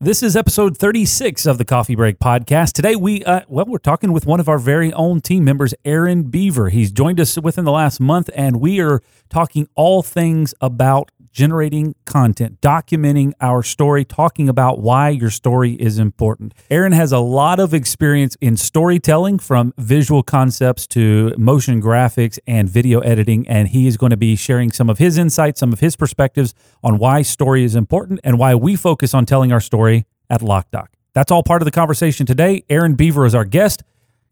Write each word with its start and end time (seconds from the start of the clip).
This 0.00 0.22
is 0.22 0.36
episode 0.36 0.78
36 0.78 1.44
of 1.44 1.58
the 1.58 1.64
Coffee 1.64 1.96
Break 1.96 2.20
podcast. 2.20 2.70
Today 2.70 2.94
we 2.94 3.24
uh, 3.24 3.40
well 3.48 3.64
we're 3.66 3.78
talking 3.78 4.12
with 4.12 4.26
one 4.26 4.38
of 4.38 4.48
our 4.48 4.58
very 4.58 4.92
own 4.92 5.20
team 5.20 5.42
members, 5.42 5.74
Aaron 5.84 6.22
Beaver. 6.22 6.68
He's 6.68 6.92
joined 6.92 7.18
us 7.18 7.36
within 7.36 7.64
the 7.64 7.72
last 7.72 7.98
month 7.98 8.30
and 8.36 8.60
we 8.60 8.78
are 8.78 9.00
talking 9.28 9.68
all 9.74 10.04
things 10.04 10.54
about 10.60 11.10
generating 11.32 11.94
content, 12.04 12.60
documenting 12.60 13.32
our 13.40 13.62
story, 13.62 14.04
talking 14.04 14.48
about 14.48 14.80
why 14.80 15.08
your 15.08 15.30
story 15.30 15.72
is 15.74 15.98
important. 15.98 16.54
Aaron 16.70 16.92
has 16.92 17.12
a 17.12 17.18
lot 17.18 17.60
of 17.60 17.74
experience 17.74 18.36
in 18.40 18.56
storytelling 18.56 19.38
from 19.38 19.72
visual 19.78 20.22
concepts 20.22 20.86
to 20.88 21.34
motion 21.36 21.82
graphics 21.82 22.38
and 22.46 22.68
video 22.68 23.00
editing 23.00 23.46
and 23.48 23.68
he 23.68 23.86
is 23.86 23.96
going 23.96 24.10
to 24.10 24.16
be 24.16 24.36
sharing 24.36 24.72
some 24.72 24.88
of 24.90 24.98
his 24.98 25.18
insights, 25.18 25.60
some 25.60 25.72
of 25.72 25.80
his 25.80 25.96
perspectives 25.96 26.54
on 26.82 26.98
why 26.98 27.22
story 27.22 27.64
is 27.64 27.74
important 27.74 28.20
and 28.24 28.38
why 28.38 28.54
we 28.54 28.76
focus 28.76 29.14
on 29.14 29.26
telling 29.26 29.52
our 29.52 29.60
story 29.60 30.06
at 30.30 30.40
LockDoc. 30.40 30.88
That's 31.14 31.30
all 31.30 31.42
part 31.42 31.62
of 31.62 31.64
the 31.64 31.72
conversation 31.72 32.26
today. 32.26 32.64
Aaron 32.68 32.94
Beaver 32.94 33.26
is 33.26 33.34
our 33.34 33.44
guest. 33.44 33.82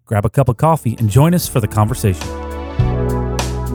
Grab 0.04 0.24
a 0.24 0.30
cup 0.30 0.48
of 0.48 0.56
coffee 0.56 0.94
and 0.98 1.10
join 1.10 1.34
us 1.34 1.48
for 1.48 1.60
the 1.60 1.66
conversation. 1.66 2.28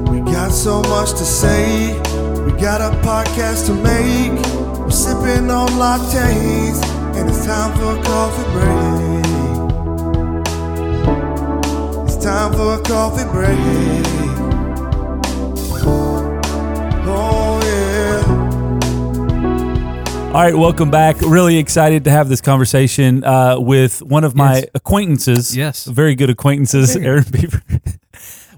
We 0.05 0.19
got 0.21 0.51
so 0.51 0.81
much 0.83 1.11
to 1.11 1.25
say. 1.25 2.10
We 2.45 2.51
got 2.59 2.81
a 2.81 2.89
podcast 3.01 3.65
to 3.67 3.73
make. 3.73 4.31
We're 4.79 4.89
sipping 4.89 5.49
on 5.51 5.67
lattes, 5.69 6.83
and 7.15 7.29
it's 7.29 7.45
time 7.45 7.75
for 7.77 7.97
a 7.99 8.03
coffee 8.03 8.43
break. 8.51 9.25
It's 12.07 12.17
time 12.23 12.51
for 12.53 12.75
a 12.75 12.81
coffee 12.83 13.25
break. 13.31 13.57
Oh, 17.13 17.59
yeah. 17.63 18.27
All 20.27 20.33
right, 20.43 20.55
welcome 20.55 20.89
back. 20.91 21.19
Really 21.21 21.57
excited 21.57 22.03
to 22.05 22.11
have 22.11 22.29
this 22.29 22.41
conversation 22.41 23.23
uh, 23.23 23.59
with 23.59 24.01
one 24.01 24.23
of 24.23 24.35
my 24.35 24.55
Yes. 24.59 24.65
acquaintances. 24.73 25.55
Yes. 25.57 25.85
Very 25.85 26.15
good 26.15 26.29
acquaintances, 26.29 26.95
Aaron 26.95 27.26
Beaver. 27.31 27.61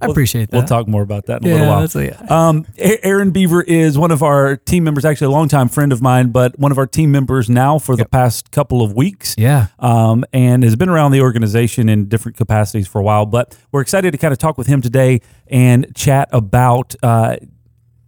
I 0.03 0.11
appreciate 0.11 0.49
that. 0.51 0.57
We'll 0.57 0.65
talk 0.65 0.87
more 0.87 1.01
about 1.01 1.25
that 1.27 1.41
in 1.43 1.49
a 1.49 1.53
little 1.53 1.67
while. 1.67 1.87
that's- 1.87 2.19
yeah. 2.29 2.47
Um, 2.47 2.65
A- 2.77 3.05
Aaron 3.05 3.31
Beaver 3.31 3.61
is 3.61 3.97
one 3.97 4.11
of 4.11 4.21
our 4.23 4.55
team 4.57 4.83
members, 4.83 5.05
actually 5.05 5.27
a 5.27 5.31
longtime 5.31 5.69
friend 5.69 5.91
of 5.91 6.01
mine, 6.01 6.29
but 6.29 6.57
one 6.59 6.71
of 6.71 6.77
our 6.77 6.87
team 6.87 7.11
members 7.11 7.49
now 7.49 7.79
for 7.79 7.95
the 7.95 8.05
past 8.05 8.51
couple 8.51 8.81
of 8.81 8.93
weeks. 8.93 9.35
Yeah. 9.37 9.67
Um, 9.79 10.23
and 10.33 10.63
has 10.63 10.75
been 10.75 10.89
around 10.89 11.11
the 11.11 11.21
organization 11.21 11.89
in 11.89 12.07
different 12.09 12.37
capacities 12.37 12.87
for 12.87 12.99
a 12.99 13.03
while. 13.03 13.25
But 13.25 13.57
we're 13.71 13.81
excited 13.81 14.11
to 14.11 14.17
kind 14.17 14.31
of 14.31 14.37
talk 14.37 14.57
with 14.57 14.67
him 14.67 14.81
today 14.81 15.21
and 15.47 15.93
chat 15.95 16.29
about 16.31 16.95
uh, 17.03 17.37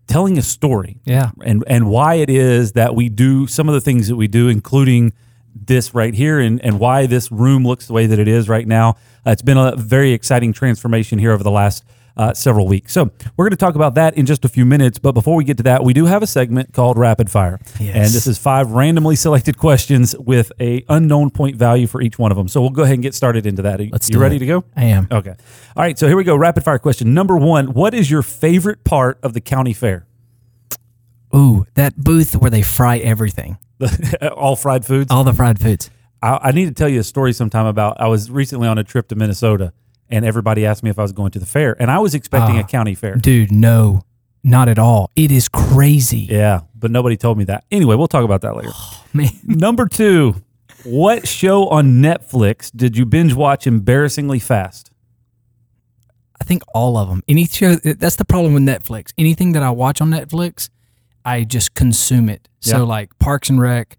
telling 0.08 0.38
a 0.38 0.42
story 0.42 1.00
Yeah. 1.06 1.32
and 1.44 1.64
and 1.68 1.90
why 1.90 2.16
it 2.16 2.30
is 2.30 2.74
that 2.74 2.96
we 2.96 3.10
do 3.10 3.48
some 3.48 3.68
of 3.68 3.74
the 3.74 3.82
things 3.82 4.08
that 4.08 4.16
we 4.16 4.28
do, 4.28 4.48
including 4.48 5.14
this 5.56 5.96
right 5.96 6.14
here, 6.14 6.40
and 6.40 6.64
and 6.64 6.80
why 6.80 7.06
this 7.08 7.32
room 7.32 7.66
looks 7.66 7.88
the 7.88 7.94
way 7.94 8.06
that 8.08 8.20
it 8.20 8.28
is 8.28 8.48
right 8.50 8.68
now. 8.68 8.96
Uh, 9.26 9.32
it's 9.32 9.42
been 9.42 9.58
a 9.58 9.76
very 9.76 10.12
exciting 10.14 10.54
transformation 10.54 11.20
here 11.20 11.32
over 11.32 11.44
the 11.44 11.52
last. 11.52 11.84
Uh, 12.18 12.34
several 12.34 12.66
weeks. 12.66 12.94
So, 12.94 13.12
we're 13.36 13.44
going 13.44 13.52
to 13.52 13.58
talk 13.58 13.76
about 13.76 13.96
that 13.96 14.14
in 14.18 14.26
just 14.26 14.46
a 14.46 14.48
few 14.48 14.64
minutes. 14.66 15.00
But 15.00 15.12
before 15.12 15.36
we 15.36 15.44
get 15.44 15.58
to 15.58 15.64
that, 15.64 15.84
we 15.84 15.92
do 15.92 16.06
have 16.06 16.24
a 16.24 16.28
segment 16.28 16.72
called 16.72 16.98
Rapid 16.98 17.30
Fire. 17.30 17.60
Yes. 17.78 17.94
And 17.94 18.06
this 18.06 18.26
is 18.26 18.38
five 18.38 18.72
randomly 18.72 19.18
selected 19.18 19.58
questions 19.58 20.16
with 20.18 20.50
a 20.62 20.86
unknown 20.88 21.30
point 21.30 21.58
value 21.58 21.88
for 21.88 22.02
each 22.02 22.18
one 22.18 22.32
of 22.32 22.38
them. 22.38 22.48
So, 22.48 22.62
we'll 22.62 22.70
go 22.70 22.84
ahead 22.84 22.94
and 22.94 23.04
get 23.04 23.16
started 23.16 23.46
into 23.46 23.64
that. 23.64 23.82
Are 23.82 23.88
Let's 23.92 24.10
you 24.10 24.18
ready 24.18 24.38
it. 24.38 24.40
to 24.40 24.46
go? 24.46 24.64
I 24.78 24.86
am. 24.86 25.10
Okay. 25.12 25.32
All 25.32 25.84
right. 25.84 26.00
So, 26.00 26.08
here 26.08 26.16
we 26.16 26.24
go. 26.24 26.38
Rapid 26.38 26.64
fire 26.64 26.80
question. 26.80 27.14
Number 27.14 27.36
one 27.36 27.74
What 27.74 27.94
is 27.94 28.10
your 28.10 28.22
favorite 28.22 28.86
part 28.86 29.20
of 29.22 29.34
the 29.34 29.42
county 29.42 29.74
fair? 29.74 30.08
Ooh, 31.36 31.66
that 31.74 31.98
booth 31.98 32.38
where 32.38 32.50
they 32.50 32.62
fry 32.62 32.98
everything, 33.00 33.58
All 34.38 34.56
fried 34.56 34.86
foods? 34.86 35.12
all 35.12 35.26
the 35.26 35.34
fried 35.34 35.60
foods. 35.60 35.90
I, 36.26 36.50
I 36.50 36.52
need 36.52 36.66
to 36.66 36.74
tell 36.74 36.90
you 36.90 37.00
a 37.00 37.04
story 37.04 37.34
sometime 37.34 37.66
about. 37.66 38.00
I 38.00 38.08
was 38.08 38.30
recently 38.32 38.68
on 38.68 38.78
a 38.78 38.84
trip 38.84 39.08
to 39.10 39.16
Minnesota, 39.16 39.74
and 40.10 40.26
everybody 40.26 40.66
asked 40.66 40.84
me 40.84 40.90
if 40.90 40.98
I 41.00 41.02
was 41.04 41.12
going 41.12 41.32
to 41.32 41.40
the 41.40 41.46
fair, 41.46 41.76
and 41.82 41.92
I 41.92 42.00
was 42.00 42.14
expecting 42.16 42.58
a 42.58 42.62
Ah. 42.62 42.68
county 42.68 42.96
fair. 42.96 43.16
Dude, 43.16 43.52
no, 43.52 44.02
not 44.44 44.68
at 44.70 44.80
all. 44.80 45.12
It 45.16 45.32
is 45.32 45.48
crazy. 45.50 46.28
Yeah, 46.30 46.62
but 46.76 46.92
nobody 46.92 47.18
told 47.18 47.38
me 47.38 47.44
that. 47.46 47.64
Anyway, 47.72 47.96
we'll 47.96 48.08
talk 48.08 48.24
about 48.26 48.42
that 48.42 48.56
later. 48.56 48.72
Man, 49.14 49.30
Number 49.44 49.88
two, 49.88 50.36
what 50.84 51.28
show 51.28 51.68
on 51.70 52.02
Netflix 52.02 52.72
did 52.76 52.98
you 52.98 53.06
binge 53.06 53.34
watch 53.34 53.66
embarrassingly 53.68 54.40
fast? 54.40 54.92
I 56.40 56.44
think 56.44 56.64
all 56.74 56.98
of 56.98 57.08
them. 57.10 57.24
Any 57.28 57.46
show, 57.46 57.76
that's 57.76 58.18
the 58.18 58.26
problem 58.26 58.54
with 58.54 58.64
Netflix. 58.64 59.14
Anything 59.18 59.54
that 59.54 59.64
I 59.64 59.70
watch 59.72 60.02
on 60.02 60.10
Netflix, 60.12 60.70
I 61.24 61.44
just 61.44 61.74
consume 61.74 62.30
it. 62.30 62.48
Yeah. 62.62 62.74
So, 62.74 62.84
like 62.86 63.18
Parks 63.20 63.50
and 63.50 63.60
Rec, 63.60 63.98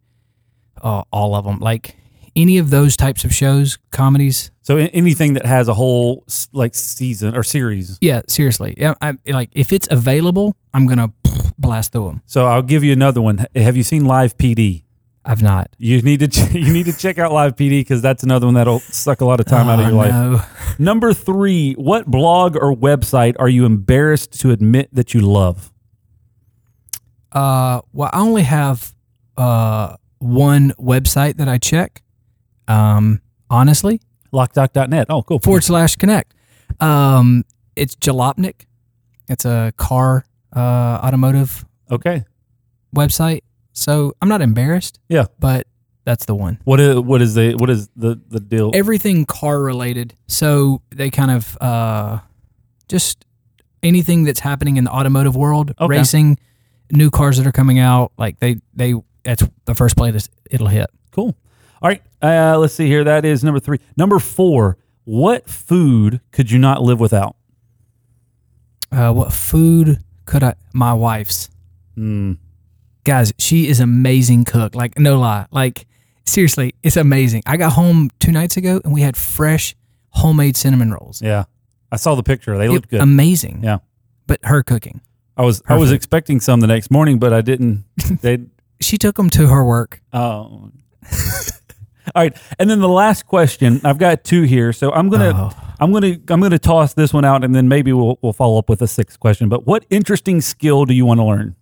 uh, 0.83 1.03
all 1.11 1.35
of 1.35 1.45
them. 1.45 1.59
Like 1.61 1.97
any 2.37 2.59
of 2.59 2.71
those 2.71 2.97
types 2.97 3.25
of 3.25 3.35
shows, 3.35 3.79
comedies. 3.91 4.51
So 4.63 4.77
anything 4.77 5.33
that 5.35 5.47
has 5.47 5.69
a 5.69 5.75
whole 5.75 6.25
like 6.53 6.75
season 6.75 7.35
or 7.37 7.43
series. 7.43 7.99
Yeah, 8.01 8.23
seriously. 8.29 8.75
Yeah, 8.77 8.95
I, 9.01 9.15
like 9.27 9.51
if 9.53 9.73
it's 9.73 9.89
available, 9.91 10.55
I'm 10.75 10.87
gonna 10.87 11.13
blast 11.59 11.93
through 11.93 12.07
them. 12.09 12.23
So 12.27 12.47
I'll 12.47 12.63
give 12.63 12.85
you 12.85 12.93
another 12.93 13.23
one. 13.23 13.47
Have 13.55 13.77
you 13.77 13.83
seen 13.83 14.05
Live 14.05 14.37
PD? 14.37 14.83
I've 15.29 15.43
not. 15.43 15.71
You 15.79 16.03
need 16.03 16.21
to 16.21 16.29
ch- 16.29 16.51
you 16.55 16.73
need 16.73 16.87
to 16.87 16.93
check 16.97 17.19
out 17.19 17.33
Live 17.33 17.57
PD 17.57 17.81
because 17.81 18.01
that's 18.03 18.23
another 18.23 18.47
one 18.47 18.55
that'll 18.55 18.79
suck 18.81 19.21
a 19.23 19.25
lot 19.25 19.41
of 19.41 19.47
time 19.47 19.69
out 19.69 19.81
of 19.81 19.87
Oh, 19.87 19.89
your 19.89 19.97
life. 19.97 20.13
no. 20.13 20.43
Number 20.79 21.13
three, 21.13 21.73
what 21.75 22.07
blog 22.07 22.55
or 22.57 22.75
website 22.77 23.35
are 23.39 23.49
you 23.49 23.65
embarrassed 23.65 24.39
to 24.41 24.51
admit 24.53 24.89
that 24.93 25.15
you 25.15 25.21
love? 25.21 25.73
Uh, 27.33 27.81
well, 27.93 28.11
I 28.13 28.21
only 28.21 28.43
have 28.43 28.95
uh 29.37 29.97
one 30.19 30.73
website 30.79 31.37
that 31.37 31.49
I 31.49 31.59
check. 31.59 32.03
Um, 32.69 33.21
honestly, 33.51 34.01
Lockdoc.net. 34.33 35.07
Oh, 35.09 35.23
cool. 35.23 35.39
forward 35.39 35.65
slash 35.65 35.97
connect. 35.97 36.35
Um, 36.81 37.45
it's 37.77 37.95
Jalopnik. 37.97 38.67
It's 39.29 39.45
a 39.45 39.73
car 39.77 40.25
uh 40.55 40.59
automotive 41.05 41.65
Okay. 41.91 42.25
website. 42.95 43.41
So 43.73 44.15
I'm 44.23 44.29
not 44.29 44.41
embarrassed, 44.41 44.99
Yeah. 45.09 45.27
but 45.39 45.67
that's 46.05 46.25
the 46.25 46.35
one. 46.35 46.59
What 46.65 46.81
is 46.81 46.99
what 47.01 47.21
is 47.21 47.35
the 47.35 47.55
what 47.57 47.69
is 47.71 47.89
the 47.97 48.21
the 48.29 48.41
deal? 48.41 48.71
Everything 48.75 49.27
car 49.27 49.61
related. 49.61 50.15
So 50.29 50.81
they 50.91 51.11
kind 51.11 51.31
of 51.31 51.57
uh 51.61 52.21
just 52.89 53.25
anything 53.83 54.25
that's 54.25 54.41
happening 54.41 54.77
in 54.77 54.85
the 54.85 54.91
automotive 54.91 55.37
world, 55.37 55.75
Okay. 55.81 55.99
racing, 55.99 56.39
new 56.93 57.11
cars 57.11 57.37
that 57.39 57.47
are 57.47 57.53
coming 57.53 57.79
out, 57.79 58.13
like 58.17 58.39
they 58.41 58.57
they 58.75 58.95
that's 59.25 59.43
the 59.65 59.75
first 59.75 59.97
place 59.97 60.29
it'll 60.51 60.69
hit. 60.69 60.89
Cool. 61.11 61.37
All 61.83 61.89
right. 61.89 62.03
Uh, 62.23 62.57
let's 62.59 62.75
see 62.75 62.87
here. 62.87 63.05
That 63.05 63.25
is 63.25 63.45
number 63.45 63.61
three. 63.61 63.79
Number 63.97 64.19
four. 64.19 64.79
What 65.05 65.49
food 65.49 66.21
could 66.33 66.51
you 66.51 66.59
not 66.59 66.83
live 66.83 66.99
without? 66.99 67.37
Uh, 68.91 69.13
what 69.13 69.33
food 69.33 70.03
could 70.25 70.43
I? 70.43 70.55
My 70.73 70.93
wife's 70.95 71.49
Mm. 71.97 72.39
guys. 73.05 73.33
She 73.39 73.69
is 73.69 73.81
amazing 73.81 74.45
cook. 74.45 74.75
Like 74.75 74.99
no 74.99 75.19
lie. 75.19 75.47
Like 75.51 75.87
seriously, 76.25 76.75
it's 76.83 76.97
amazing. 76.97 77.43
I 77.47 77.57
got 77.57 77.73
home 77.73 78.11
two 78.21 78.33
nights 78.33 78.57
ago 78.57 78.81
and 78.85 78.93
we 78.93 79.01
had 79.03 79.17
fresh 79.17 79.75
homemade 80.11 80.57
cinnamon 80.57 80.93
rolls. 80.93 81.23
Yeah. 81.23 81.45
I 81.93 81.97
saw 81.97 82.15
the 82.17 82.23
picture. 82.23 82.59
They 82.59 82.67
It- 82.67 82.71
looked 82.73 82.91
good. 82.91 83.01
Amazing. 83.01 83.61
yeah. 83.63 83.79
But 84.27 84.41
her 84.45 84.63
cooking. 84.63 85.01
I 85.37 85.43
was 85.43 85.63
I 85.69 85.75
was 85.77 85.89
Perfect. 85.91 85.97
expecting 85.97 86.41
some 86.41 86.61
the 86.61 86.67
next 86.67 86.91
morning, 86.91 87.19
but 87.19 87.33
I 87.33 87.41
didn't. 87.43 87.85
They 88.23 88.39
She 88.81 88.99
took 88.99 89.17
them 89.17 89.31
to 89.31 89.47
her 89.47 89.65
work. 89.65 90.01
oh. 90.13 90.71
All 92.17 92.23
right, 92.23 92.35
and 92.59 92.71
then 92.71 92.81
the 92.81 92.89
last 92.89 93.27
question. 93.27 93.79
I've 93.85 93.99
got 93.99 94.25
two 94.25 94.43
here, 94.45 94.73
so 94.73 94.91
I'm 94.91 95.11
gonna 95.11 95.33
Oh. 95.35 95.75
I'm 95.79 95.93
gonna 95.93 96.17
I'm 96.29 96.41
gonna 96.41 96.59
toss 96.59 96.95
this 96.95 97.13
one 97.13 97.27
out, 97.27 97.45
and 97.45 97.55
then 97.55 97.69
maybe 97.69 97.93
we'll 97.93 98.19
we'll 98.23 98.33
follow 98.33 98.59
up 98.59 98.71
with 98.71 98.81
a 98.81 98.89
sixth 98.89 99.21
question. 99.21 99.51
But 99.51 99.67
what 99.67 99.85
interesting 99.91 100.41
skill 100.41 100.87
do 100.87 100.95
you 100.95 101.05
want 101.05 101.21
to 101.21 101.25
learn? 101.25 101.57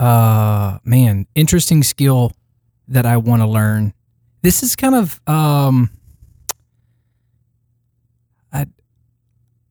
Uh, 0.00 0.78
man, 0.82 1.28
interesting 1.36 1.84
skill 1.84 2.32
that 2.88 3.06
I 3.06 3.16
want 3.16 3.42
to 3.42 3.46
learn. 3.46 3.94
This 4.42 4.64
is 4.64 4.74
kind 4.74 4.96
of 4.96 5.20
um, 5.28 5.90
I, 8.52 8.66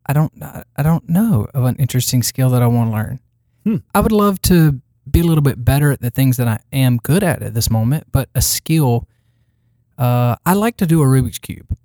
I 0.06 0.13
don't, 0.13 0.31
I 0.42 0.81
don't 0.81 1.10
know 1.10 1.45
of 1.54 1.65
an 1.65 1.75
interesting 1.75 2.24
skill 2.24 2.50
that 2.51 2.62
I 2.62 2.68
want 2.68 2.92
to 2.92 2.95
learn. 2.95 3.19
Hmm. 3.65 3.75
I 3.94 4.00
would 4.00 4.13
love 4.13 4.42
to 4.44 4.80
be 5.12 5.19
a 5.19 5.24
little 5.24 5.42
bit 5.42 5.65
better 5.65 5.92
at 5.92 6.00
the 6.00 6.10
things 6.10 6.38
that 6.38 6.48
I 6.48 6.60
am 6.72 6.98
good 6.98 7.22
at 7.22 7.42
at 7.42 7.54
this 7.54 7.69
moment, 7.69 8.06
but 8.13 8.30
a 8.33 8.42
skill. 8.42 9.09
Uh, 10.00 10.36
I 10.46 10.54
like 10.54 10.78
to 10.78 10.88
do 10.88 11.01
a 11.01 11.06
Rubik's 11.06 11.40
cube. 11.40 11.75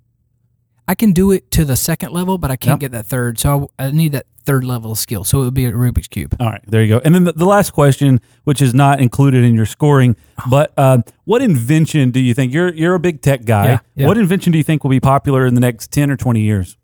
I 0.87 0.95
can 0.95 1.11
do 1.11 1.31
it 1.31 1.51
to 1.51 1.65
the 1.65 1.75
second 1.75 2.11
level, 2.13 2.37
but 2.37 2.49
I 2.51 2.55
can't 2.55 2.81
Yep. 2.81 2.91
get 2.91 2.91
that 2.97 3.07
third. 3.07 3.37
So 3.39 3.69
I, 3.77 3.85
I 3.87 3.91
need 3.91 4.11
that 4.13 4.25
third 4.45 4.63
level 4.63 4.91
of 4.91 4.99
skill. 4.99 5.23
So 5.23 5.41
it 5.41 5.45
would 5.45 5.53
be 5.55 5.65
a 5.65 5.71
Rubik's 5.71 6.07
cube. 6.07 6.35
All 6.39 6.47
right, 6.47 6.61
there 6.67 6.83
you 6.83 6.87
go. 6.89 7.01
And 7.03 7.13
then 7.15 7.23
the, 7.25 7.33
the 7.33 7.45
last 7.45 7.71
question, 7.71 8.21
which 8.43 8.61
is 8.61 8.73
not 8.73 9.01
included 9.01 9.43
in 9.43 9.55
your 9.55 9.65
scoring, 9.65 10.15
but 10.49 10.71
uh, 10.77 10.99
what 11.25 11.41
invention 11.41 12.11
do 12.11 12.19
you 12.19 12.33
think 12.33 12.53
you're 12.53 12.73
you're 12.73 12.95
a 12.95 12.99
big 12.99 13.21
tech 13.21 13.43
guy? 13.45 13.65
Yeah, 13.65 13.79
yeah. 13.95 14.07
What 14.07 14.17
invention 14.17 14.51
do 14.51 14.57
you 14.59 14.63
think 14.63 14.83
will 14.83 14.91
be 14.91 14.99
popular 14.99 15.45
in 15.45 15.55
the 15.55 15.61
next 15.61 15.91
ten 15.91 16.09
or 16.09 16.15
twenty 16.17 16.41
years? 16.41 16.77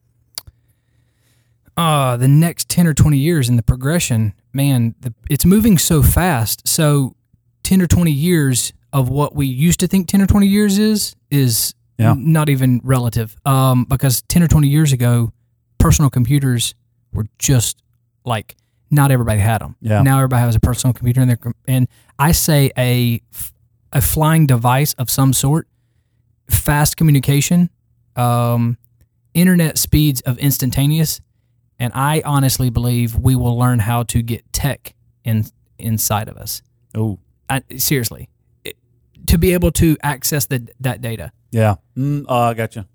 uh, 1.78 2.18
the 2.18 2.28
next 2.28 2.70
10 2.70 2.86
or 2.86 2.94
20 2.94 3.18
years 3.18 3.50
in 3.50 3.56
the 3.56 3.64
progression, 3.64 4.34
man, 4.54 4.94
the, 5.00 5.14
it's 5.30 5.46
moving 5.46 5.78
so 5.78 6.04
fast. 6.04 6.68
So 6.68 7.16
10 7.64 7.82
or 7.82 7.88
20 7.88 8.12
years, 8.12 8.74
of 8.94 9.10
what 9.10 9.36
we 9.36 9.46
used 9.48 9.80
to 9.82 9.88
think 9.88 10.08
10 10.08 10.22
or 10.22 10.28
20 10.28 10.48
years 10.48 10.78
is 10.80 11.16
is 11.30 11.74
Yeah. 11.98 12.12
n- 12.12 12.32
not 12.34 12.50
even 12.50 12.82
relative. 12.84 13.36
Um, 13.46 13.86
because 13.86 14.22
10 14.24 14.44
or 14.44 14.48
20 14.48 14.68
years 14.68 14.92
ago, 14.92 15.32
personal 15.78 16.10
computers 16.10 16.74
were 17.14 17.28
just 17.40 17.82
like 18.26 18.56
not 18.90 19.10
everybody 19.12 19.40
had 19.40 19.62
them. 19.62 19.76
Yeah. 19.82 20.02
Now 20.02 20.18
everybody 20.18 20.42
has 20.42 20.56
a 20.56 20.60
personal 20.60 20.94
computer 20.94 21.22
in 21.22 21.28
their 21.28 21.38
com- 21.38 21.56
and 21.68 21.88
I 22.20 22.32
say 22.34 22.72
a 22.78 23.22
a 23.94 24.02
flying 24.02 24.46
device 24.48 24.94
of 24.94 25.10
some 25.10 25.34
sort, 25.34 25.68
fast 26.50 26.98
communication, 26.98 27.70
um, 28.16 28.78
internet 29.34 29.78
speeds 29.78 30.22
of 30.22 30.38
instantaneous, 30.40 31.22
and 31.80 31.92
I 31.96 32.22
honestly 32.26 32.70
believe 32.70 33.16
we 33.18 33.36
will 33.36 33.58
learn 33.58 33.80
how 33.80 34.04
to 34.04 34.22
get 34.22 34.52
tech 34.54 34.94
in 35.24 35.46
inside 35.78 36.28
of 36.30 36.38
us. 36.38 36.62
Oh, 36.96 37.20
seriously, 37.78 38.30
to 39.28 39.38
be 39.38 39.54
able 39.54 39.72
to 39.74 39.98
access 40.04 40.46
the, 40.46 40.68
that 40.80 41.02
data. 41.02 41.32
yeah. 41.52 41.76
Mm, 41.98 42.26
oh, 42.28 42.38
I 42.40 42.54
got 42.54 42.76
you. 42.76 42.86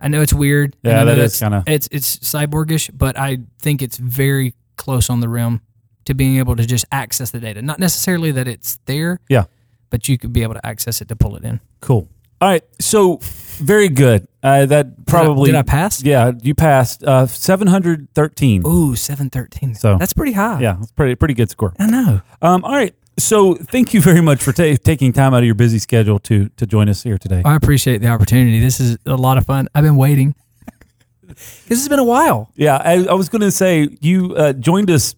I 0.00 0.08
know 0.08 0.20
it's 0.20 0.32
weird. 0.34 0.76
Yeah, 0.82 1.04
that 1.04 1.18
is 1.18 1.38
kinda- 1.38 1.62
it's 1.66 1.88
it's 1.92 2.18
cyborgish, 2.18 2.90
but 2.92 3.16
I 3.18 3.38
think 3.60 3.82
it's 3.82 3.96
very 3.98 4.54
close 4.76 5.08
on 5.08 5.20
the 5.20 5.28
rim 5.28 5.60
to 6.06 6.14
being 6.14 6.38
able 6.38 6.56
to 6.56 6.66
just 6.66 6.84
access 6.90 7.30
the 7.30 7.38
data. 7.38 7.62
Not 7.62 7.78
necessarily 7.78 8.32
that 8.32 8.48
it's 8.48 8.78
there, 8.86 9.20
Yeah. 9.28 9.44
but 9.90 10.08
you 10.08 10.18
could 10.18 10.32
be 10.32 10.42
able 10.42 10.54
to 10.54 10.66
access 10.66 11.00
it 11.00 11.06
to 11.08 11.14
pull 11.16 11.36
it 11.36 11.44
in. 11.44 11.60
Cool. 11.80 12.08
All 12.40 12.48
right. 12.48 12.64
So 12.80 13.20
very 13.58 13.88
good. 13.88 14.26
Uh, 14.42 14.66
that 14.66 15.06
probably 15.06 15.52
did 15.52 15.56
I 15.58 15.62
pass? 15.62 16.02
Yeah, 16.02 16.32
you 16.42 16.56
passed. 16.56 17.04
Uh, 17.04 17.28
seven 17.28 17.68
hundred 17.68 18.08
thirteen. 18.16 18.64
Ooh, 18.66 18.96
seven 18.96 19.30
thirteen. 19.30 19.76
So- 19.76 19.98
that's 19.98 20.12
pretty 20.12 20.32
high. 20.32 20.60
Yeah, 20.60 20.78
it's 20.82 20.90
pretty 20.90 21.14
pretty 21.14 21.34
good 21.34 21.50
score. 21.50 21.72
I 21.78 21.86
know. 21.86 22.22
Um, 22.40 22.64
all 22.64 22.72
right. 22.74 22.92
So 23.18 23.54
thank 23.54 23.92
you 23.94 24.00
very 24.00 24.20
much 24.20 24.42
for 24.42 24.52
ta- 24.52 24.76
taking 24.82 25.12
time 25.12 25.34
out 25.34 25.38
of 25.38 25.44
your 25.44 25.54
busy 25.54 25.78
schedule 25.78 26.18
to 26.20 26.48
to 26.56 26.66
join 26.66 26.88
us 26.88 27.02
here 27.02 27.18
today. 27.18 27.42
I 27.44 27.54
appreciate 27.56 27.98
the 28.00 28.08
opportunity. 28.08 28.58
This 28.60 28.80
is 28.80 28.96
a 29.06 29.16
lot 29.16 29.36
of 29.38 29.44
fun. 29.46 29.68
I've 29.74 29.84
been 29.84 29.96
waiting. 29.96 30.34
This 31.66 31.78
has 31.78 31.88
been 31.88 31.98
a 31.98 32.04
while. 32.04 32.50
Yeah, 32.56 32.76
I, 32.76 33.06
I 33.06 33.14
was 33.14 33.30
going 33.30 33.40
to 33.40 33.50
say 33.50 33.88
you 34.02 34.34
uh, 34.36 34.52
joined 34.52 34.90
us. 34.90 35.14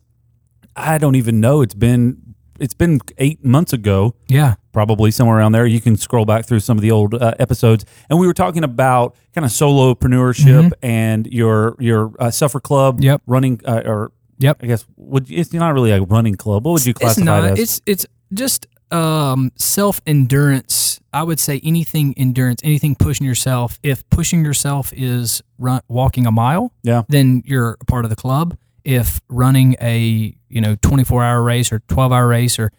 I 0.77 0.97
don't 0.99 1.17
even 1.17 1.41
know. 1.41 1.61
It's 1.63 1.75
been 1.75 2.35
it's 2.61 2.75
been 2.75 3.01
eight 3.19 3.45
months 3.45 3.73
ago, 3.73 4.15
Yeah. 4.29 4.55
probably 4.73 5.11
somewhere 5.11 5.39
around 5.39 5.53
there. 5.53 5.67
You 5.67 5.81
can 5.81 5.97
scroll 5.97 6.25
back 6.25 6.47
through 6.47 6.61
some 6.61 6.79
of 6.79 6.83
the 6.83 6.93
old 6.93 7.15
uh, 7.15 7.35
episodes, 7.41 7.85
and 8.09 8.21
we 8.21 8.29
were 8.29 8.35
talking 8.35 8.63
about 8.63 9.17
kind 9.35 9.45
of 9.45 9.51
solopreneurship 9.51 10.71
and 10.83 11.27
your 11.27 11.75
your 11.81 12.13
uh, 12.21 12.31
suffer 12.31 12.61
club. 12.61 12.97
Mm-hmm. 12.97 13.05
Yep. 13.05 13.23
running 13.27 13.61
uh, 13.65 13.83
or 13.85 14.13
Yep. 14.45 14.59
I 14.63 14.67
guess 14.67 14.87
would 14.97 15.31
it's 15.31 15.55
not 15.55 15.73
really 15.73 15.91
a 15.91 16.03
running 16.03 16.35
club. 16.35 16.67
What 16.67 16.73
would 16.73 16.85
you 16.85 16.91
it's 16.91 17.01
classify 17.01 17.25
not. 17.25 17.45
it 17.45 17.53
as? 17.53 17.59
It's 17.59 17.81
it's 17.87 18.07
just 18.33 18.67
um, 18.91 19.53
self 19.57 20.03
endurance. 20.07 21.01
I 21.15 21.23
would 21.23 21.41
say 21.41 21.63
anything 21.65 22.13
endurance, 22.19 22.61
anything 22.63 22.95
pushing 22.95 23.27
yourself. 23.27 23.79
If 23.83 24.09
pushing 24.11 24.45
yourself 24.45 24.93
is 24.95 25.43
run, 25.59 25.81
walking 25.89 26.27
a 26.27 26.31
mile, 26.31 26.73
yeah, 26.83 27.05
then 27.09 27.43
you're 27.47 27.79
a 27.81 27.85
part 27.87 28.05
of 28.05 28.11
the 28.11 28.17
club. 28.17 28.59
If 28.85 29.23
running 29.31 29.77
a 29.81 30.37
you 30.51 30.61
know 30.61 30.77
24 30.83 31.25
hour 31.25 31.43
race 31.43 31.73
or 31.73 31.79
12 31.89 32.13
hour 32.13 32.29
race 32.29 32.59
or 32.59 32.71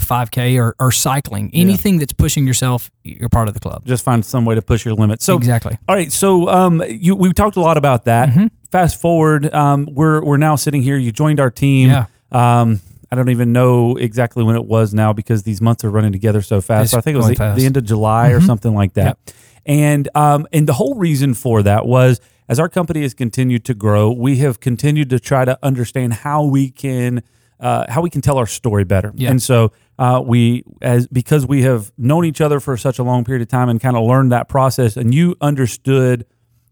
5K 0.00 0.60
or, 0.60 0.74
or 0.78 0.92
cycling, 0.92 1.50
anything 1.52 1.98
that's 1.98 2.12
pushing 2.12 2.46
yourself, 2.46 2.90
you're 3.04 3.28
part 3.28 3.48
of 3.48 3.54
the 3.54 3.60
club. 3.60 3.86
just 3.86 4.04
find 4.04 4.24
some 4.24 4.44
way 4.44 4.54
to 4.54 4.62
push 4.62 4.84
your 4.84 4.94
limits. 4.94 5.24
So 5.24 5.36
exactly. 5.36 5.78
All 5.88 5.94
right, 5.94 6.12
so 6.12 6.48
um, 6.48 6.82
you 6.88 7.14
we 7.14 7.32
talked 7.32 7.56
a 7.56 7.60
lot 7.60 7.76
about 7.76 8.04
that. 8.04 8.30
Mm-hmm. 8.30 8.46
Fast 8.70 9.00
forward, 9.00 9.52
um, 9.54 9.88
we're 9.90 10.22
we're 10.24 10.36
now 10.36 10.56
sitting 10.56 10.82
here. 10.82 10.96
You 10.96 11.12
joined 11.12 11.40
our 11.40 11.50
team. 11.50 11.90
Yeah. 11.90 12.06
Um, 12.32 12.80
I 13.10 13.14
don't 13.14 13.30
even 13.30 13.52
know 13.52 13.96
exactly 13.96 14.42
when 14.42 14.56
it 14.56 14.64
was 14.64 14.92
now 14.92 15.12
because 15.12 15.44
these 15.44 15.60
months 15.60 15.84
are 15.84 15.90
running 15.90 16.12
together 16.12 16.42
so 16.42 16.60
fast. 16.60 16.90
So 16.90 16.98
I 16.98 17.00
think 17.00 17.14
it 17.14 17.18
was 17.18 17.28
the. 17.28 17.34
Mm-hmm. 17.34 17.56
the 17.56 17.66
end 17.66 17.76
of 17.76 17.84
July 17.84 18.30
or 18.30 18.40
something 18.40 18.74
like 18.74 18.94
that. 18.94 19.18
And 19.64 20.08
um, 20.14 20.46
and 20.52 20.68
the 20.68 20.72
whole 20.72 20.94
reason 20.94 21.34
for 21.34 21.62
that 21.62 21.86
was 21.86 22.20
as 22.48 22.60
our 22.60 22.68
company 22.68 23.02
has 23.02 23.14
continued 23.14 23.64
to 23.64 23.74
grow, 23.74 24.10
we 24.12 24.36
have 24.38 24.60
continued 24.60 25.10
to 25.10 25.20
try 25.20 25.44
to 25.44 25.58
understand 25.62 26.14
how 26.14 26.44
we 26.44 26.70
can 26.70 27.22
uh, 27.58 27.84
how 27.88 28.00
we 28.00 28.10
can 28.10 28.20
tell 28.20 28.38
our 28.38 28.46
story 28.46 28.84
better. 28.84 29.12
Yeah. 29.14 29.30
And 29.30 29.42
so 29.42 29.72
uh, 29.98 30.22
we 30.24 30.62
as 30.82 31.06
because 31.08 31.46
we 31.46 31.62
have 31.62 31.92
known 31.96 32.24
each 32.24 32.40
other 32.40 32.60
for 32.60 32.76
such 32.76 32.98
a 32.98 33.02
long 33.02 33.24
period 33.24 33.42
of 33.42 33.48
time 33.48 33.68
and 33.68 33.80
kind 33.80 33.96
of 33.96 34.04
learned 34.04 34.32
that 34.32 34.48
process, 34.48 34.96
and 34.96 35.14
you 35.14 35.36
understood 35.40 36.26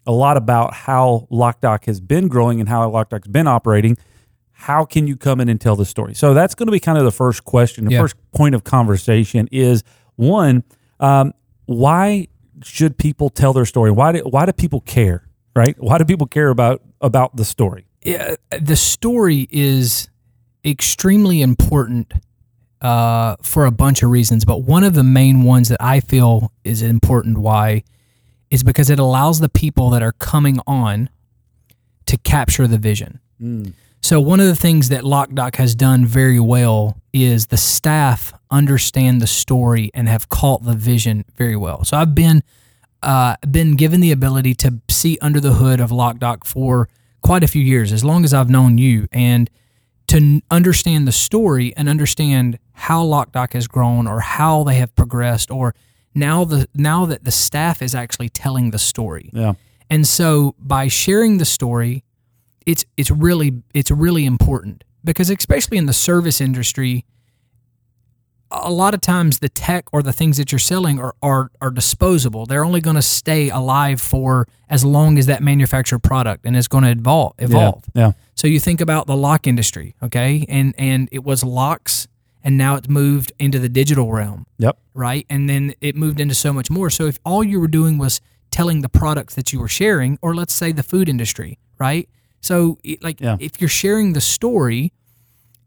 a 0.06 0.12
lot 0.12 0.36
about 0.36 0.74
how 0.74 1.26
LockDoc 1.30 1.86
has 1.86 2.00
been 2.00 2.28
growing 2.28 2.60
and 2.60 2.68
how 2.68 2.90
LockDoc's 2.90 3.28
been 3.28 3.46
operating. 3.46 3.96
How 4.52 4.84
can 4.84 5.06
you 5.06 5.16
come 5.16 5.40
in 5.40 5.48
and 5.48 5.60
tell 5.60 5.76
the 5.76 5.84
story? 5.84 6.14
So 6.14 6.32
that's 6.34 6.54
going 6.54 6.66
to 6.66 6.72
be 6.72 6.80
kind 6.80 6.96
of 6.98 7.04
the 7.04 7.10
first 7.10 7.44
question. 7.44 7.86
The 7.86 7.92
Yeah. 7.92 8.00
first 8.02 8.16
point 8.32 8.54
of 8.54 8.64
conversation 8.64 9.48
is 9.50 9.82
one: 10.16 10.62
um, 11.00 11.32
Why 11.66 12.28
should 12.62 12.96
people 12.98 13.30
tell 13.30 13.52
their 13.52 13.64
story? 13.66 13.90
Why 13.90 14.12
do 14.12 14.18
why 14.20 14.46
do 14.46 14.52
people 14.52 14.80
care? 14.80 15.26
Right? 15.56 15.74
Why 15.78 15.98
do 15.98 16.04
people 16.04 16.26
care 16.26 16.50
about 16.50 16.82
about 17.00 17.36
the 17.36 17.44
story? 17.44 17.86
yeah, 18.04 18.34
the 18.60 18.76
story 18.76 19.48
is 19.50 20.08
extremely 20.64 21.40
important 21.40 22.12
uh, 22.84 23.36
for 23.42 23.64
a 23.64 23.70
bunch 23.70 24.02
of 24.02 24.10
reasons, 24.10 24.44
but 24.44 24.58
one 24.58 24.84
of 24.84 24.92
the 24.92 25.02
main 25.02 25.42
ones 25.42 25.70
that 25.70 25.80
I 25.80 26.00
feel 26.00 26.52
is 26.64 26.82
important 26.82 27.38
why 27.38 27.82
is 28.50 28.62
because 28.62 28.90
it 28.90 28.98
allows 28.98 29.40
the 29.40 29.48
people 29.48 29.88
that 29.90 30.02
are 30.02 30.12
coming 30.12 30.60
on 30.66 31.08
to 32.06 32.18
capture 32.18 32.66
the 32.68 32.76
vision. 32.76 33.20
So 34.02 34.20
one 34.20 34.38
of 34.38 34.46
the 34.46 34.54
things 34.54 34.90
that 34.90 35.02
LockDoc 35.02 35.56
has 35.56 35.74
done 35.74 36.04
very 36.04 36.38
well 36.38 37.00
is 37.14 37.46
the 37.46 37.56
staff 37.56 38.34
understand 38.50 39.22
the 39.22 39.26
story 39.26 39.90
and 39.94 40.06
have 40.06 40.28
caught 40.28 40.62
the 40.64 40.74
vision 40.74 41.24
very 41.36 41.56
well. 41.56 41.84
So 41.84 41.96
I've 41.96 42.14
been 42.14 42.42
uh, 43.02 43.36
been 43.50 43.76
given 43.76 44.00
the 44.02 44.12
ability 44.12 44.54
to 44.56 44.80
see 44.90 45.18
under 45.22 45.40
the 45.40 45.54
hood 45.54 45.80
of 45.80 45.90
LockDoc 45.90 46.44
for 46.44 46.90
quite 47.22 47.42
a 47.42 47.46
few 47.48 47.62
years, 47.62 47.92
as 47.92 48.04
long 48.04 48.24
as 48.24 48.34
I've 48.34 48.50
known 48.50 48.76
you, 48.76 49.08
and 49.10 49.48
to 50.08 50.42
understand 50.50 51.08
the 51.08 51.12
story 51.12 51.74
and 51.76 51.88
understand 51.88 52.58
how 52.74 53.04
LockDoc 53.04 53.52
has 53.54 53.66
grown 53.66 54.06
or 54.06 54.20
how 54.20 54.64
they 54.64 54.74
have 54.74 54.94
progressed, 54.94 55.50
or 55.50 55.74
now 56.14 56.44
the 56.44 56.68
now 56.74 57.06
that 57.06 57.24
the 57.24 57.30
staff 57.30 57.80
is 57.80 57.94
actually 57.94 58.28
telling 58.28 58.70
the 58.70 58.78
story. 58.78 59.30
Yeah. 59.32 59.54
And 59.90 60.06
so 60.06 60.54
by 60.58 60.88
sharing 60.88 61.38
the 61.38 61.44
story, 61.44 62.04
it's 62.66 62.84
it's 62.96 63.10
really 63.10 63.62
it's 63.72 63.90
really 63.90 64.24
important 64.26 64.84
because 65.02 65.30
especially 65.30 65.78
in 65.78 65.86
the 65.86 65.92
service 65.92 66.40
industry, 66.40 67.04
a 68.50 68.70
lot 68.70 68.94
of 68.94 69.00
times 69.00 69.38
the 69.38 69.48
tech 69.48 69.84
or 69.92 70.02
the 70.02 70.12
things 70.12 70.36
that 70.36 70.50
you're 70.52 70.58
selling 70.58 70.98
are 70.98 71.14
are, 71.22 71.50
are 71.60 71.70
disposable. 71.70 72.46
They're 72.46 72.64
only 72.64 72.80
going 72.80 72.96
to 72.96 73.02
stay 73.02 73.50
alive 73.50 74.00
for 74.00 74.48
as 74.68 74.84
long 74.84 75.18
as 75.18 75.26
that 75.26 75.42
manufactured 75.42 76.00
product 76.00 76.44
and 76.44 76.56
it's 76.56 76.68
going 76.68 76.84
to 76.84 76.90
evolve 76.90 77.34
evolve. 77.38 77.84
Yeah. 77.94 78.12
So 78.34 78.48
you 78.48 78.58
think 78.58 78.80
about 78.80 79.06
the 79.06 79.16
lock 79.16 79.46
industry, 79.46 79.94
okay? 80.02 80.44
And 80.48 80.74
and 80.78 81.08
it 81.12 81.24
was 81.24 81.44
locks 81.44 82.08
and 82.44 82.56
now 82.56 82.76
it's 82.76 82.88
moved 82.88 83.32
into 83.40 83.58
the 83.58 83.68
digital 83.68 84.12
realm 84.12 84.46
Yep. 84.58 84.76
right? 84.94 85.26
And 85.28 85.48
then 85.48 85.74
it 85.80 85.96
moved 85.96 86.20
into 86.20 86.34
so 86.34 86.52
much 86.52 86.70
more. 86.70 86.90
So 86.90 87.06
if 87.06 87.18
all 87.24 87.42
you 87.42 87.58
were 87.58 87.66
doing 87.68 87.98
was 87.98 88.20
telling 88.50 88.82
the 88.82 88.88
products 88.88 89.34
that 89.34 89.52
you 89.52 89.58
were 89.58 89.68
sharing, 89.68 90.18
or 90.22 90.34
let's 90.34 90.52
say 90.54 90.70
the 90.70 90.82
food 90.84 91.08
industry, 91.08 91.58
right? 91.78 92.08
So 92.40 92.78
it- 92.84 93.02
like 93.02 93.20
Yeah. 93.20 93.36
if 93.40 93.60
you're 93.60 93.68
sharing 93.68 94.12
the 94.12 94.20
story, 94.20 94.92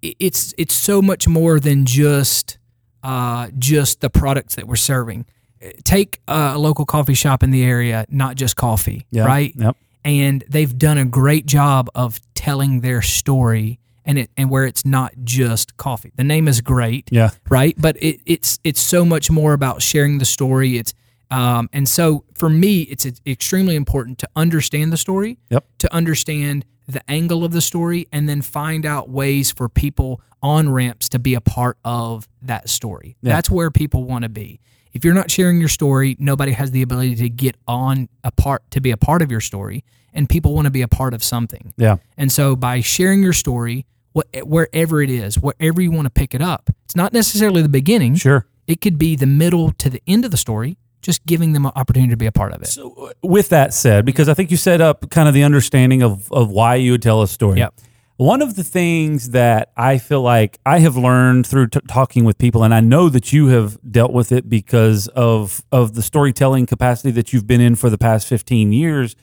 it's 0.01 0.53
it's 0.57 0.75
so 0.75 1.01
much 1.01 1.27
more 1.27 1.60
than 1.60 1.86
just 1.86 2.57
uh, 3.03 3.48
just 3.57 4.01
the 4.01 4.10
products 4.10 4.55
that 4.55 4.67
we're 4.67 4.75
serving. 4.75 5.25
Uh, 5.63 5.69
Take 5.84 6.19
a 6.27 6.57
local 6.57 6.86
coffee 6.86 7.13
shop 7.13 7.41
in 7.43 7.51
the 7.51 7.63
area, 7.63 8.05
not 8.10 8.36
just 8.36 8.55
coffee, 8.55 9.05
Yeah. 9.12 9.25
right? 9.25 9.53
Yep. 9.55 9.75
and 10.05 10.43
they've 10.48 10.77
done 10.77 10.98
a 10.98 11.03
great 11.03 11.46
job 11.46 11.89
of 11.93 12.22
telling 12.34 12.79
their 12.81 13.01
story 13.01 13.77
and 14.07 14.17
it 14.17 14.31
and 14.37 14.49
where 14.49 14.65
it's 14.65 14.85
not 14.85 15.13
just 15.23 15.77
coffee. 15.77 16.11
The 16.15 16.23
name 16.23 16.47
is 16.47 16.61
great, 16.61 17.09
Yeah. 17.11 17.29
right? 17.49 17.75
But 17.77 18.01
it, 18.01 18.21
it's 18.25 18.57
it's 18.63 18.79
so 18.81 19.05
much 19.05 19.29
more 19.29 19.53
about 19.53 19.81
sharing 19.83 20.17
the 20.17 20.25
story. 20.25 20.77
It's 20.77 20.93
um, 21.29 21.69
and 21.73 21.87
so 21.89 22.23
for 22.35 22.49
me, 22.49 22.83
it's, 22.83 23.05
it's 23.05 23.19
extremely 23.27 23.75
important 23.75 24.17
to 24.19 24.29
understand 24.35 24.93
the 24.93 24.97
story, 24.97 25.37
Yep. 25.49 25.65
to 25.79 25.93
understand 25.93 26.65
the 26.87 27.01
angle 27.11 27.43
of 27.43 27.51
the 27.51 27.59
story, 27.59 28.07
and 28.13 28.29
then 28.29 28.41
find 28.41 28.85
out 28.85 29.09
ways 29.09 29.51
for 29.51 29.67
people 29.67 30.21
on 30.41 30.69
ramps 30.69 31.09
to 31.09 31.19
be 31.19 31.33
a 31.33 31.41
part 31.41 31.77
of 31.83 32.29
that 32.41 32.69
story. 32.69 33.17
That's 33.21 33.49
where 33.49 33.69
people 33.71 34.05
want 34.05 34.23
to 34.23 34.29
be. 34.29 34.61
If 34.93 35.03
you're 35.03 35.13
not 35.13 35.29
sharing 35.29 35.59
your 35.59 35.67
story, 35.67 36.15
nobody 36.17 36.53
has 36.53 36.71
the 36.71 36.81
ability 36.81 37.15
to 37.17 37.29
get 37.29 37.57
on 37.67 38.07
a 38.23 38.31
part 38.31 38.63
to 38.71 38.79
be 38.79 38.91
a 38.91 38.97
part 38.97 39.21
of 39.21 39.29
your 39.29 39.41
story, 39.41 39.83
and 40.13 40.29
people 40.29 40.53
want 40.55 40.63
to 40.65 40.71
be 40.71 40.81
a 40.81 40.87
part 40.87 41.13
of 41.13 41.21
something. 41.25 41.73
Yeah. 41.75 41.97
And 42.15 42.31
so 42.31 42.55
by 42.55 42.79
sharing 42.79 43.21
your 43.21 43.33
story, 43.33 43.85
what, 44.17 44.47
wherever 44.47 45.01
it 45.01 45.09
is, 45.09 45.36
wherever 45.36 45.81
you 45.81 45.91
want 45.91 46.05
to 46.05 46.09
pick 46.09 46.33
it 46.33 46.41
up, 46.41 46.69
it's 46.86 46.95
not 46.95 47.13
necessarily 47.13 47.62
the 47.62 47.69
beginning. 47.69 48.15
Sure. 48.15 48.45
It 48.65 48.81
could 48.81 48.97
be 48.97 49.15
the 49.15 49.27
middle 49.27 49.71
to 49.74 49.89
the 49.89 50.01
end 50.07 50.25
of 50.25 50.31
the 50.31 50.38
story, 50.38 50.77
just 51.01 51.25
giving 51.25 51.53
them 51.53 51.65
an 51.65 51.71
opportunity 51.75 52.12
to 52.12 52.17
be 52.17 52.25
a 52.25 52.31
part 52.31 52.51
of 52.53 52.62
it. 52.63 52.67
So, 52.67 52.93
uh, 52.93 53.13
with 53.21 53.50
that 53.50 53.74
said, 53.74 54.05
because 54.05 54.27
I 54.27 54.33
think 54.33 54.51
you 54.51 54.57
set 54.57 54.81
up 54.81 55.09
kind 55.09 55.27
of 55.27 55.33
the 55.33 55.43
understanding 55.43 56.01
of, 56.03 56.31
of 56.31 56.50
why 56.50 56.75
you 56.75 56.91
would 56.93 57.01
tell 57.01 57.21
a 57.21 57.27
story. 57.27 57.59
Yep. 57.59 57.75
One 58.17 58.41
of 58.41 58.55
the 58.55 58.63
things 58.63 59.29
that 59.29 59.71
I 59.77 60.00
feel 60.00 60.24
like 60.24 60.59
I 60.65 60.79
have 60.79 60.97
learned 60.97 61.45
through 61.45 61.67
t- 61.67 61.79
talking 61.88 62.25
with 62.25 62.39
people, 62.39 62.63
and 62.63 62.74
I 62.74 62.79
know 62.79 63.09
that 63.09 63.31
you 63.31 63.47
have 63.50 63.77
dealt 63.89 64.12
with 64.12 64.31
it 64.31 64.50
because 64.50 65.07
of 65.09 65.63
of 65.71 65.93
the 65.93 66.01
storytelling 66.01 66.65
capacity 66.65 67.12
that 67.12 67.31
you've 67.31 67.45
been 67.45 67.62
in 67.62 67.75
for 67.75 67.91
the 67.91 67.97
past 67.97 68.27
fifteen 68.27 68.74
years, 68.74 69.15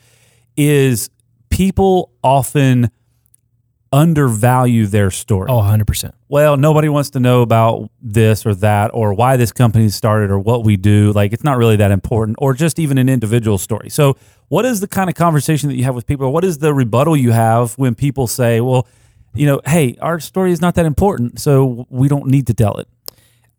is 0.57 1.11
people 1.51 2.13
often 2.23 2.89
undervalue 3.95 4.87
their 4.87 5.09
story. 5.09 5.49
Oh, 5.49 5.61
100%. 5.61 6.11
Well, 6.29 6.57
nobody 6.57 6.89
wants 6.89 7.11
to 7.11 7.21
know 7.21 7.43
about 7.43 7.91
this 8.03 8.45
or 8.45 8.53
that 8.57 8.91
or 8.93 9.15
why 9.15 9.37
this 9.37 9.53
company 9.53 9.89
started 9.89 10.33
or 10.33 10.39
what 10.41 10.65
we 10.65 10.77
do. 10.77 11.13
Like 11.13 11.33
it's 11.33 11.45
not 11.45 11.59
really 11.59 11.77
that 11.77 11.93
important 11.93 12.37
or 12.41 12.55
just 12.55 12.81
even 12.81 12.99
an 12.99 13.09
individual 13.09 13.57
story. 13.57 13.91
So, 13.91 14.17
what 14.49 14.65
is 14.65 14.81
the 14.81 14.89
kind 14.89 15.09
of 15.09 15.15
conversation 15.15 15.69
that 15.69 15.77
you 15.77 15.85
have 15.85 15.95
with 15.95 16.07
people? 16.07 16.33
What 16.33 16.45
is 16.45 16.59
the 16.59 16.75
rebuttal 16.75 17.17
you 17.17 17.31
have 17.31 17.75
when 17.79 17.95
people 17.95 18.27
say, 18.27 18.61
"Well, 18.61 18.87
you 19.33 19.47
know, 19.47 19.61
hey, 19.65 19.97
our 20.01 20.19
story 20.19 20.51
is 20.51 20.61
not 20.61 20.75
that 20.75 20.87
important, 20.87 21.39
so 21.39 21.87
we 21.89 22.09
don't 22.09 22.27
need 22.27 22.49
to 22.49 22.55
tell 22.55 22.77
it." 22.79 22.89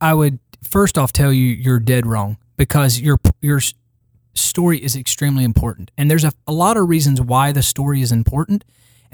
I 0.01 0.13
would 0.13 0.39
first 0.61 0.97
off 0.97 1.13
tell 1.13 1.31
you 1.31 1.45
you're 1.45 1.79
dead 1.79 2.05
wrong 2.05 2.37
because 2.57 2.99
your 2.99 3.17
your 3.41 3.61
story 4.33 4.83
is 4.83 4.97
extremely 4.97 5.45
important, 5.45 5.91
and 5.97 6.11
there's 6.11 6.25
a, 6.25 6.33
a 6.45 6.51
lot 6.51 6.75
of 6.75 6.89
reasons 6.89 7.21
why 7.21 7.53
the 7.53 7.63
story 7.63 8.01
is 8.01 8.11
important, 8.11 8.65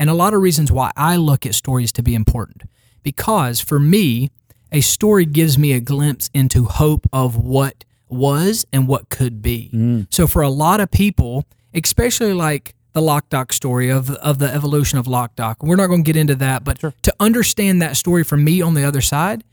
and 0.02 0.10
a 0.10 0.16
lot 0.16 0.34
of 0.34 0.42
reasons 0.42 0.72
why 0.72 0.92
I 0.98 1.16
look 1.18 1.46
at 1.46 1.54
stories 1.54 1.92
to 1.92 2.02
be 2.02 2.16
important. 2.16 2.64
Because 3.04 3.62
for 3.62 3.80
me, 3.80 4.32
a 4.72 4.82
story 4.82 5.28
gives 5.28 5.60
me 5.60 5.74
a 5.74 5.80
glimpse 5.80 6.32
into 6.34 6.66
hope 6.66 7.08
of 7.14 7.36
what 7.36 7.86
was 8.10 8.66
and 8.74 8.88
what 8.88 9.10
could 9.10 9.44
be. 9.44 9.70
Mm. 9.72 10.08
So 10.10 10.26
for 10.26 10.42
a 10.42 10.50
lot 10.50 10.80
of 10.80 10.90
people, 10.90 11.46
especially 11.72 12.34
like 12.34 12.74
the 12.94 13.00
LockDoc 13.00 13.54
story 13.54 13.90
of 13.90 14.10
of 14.10 14.40
the 14.40 14.52
evolution 14.52 14.98
of 14.98 15.06
LockDoc, 15.06 15.58
we're 15.62 15.76
not 15.76 15.86
going 15.86 16.04
to 16.04 16.08
get 16.08 16.20
into 16.20 16.34
that, 16.36 16.64
but 16.64 16.80
to 17.04 17.14
understand 17.20 17.80
that 17.84 17.96
story 17.96 18.24
from 18.24 18.44
me 18.44 18.60
on 18.60 18.74
the 18.74 18.84
other 18.84 19.02
side, 19.02 19.44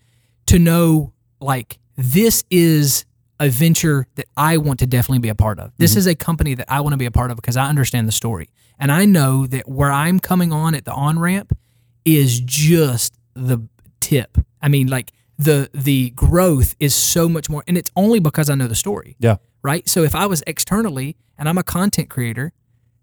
to 0.47 0.59
know 0.59 1.13
like 1.43 1.79
this 1.95 2.43
is 2.49 3.05
a 3.39 3.51
venture 3.51 4.07
that 4.15 4.27
I 4.35 4.57
want 4.57 4.79
to 4.79 4.87
definitely 4.87 5.19
be 5.19 5.29
a 5.29 5.35
part 5.35 5.59
of. 5.59 5.73
This 5.77 5.91
mm-hmm. 5.91 5.99
is 5.99 6.07
a 6.07 6.15
company 6.15 6.55
that 6.55 6.73
I 6.73 6.81
want 6.81 6.95
to 6.95 6.97
be 6.97 7.07
a 7.07 7.11
part 7.11 7.31
of 7.31 7.37
because 7.37 7.59
I 7.59 7.69
understand 7.69 8.09
the 8.09 8.13
story. 8.13 8.49
And 8.79 8.93
I 8.93 9.05
know 9.05 9.47
that 9.47 9.69
where 9.69 9.91
I'm 9.91 10.21
coming 10.21 10.53
on 10.53 10.75
at 10.75 10.85
the 10.85 10.93
on 10.93 11.19
ramp 11.19 11.57
is 12.05 12.41
just 12.41 13.15
the 13.35 13.67
tip. 14.01 14.39
I 14.63 14.69
mean, 14.69 14.87
like 14.89 15.13
the 15.39 15.69
the 15.75 16.11
growth 16.11 16.75
is 16.79 16.95
so 16.95 17.29
much 17.29 17.49
more 17.51 17.63
and 17.69 17.77
it's 17.79 17.91
only 17.97 18.19
because 18.21 18.51
I 18.51 18.55
know 18.55 18.67
the 18.69 18.75
story. 18.75 19.17
Yeah. 19.19 19.37
Right? 19.63 19.89
So 19.89 20.03
if 20.05 20.15
I 20.15 20.27
was 20.27 20.43
externally 20.47 21.17
and 21.37 21.49
I'm 21.49 21.59
a 21.59 21.63
content 21.65 22.09
creator, 22.09 22.53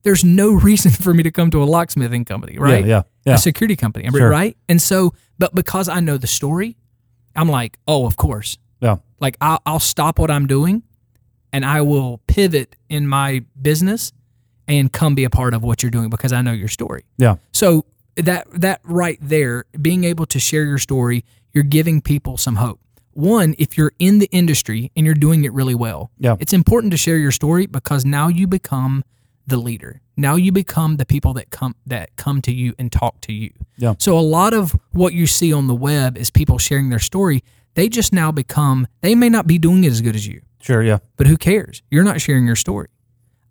there's 0.03 0.23
no 0.23 0.53
reason 0.69 0.91
for 0.91 1.13
me 1.13 1.23
to 1.23 1.31
come 1.31 1.51
to 1.51 1.61
a 1.61 1.65
locksmithing 1.65 2.25
company, 2.25 2.57
right? 2.57 2.85
Yeah, 2.85 2.89
yeah, 2.97 3.01
yeah. 3.25 3.33
A 3.35 3.37
security 3.37 3.75
company, 3.75 4.09
Sure. 4.09 4.29
right? 4.29 4.57
And 4.69 4.81
so, 4.81 5.13
but 5.39 5.53
because 5.53 5.89
I 5.89 5.99
know 5.99 6.17
the 6.17 6.27
story, 6.27 6.77
I'm 7.35 7.49
like, 7.49 7.77
oh, 7.87 8.05
of 8.05 8.15
course. 8.15 8.57
Yeah. 8.81 8.97
Like 9.19 9.35
I'll, 9.41 9.61
I'll 9.65 9.79
stop 9.79 10.19
what 10.19 10.31
I'm 10.31 10.47
doing 10.47 10.83
and 11.51 11.65
I 11.65 11.81
will 11.81 12.19
pivot 12.27 12.75
in 12.89 13.07
my 13.07 13.43
business 13.61 14.11
and 14.67 14.91
come 14.91 15.15
be 15.15 15.23
a 15.23 15.29
part 15.29 15.53
of 15.53 15.63
what 15.63 15.83
you're 15.83 15.91
doing 15.91 16.09
because 16.09 16.33
I 16.33 16.41
know 16.41 16.51
your 16.53 16.67
story. 16.67 17.05
Yeah. 17.17 17.35
So 17.51 17.85
that 18.15 18.47
that 18.51 18.81
right 18.83 19.17
there, 19.21 19.65
being 19.81 20.03
able 20.03 20.25
to 20.27 20.39
share 20.39 20.63
your 20.65 20.77
story, 20.79 21.23
you're 21.53 21.63
giving 21.63 22.01
people 22.01 22.37
some 22.37 22.55
hope. 22.55 22.79
One, 23.11 23.55
if 23.57 23.77
you're 23.77 23.93
in 23.99 24.19
the 24.19 24.27
industry 24.31 24.91
and 24.95 25.05
you're 25.05 25.15
doing 25.15 25.43
it 25.45 25.53
really 25.53 25.75
well, 25.75 26.11
Yeah. 26.19 26.35
it's 26.39 26.51
important 26.53 26.91
to 26.91 26.97
share 26.97 27.17
your 27.17 27.31
story 27.31 27.65
because 27.65 28.03
now 28.05 28.27
you 28.27 28.45
become 28.47 29.03
the 29.47 29.57
leader. 29.57 30.01
Now 30.17 30.35
you 30.35 30.51
become 30.51 30.97
the 30.97 31.05
people 31.05 31.33
that 31.33 31.49
come 31.49 31.75
that 31.85 32.15
come 32.17 32.41
to 32.41 32.51
you 32.51 32.73
and 32.79 32.91
talk 32.91 33.21
to 33.21 33.33
you. 33.33 33.51
Yeah. 33.77 33.93
So 33.99 34.17
a 34.17 34.21
lot 34.21 34.53
of 34.53 34.75
what 34.91 35.13
you 35.13 35.27
see 35.27 35.53
on 35.53 35.67
the 35.67 35.75
web 35.75 36.17
is 36.17 36.29
people 36.31 36.57
sharing 36.57 36.89
their 36.89 36.99
story. 36.99 37.43
They 37.75 37.89
just 37.89 38.11
now 38.13 38.31
become 38.31 38.87
they 39.01 39.15
may 39.15 39.29
not 39.29 39.45
be 39.47 39.57
doing 39.59 39.83
it 39.83 39.91
as 39.91 40.01
good 40.01 40.15
as 40.15 40.25
you, 40.25 40.41
Sure, 40.61 40.81
yeah. 40.81 40.99
but 41.17 41.27
who 41.27 41.35
cares? 41.37 41.81
You're 41.91 42.05
not 42.05 42.21
sharing 42.21 42.45
your 42.45 42.55
story. 42.55 42.87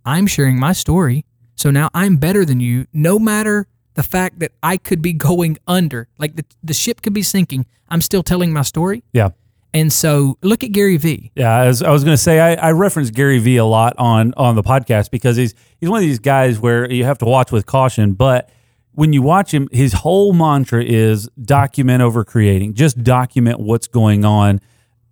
I'm 0.05 0.27
sharing 0.27 0.59
my 0.59 0.73
story. 0.73 1.25
So 1.57 1.71
now 1.71 1.89
I'm 1.95 2.17
better 2.17 2.45
than 2.45 2.61
you, 2.61 2.87
no 2.93 3.19
matter 3.19 3.67
the 3.95 4.03
fact 4.03 4.41
that 4.41 4.53
I 4.63 4.77
could 4.77 5.01
be 5.01 5.13
going 5.13 5.57
under. 5.67 6.09
Like 6.19 6.37
the, 6.37 6.45
the 6.63 6.75
ship 6.75 7.03
could 7.03 7.13
be 7.13 7.23
sinking. 7.23 7.67
I'm 7.89 8.01
still 8.01 8.23
telling 8.23 8.53
my 8.53 8.63
story. 8.63 9.05
Yeah. 9.13 9.31
And 9.73 9.93
so 9.93 10.39
look 10.43 10.63
at 10.63 10.71
Gary 10.71 10.97
Vee. 10.97 11.33
Yeah, 11.35 11.53
I 11.53 11.67
was, 11.67 11.83
I 11.83 11.91
was 11.91 12.05
going 12.05 12.15
to 12.15 12.23
say 12.23 12.39
I, 12.39 12.69
I 12.69 12.73
reference 12.73 13.11
Gary 13.11 13.41
Vee 13.41 13.57
a 13.57 13.65
lot 13.65 13.95
on 13.99 14.33
on 14.37 14.55
the 14.55 14.63
podcast 14.63 15.11
because 15.11 15.37
he's 15.37 15.53
he's 15.81 15.91
one 15.91 15.99
of 15.99 16.07
these 16.07 16.21
guys 16.21 16.61
where 16.61 16.91
you 16.91 17.05
have 17.05 17.19
to 17.19 17.25
watch 17.25 17.51
with 17.51 17.67
caution. 17.67 18.13
But 18.13 18.51
when 18.93 19.13
you 19.13 19.21
watch 19.23 19.53
him, 19.53 19.69
his 19.73 19.93
whole 19.93 20.33
mantra 20.33 20.85
is 20.85 21.29
document 21.43 22.03
over 22.03 22.25
creating. 22.25 22.75
Just 22.75 23.03
document 23.03 23.59
what's 23.59 23.89
going 23.89 24.25
on, 24.25 24.61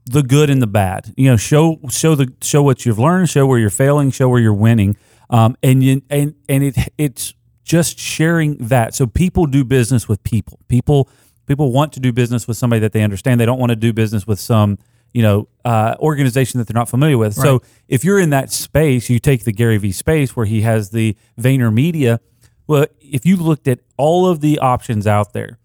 the 0.07 0.23
good 0.23 0.51
and 0.51 0.61
the 0.61 0.67
bad. 0.67 1.13
You 1.17 1.31
know, 1.31 1.37
show 1.37 1.79
show 1.91 2.15
the 2.15 2.33
show 2.43 2.63
what 2.63 2.85
you've 2.85 2.99
learned, 2.99 3.29
show 3.29 3.47
where 3.47 3.59
you're 3.59 3.71
failing, 3.71 4.11
show 4.11 4.29
where 4.29 4.41
you're 4.41 4.55
winning, 4.55 4.97
um, 5.31 5.57
and 5.63 5.83
you 5.83 6.03
and 6.11 6.35
and 6.49 6.65
it 6.65 6.77
it's 6.99 7.35
just 7.65 7.99
sharing 7.99 8.57
that. 8.59 8.95
So 8.95 9.07
people 9.07 9.47
do 9.47 9.65
business 9.65 10.09
with 10.09 10.23
people. 10.25 10.59
People 10.69 11.09
people 11.47 11.73
want 11.73 11.93
to 11.95 12.01
do 12.01 12.13
business 12.13 12.47
with 12.49 12.57
somebody 12.57 12.81
that 12.81 12.93
they 12.93 13.03
understand. 13.03 13.41
They 13.41 13.47
don't 13.47 13.59
want 13.59 13.71
to 13.71 13.77
do 13.77 13.93
business 13.93 14.27
with 14.27 14.41
some 14.41 14.79
you 15.13 15.23
know 15.23 15.49
uh, 15.65 15.95
organization 16.01 16.59
that 16.59 16.67
they're 16.67 16.79
not 16.79 16.89
familiar 16.89 17.19
with. 17.19 17.35
So 17.35 17.63
if 17.89 18.05
you're 18.05 18.19
in 18.19 18.31
that 18.31 18.51
space, 18.51 19.09
you 19.09 19.19
take 19.19 19.45
the 19.45 19.53
Gary 19.53 19.79
Vee 19.79 19.93
space 19.93 20.35
where 20.35 20.47
he 20.47 20.63
has 20.63 20.91
the 20.91 21.17
VaynerMedia. 21.41 22.19
Well, 22.67 22.87
if 23.01 23.27
you 23.27 23.37
looked 23.37 23.69
at 23.69 23.81
all 23.97 24.29
of 24.29 24.41
the 24.41 24.59
options 24.59 25.07
out 25.07 25.33
there, 25.33 25.59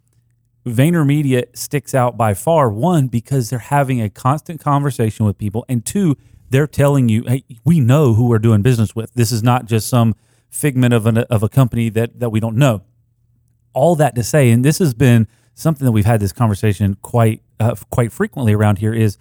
VaynerMedia 0.68 1.56
sticks 1.56 1.96
out 1.96 2.18
by 2.18 2.34
far. 2.34 2.70
One, 2.70 3.08
because 3.08 3.50
they're 3.50 3.60
having 3.60 4.02
a 4.02 4.10
constant 4.10 4.62
conversation 4.62 5.26
with 5.26 5.38
people, 5.38 5.66
and 5.70 5.86
two, 5.86 6.18
they're 6.50 6.68
telling 6.68 7.10
you, 7.10 7.24
"Hey, 7.26 7.44
we 7.64 7.80
know 7.80 8.14
who 8.14 8.28
we're 8.28 8.40
doing 8.40 8.62
business 8.62 8.96
with. 8.96 9.14
This 9.14 9.32
is 9.32 9.44
not 9.44 9.66
just 9.66 9.88
some 9.88 10.16
figment 10.50 10.94
of 10.94 11.06
an 11.06 11.18
of 11.18 11.44
a 11.44 11.50
company 11.50 11.90
that 11.90 12.20
that 12.20 12.30
we 12.30 12.40
don't 12.40 12.58
know." 12.58 12.82
All 13.74 13.96
that 13.96 14.16
to 14.16 14.24
say, 14.24 14.52
and 14.52 14.64
this 14.64 14.80
has 14.80 14.94
been 14.94 15.28
something 15.54 15.86
that 15.86 15.92
we've 15.92 16.06
had 16.06 16.20
this 16.20 16.34
conversation 16.34 16.98
quite 17.02 17.42
uh, 17.60 17.76
quite 17.90 18.12
frequently 18.12 18.54
around 18.54 18.78
here 18.78 18.94
is 18.94 19.18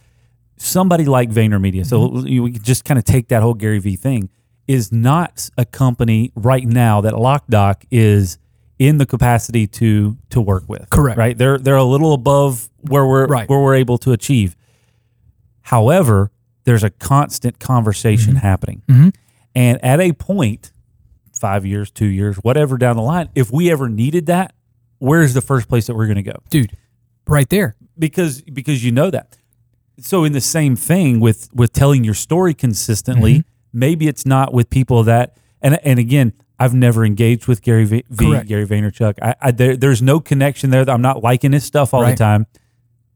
somebody 0.57 1.05
like 1.05 1.31
VaynerMedia. 1.31 1.87
So 1.87 2.25
you 2.27 2.43
we 2.45 2.53
just 2.53 2.85
kind 2.85 2.99
of 2.99 3.05
take 3.05 3.29
that 3.29 3.43
whole 3.43 3.55
Gary 3.55 3.79
Vee 3.79 3.97
thing 3.97 4.31
is 4.67 4.91
not 4.91 5.49
a 5.57 5.65
company 5.65 6.33
right 6.35 6.67
now 6.67 7.01
that 7.01 7.15
LockDoc 7.15 7.85
is 7.91 8.39
in 8.79 8.99
the 8.99 9.07
capacity 9.07 9.67
to 9.67 10.17
to 10.31 10.41
work 10.41 10.65
with. 10.69 10.89
Correct. 10.91 11.19
Right. 11.19 11.37
They're 11.37 11.59
they're 11.59 11.77
a 11.77 11.85
little 11.85 12.13
above 12.13 12.69
where 12.81 13.07
we're 13.07 13.27
Right. 13.27 13.49
where 13.49 13.61
we're 13.61 13.75
able 13.77 13.99
to 13.99 14.13
achieve. 14.13 14.55
However, 15.63 16.31
there's 16.65 16.85
a 16.85 16.91
constant 16.91 17.59
conversation 17.59 18.35
Mm-hmm. 18.35 18.47
happening. 18.47 18.83
And 19.55 19.83
at 19.83 20.01
a 20.01 20.13
point, 20.13 20.71
five 21.33 21.65
years, 21.65 21.91
two 21.91 22.07
years, 22.07 22.37
whatever 22.37 22.77
down 22.77 22.97
the 22.97 23.03
line, 23.03 23.31
if 23.35 23.51
we 23.51 23.71
ever 23.71 23.89
needed 23.89 24.27
that, 24.27 24.55
where's 24.99 25.33
the 25.33 25.41
first 25.41 25.69
place 25.69 25.87
that 25.87 25.95
we're 25.95 26.07
going 26.07 26.17
to 26.17 26.23
go? 26.23 26.37
Dude, 26.51 26.77
right 27.27 27.49
there. 27.49 27.77
because 27.99 28.43
because 28.43 28.85
you 28.85 28.93
know 28.93 29.11
that. 29.11 29.39
So 29.99 30.25
in 30.25 30.33
the 30.33 30.41
same 30.43 30.77
thing 30.77 31.21
with 31.21 31.49
with 31.55 31.73
telling 31.73 32.05
your 32.05 32.15
story 32.15 32.53
consistently, 32.55 33.35
Mm-hmm. 33.39 33.79
maybe 33.79 34.09
it's 34.09 34.27
not 34.27 34.53
with 34.53 34.69
people 34.69 35.03
that 35.05 35.37
and 35.63 35.79
and 35.83 35.99
again, 35.99 36.35
I've 36.59 36.75
never 36.75 37.05
engaged 37.05 37.47
with 37.47 37.61
Gary 37.63 37.85
Vee, 37.85 38.05
v 38.09 38.43
Gary 38.45 38.67
Vaynerchuk. 38.67 39.19
I, 39.23 39.35
I 39.41 39.51
there, 39.51 39.77
there's 39.77 40.01
no 40.03 40.21
connection 40.21 40.71
there. 40.71 40.89
I'm 40.89 41.03
not 41.03 41.23
liking 41.23 41.53
his 41.53 41.65
stuff 41.65 41.93
all 41.93 42.03
Right. 42.03 42.11
the 42.13 42.17
time, 42.17 42.47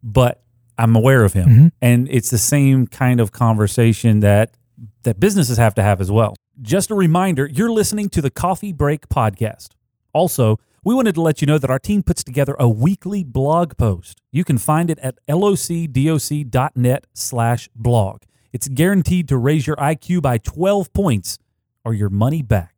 but 0.03 0.43
I'm 0.79 0.95
aware 0.97 1.25
of 1.25 1.33
him, 1.33 1.49
Mm-hmm. 1.49 1.67
and 1.83 2.09
it's 2.11 2.31
the 2.31 2.39
same 2.39 2.87
kind 2.87 3.21
of 3.21 3.33
conversation 3.33 4.21
that 4.21 4.55
that 5.03 5.19
businesses 5.21 5.57
have 5.59 5.75
to 5.75 5.83
have 5.83 6.01
as 6.01 6.11
well. 6.11 6.35
Just 6.63 6.91
a 6.91 6.95
reminder, 6.95 7.47
you're 7.47 7.71
listening 7.73 8.09
to 8.11 8.21
the 8.23 8.31
Coffee 8.31 8.73
Break 8.73 9.09
podcast. 9.09 9.69
Also, 10.13 10.59
we 10.85 10.95
wanted 10.95 11.15
to 11.15 11.21
let 11.23 11.41
you 11.41 11.47
know 11.47 11.59
that 11.59 11.71
our 11.71 11.79
team 11.79 12.03
puts 12.03 12.23
together 12.25 12.55
a 12.59 12.69
weekly 12.69 13.23
blog 13.25 13.77
post. 13.79 14.21
You 14.33 14.45
can 14.45 14.59
find 14.59 14.91
it 14.91 14.99
at 15.01 15.17
lockdoc.net 15.29 17.07
slash 17.15 17.69
blog. 17.75 18.23
It's 18.53 18.69
guaranteed 18.69 19.29
to 19.29 19.37
raise 19.37 19.67
your 19.67 19.77
IQ 19.77 20.23
by 20.23 20.39
12 20.39 20.93
points 20.93 21.39
or 21.85 21.95
your 21.95 22.09
money 22.11 22.43
back. 22.43 22.70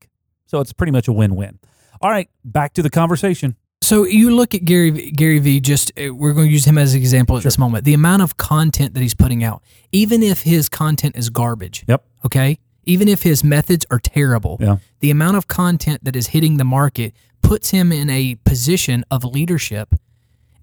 So 0.52 0.60
it's 0.60 0.74
pretty 0.74 0.90
much 0.92 1.08
a 1.08 1.14
win-win. 1.14 1.58
All 2.02 2.10
right, 2.10 2.28
back 2.44 2.74
to 2.74 2.82
the 2.82 2.90
conversation. 2.90 3.56
So 3.80 4.04
you 4.04 4.36
look 4.36 4.54
at 4.54 4.66
Gary 4.66 4.90
V- 4.90 5.10
Gary 5.10 5.38
Vee. 5.38 5.60
Just 5.60 5.90
uh, 5.98 6.14
we're 6.14 6.34
going 6.34 6.48
to 6.48 6.52
use 6.52 6.66
him 6.66 6.76
as 6.76 6.92
an 6.92 7.00
example 7.00 7.38
at 7.38 7.42
this 7.42 7.56
moment. 7.56 7.86
The 7.86 7.94
amount 7.94 8.20
of 8.20 8.36
content 8.36 8.92
that 8.92 9.00
he's 9.00 9.14
putting 9.14 9.42
out, 9.42 9.62
even 9.92 10.22
if 10.22 10.42
his 10.42 10.68
content 10.68 11.16
is 11.16 11.30
garbage. 11.30 11.84
Yep. 11.88 12.04
Okay. 12.26 12.58
Even 12.84 13.08
if 13.08 13.22
his 13.22 13.42
methods 13.42 13.86
are 13.90 13.98
terrible, 13.98 14.58
Yeah. 14.60 14.76
the 15.00 15.10
amount 15.10 15.38
of 15.38 15.48
content 15.48 16.04
that 16.04 16.14
is 16.16 16.26
hitting 16.28 16.58
the 16.58 16.64
market 16.64 17.14
puts 17.40 17.70
him 17.70 17.90
in 17.90 18.10
a 18.10 18.34
position 18.44 19.06
of 19.10 19.24
leadership. 19.24 19.94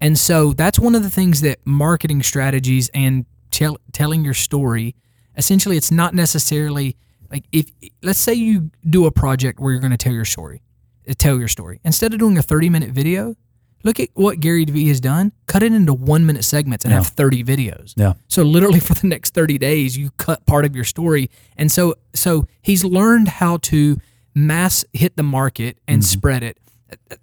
And 0.00 0.16
so 0.16 0.52
that's 0.52 0.78
one 0.78 0.94
of 0.94 1.02
the 1.02 1.10
things 1.10 1.40
that 1.40 1.58
marketing 1.64 2.22
strategies 2.22 2.90
and 2.94 3.26
tell, 3.50 3.76
telling 3.92 4.24
your 4.24 4.34
story, 4.34 4.94
essentially, 5.36 5.76
it's 5.76 5.90
not 5.90 6.14
necessarily 6.14 6.96
like 7.30 7.44
if, 7.52 7.66
let's 8.02 8.18
say 8.18 8.34
you 8.34 8.70
do 8.88 9.06
a 9.06 9.10
project 9.10 9.60
where 9.60 9.72
you're 9.72 9.80
going 9.80 9.90
to 9.92 9.96
tell 9.96 10.12
your 10.12 10.24
story, 10.24 10.62
uh, 11.08 11.14
tell 11.16 11.38
your 11.38 11.48
story. 11.48 11.80
Instead 11.84 12.12
of 12.12 12.18
doing 12.18 12.36
a 12.38 12.42
30 12.42 12.70
minute 12.70 12.90
video, 12.90 13.36
Look 13.82 13.98
at 13.98 14.10
what 14.12 14.40
Gary 14.40 14.66
Vee 14.66 14.88
has 14.88 15.00
done. 15.00 15.32
Cut 15.46 15.62
it 15.62 15.72
into 15.72 15.94
one 15.94 16.26
minute 16.26 16.44
segments 16.44 16.84
and 16.84 16.92
Yeah. 16.92 16.98
have 16.98 17.06
30 17.06 17.42
videos. 17.42 17.94
Yeah. 17.96 18.12
So 18.28 18.42
literally 18.42 18.78
for 18.88 18.92
the 18.92 19.06
next 19.06 19.32
30 19.32 19.56
days, 19.56 19.96
you 19.96 20.10
cut 20.18 20.44
part 20.44 20.66
of 20.66 20.74
your 20.76 20.84
story. 20.84 21.30
And 21.56 21.72
so 21.72 21.94
so 22.12 22.46
he's 22.60 22.84
learned 22.84 23.28
how 23.28 23.56
to 23.72 23.96
mass 24.34 24.84
hit 24.92 25.16
the 25.16 25.22
market 25.22 25.78
and 25.88 26.02
Mm-hmm. 26.02 26.12
spread 26.12 26.42
it. 26.42 26.58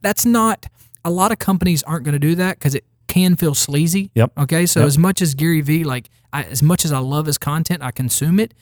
That's 0.02 0.26
not 0.26 0.66
a 1.06 1.12
lot 1.12 1.32
of 1.32 1.38
companies 1.38 1.84
aren't 1.84 2.06
going 2.06 2.14
to 2.14 2.20
do 2.20 2.34
that 2.34 2.58
because 2.58 2.74
it 2.74 2.86
can 3.08 3.36
feel 3.36 3.54
sleazy. 3.54 4.10
Yep. 4.16 4.32
Okay. 4.40 4.66
So 4.66 4.80
Yep. 4.80 4.88
as 4.88 4.98
much 4.98 5.22
as 5.22 5.36
Gary 5.36 5.62
Vee, 5.62 5.84
like 5.84 6.10
I, 6.34 6.42
as 6.42 6.64
much 6.64 6.86
as 6.86 6.92
I 6.92 6.98
love 6.98 7.28
his 7.28 7.38
content, 7.38 7.84
I 7.84 7.92
consume 7.92 8.40
it. 8.40 8.56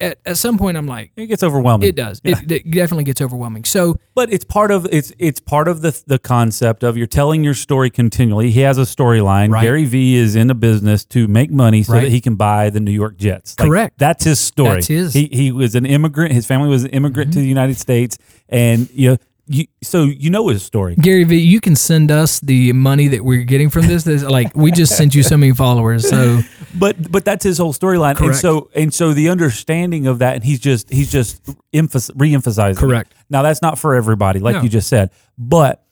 At, 0.00 0.18
at 0.24 0.36
some 0.36 0.58
point, 0.58 0.76
I'm 0.76 0.86
like, 0.86 1.12
It 1.16 1.26
gets 1.26 1.42
overwhelming. 1.42 1.88
it 1.88 1.96
does. 1.96 2.20
It, 2.24 2.50
it 2.50 2.70
definitely 2.70 3.04
gets 3.04 3.20
overwhelming. 3.20 3.64
So 3.64 3.96
But 4.14 4.32
it's 4.32 4.44
part 4.44 4.70
of 4.70 4.86
it's 4.90 5.12
it's 5.18 5.40
part 5.40 5.68
of 5.68 5.82
the 5.82 6.00
the 6.06 6.18
concept 6.18 6.82
of 6.82 6.96
you're 6.96 7.06
telling 7.06 7.42
your 7.44 7.54
story 7.54 7.90
continually. 7.90 8.50
He 8.50 8.60
has 8.60 8.78
a 8.78 8.82
storyline. 8.82 9.50
Right. 9.50 9.62
Gary 9.62 9.84
Vee 9.84 10.14
is 10.16 10.36
in 10.36 10.50
a 10.50 10.54
business 10.54 11.04
to 11.06 11.28
make 11.28 11.50
money 11.50 11.82
so 11.82 11.94
Right. 11.94 12.02
that 12.02 12.10
he 12.10 12.20
can 12.20 12.34
buy 12.36 12.70
the 12.70 12.80
New 12.80 12.90
York 12.92 13.16
Jets. 13.16 13.58
Like, 13.58 13.68
Correct. 13.68 13.98
That's 13.98 14.24
his 14.24 14.38
story. 14.38 14.74
That's 14.76 14.86
his. 14.88 15.14
Mm-hmm. 15.14 15.32
He 15.34 15.42
he 15.44 15.52
was 15.52 15.74
an 15.74 15.86
immigrant. 15.86 16.32
His 16.32 16.46
family 16.46 16.68
was 16.68 16.84
an 16.84 16.90
immigrant 16.90 17.32
to 17.34 17.38
the 17.38 17.46
United 17.46 17.76
States, 17.78 18.18
and 18.48 18.88
you 18.92 19.10
know. 19.10 19.16
You, 19.54 19.66
so 19.82 20.04
you 20.04 20.30
know 20.30 20.48
his 20.48 20.62
story. 20.62 20.94
Gary 20.96 21.24
Vee, 21.24 21.36
you 21.40 21.60
can 21.60 21.76
send 21.76 22.10
us 22.10 22.40
the 22.40 22.72
money 22.72 23.08
that 23.08 23.22
we're 23.22 23.42
getting 23.44 23.68
from 23.68 23.86
this. 23.86 24.06
Like 24.06 24.56
we 24.56 24.70
just 24.72 24.96
sent 24.96 25.14
you 25.14 25.22
so 25.22 25.36
many 25.36 25.52
followers. 25.52 26.08
So 26.08 26.40
but 26.78 27.12
but 27.12 27.24
that's 27.26 27.44
his 27.44 27.58
whole 27.58 27.74
storyline 27.74 28.10
and 28.10 28.18
Correct. 28.18 28.38
so 28.38 28.70
and 28.74 28.94
so 28.94 29.12
the 29.12 29.28
understanding 29.28 30.06
of 30.06 30.20
that 30.20 30.36
and 30.36 30.44
he's 30.44 30.58
just 30.58 30.88
he's 30.90 31.12
just 31.12 31.42
emphasis, 31.74 32.10
re-emphasizing 32.16 32.82
it. 32.82 32.86
Correct. 32.88 33.12
now 33.28 33.42
that's 33.42 33.60
not 33.60 33.78
for 33.78 33.94
everybody 33.94 34.40
like 34.40 34.54
No. 34.56 34.62
you 34.62 34.70
just 34.70 34.88
said 34.88 35.10
but 35.36 35.84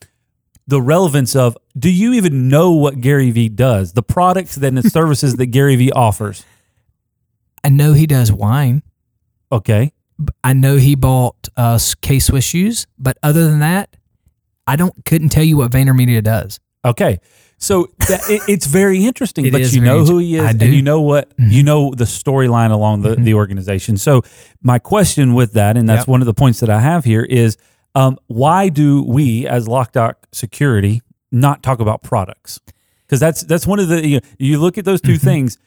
the 0.66 0.80
relevance 0.80 1.36
of 1.36 1.56
do 1.78 1.90
you 1.90 2.14
even 2.14 2.48
know 2.48 2.70
what 2.72 3.00
Gary 3.00 3.30
Vee 3.30 3.50
does 3.50 3.92
the 3.92 4.02
products 4.02 4.56
and 4.56 4.78
the 4.78 4.88
services 4.98 5.36
that 5.36 5.46
Gary 5.46 5.76
Vee 5.76 5.92
offers 5.92 6.44
I 7.62 7.68
know 7.68 7.92
he 7.92 8.06
does 8.06 8.32
wine. 8.32 8.82
okay 9.52 9.92
I 10.44 10.52
know 10.52 10.76
he 10.76 10.94
bought 10.94 11.48
uh, 11.56 11.78
K 12.02 12.18
Swiss 12.18 12.44
shoes, 12.44 12.86
but 12.98 13.16
other 13.22 13.48
than 13.48 13.60
that, 13.60 13.96
I 14.66 14.76
don't 14.76 14.94
couldn't 15.04 15.30
tell 15.30 15.44
you 15.44 15.56
what 15.56 15.70
VaynerMedia 15.72 16.22
does. 16.22 16.60
okay 16.84 17.18
so 17.62 17.88
that, 18.08 18.22
it, 18.30 18.40
it's 18.48 18.64
very 18.64 19.04
interesting 19.04 19.44
It 19.48 19.52
but 19.52 19.70
you 19.72 19.82
know 19.82 20.02
who 20.04 20.16
he 20.16 20.36
is 20.36 20.44
and. 20.48 20.58
Mm-hmm. 20.60 20.72
you 20.72 20.80
know 20.82 21.02
what 21.02 21.30
you 21.38 21.62
know 21.62 21.92
the 21.94 22.04
storyline 22.04 22.70
along 22.70 23.02
the, 23.02 23.16
the 23.16 23.34
organization 23.34 23.98
so 23.98 24.22
my 24.62 24.78
question 24.78 25.34
with 25.34 25.52
that 25.52 25.76
and 25.76 25.86
that's 25.86 26.02
Yep. 26.02 26.08
one 26.08 26.20
of 26.22 26.26
the 26.26 26.32
points 26.34 26.60
that 26.60 26.70
I 26.70 26.80
have 26.80 27.04
here 27.04 27.22
is 27.22 27.58
um, 27.94 28.16
why 28.28 28.70
do 28.70 29.02
we 29.02 29.46
as 29.46 29.66
LockDoc 29.68 30.14
security 30.32 31.02
not 31.30 31.62
talk 31.62 31.80
about 31.80 32.02
products 32.02 32.60
because 33.06 33.20
that's 33.20 33.42
that's 33.42 33.66
one 33.66 33.78
of 33.78 33.88
the 33.88 34.06
you, 34.06 34.20
know, 34.20 34.26
you 34.38 34.58
look 34.58 34.78
at 34.78 34.84
those 34.86 35.00
2 35.02 35.18
things 35.18 35.58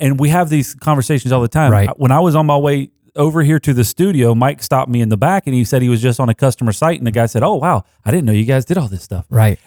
and 0.00 0.20
we 0.20 0.28
have 0.28 0.50
these 0.50 0.74
conversations 0.74 1.32
all 1.32 1.40
the 1.40 1.48
time 1.48 1.72
Right. 1.72 1.88
when 1.98 2.10
I 2.12 2.20
was 2.20 2.34
on 2.36 2.44
my 2.46 2.58
way 2.58 2.90
over 3.16 3.42
here 3.42 3.58
to 3.58 3.74
the 3.74 3.84
studio 3.84 4.34
Mike 4.34 4.62
stopped 4.62 4.90
me 4.90 5.00
in 5.00 5.08
the 5.10 5.16
back 5.16 5.46
and 5.46 5.54
he 5.54 5.64
said 5.64 5.82
he 5.82 5.88
was 5.88 6.00
just 6.00 6.18
on 6.20 6.28
a 6.28 6.34
customer 6.34 6.72
site 6.72 6.98
and 6.98 7.06
the 7.06 7.10
guy 7.10 7.26
said 7.26 7.42
oh 7.42 7.54
wow 7.56 7.84
I 8.04 8.10
didn't 8.10 8.24
know 8.24 8.32
you 8.32 8.44
guys 8.44 8.64
did 8.64 8.78
all 8.78 8.88
this 8.88 9.02
stuff 9.02 9.26
Right. 9.28 9.58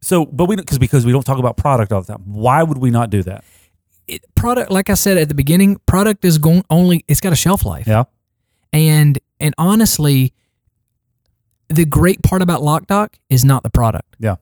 so, 0.00 0.24
but 0.26 0.46
we 0.46 0.56
because 0.56 0.78
because 0.78 1.04
we 1.06 1.12
don't 1.12 1.24
talk 1.24 1.38
about 1.38 1.56
product 1.56 1.92
all 1.92 2.00
the 2.02 2.12
time. 2.12 2.22
Why 2.26 2.62
would 2.62 2.78
we 2.78 2.90
not 2.90 3.10
do 3.10 3.22
that? 3.24 3.44
It, 4.06 4.22
product, 4.34 4.70
like 4.70 4.88
I 4.90 4.94
said 4.94 5.18
at 5.18 5.28
the 5.28 5.34
beginning, 5.34 5.78
product 5.86 6.24
is 6.24 6.38
going 6.38 6.64
only. 6.70 7.04
It's 7.08 7.20
got 7.20 7.32
a 7.32 7.36
shelf 7.36 7.64
life. 7.64 7.86
Yeah, 7.86 8.04
And 8.72 9.18
and 9.38 9.54
honestly, 9.58 10.32
the 11.68 11.84
great 11.84 12.22
part 12.22 12.40
about 12.42 12.62
LockDoc 12.62 13.14
is 13.28 13.44
not 13.44 13.62
the 13.62 13.70
product. 13.70 14.16
yeah, 14.18 14.36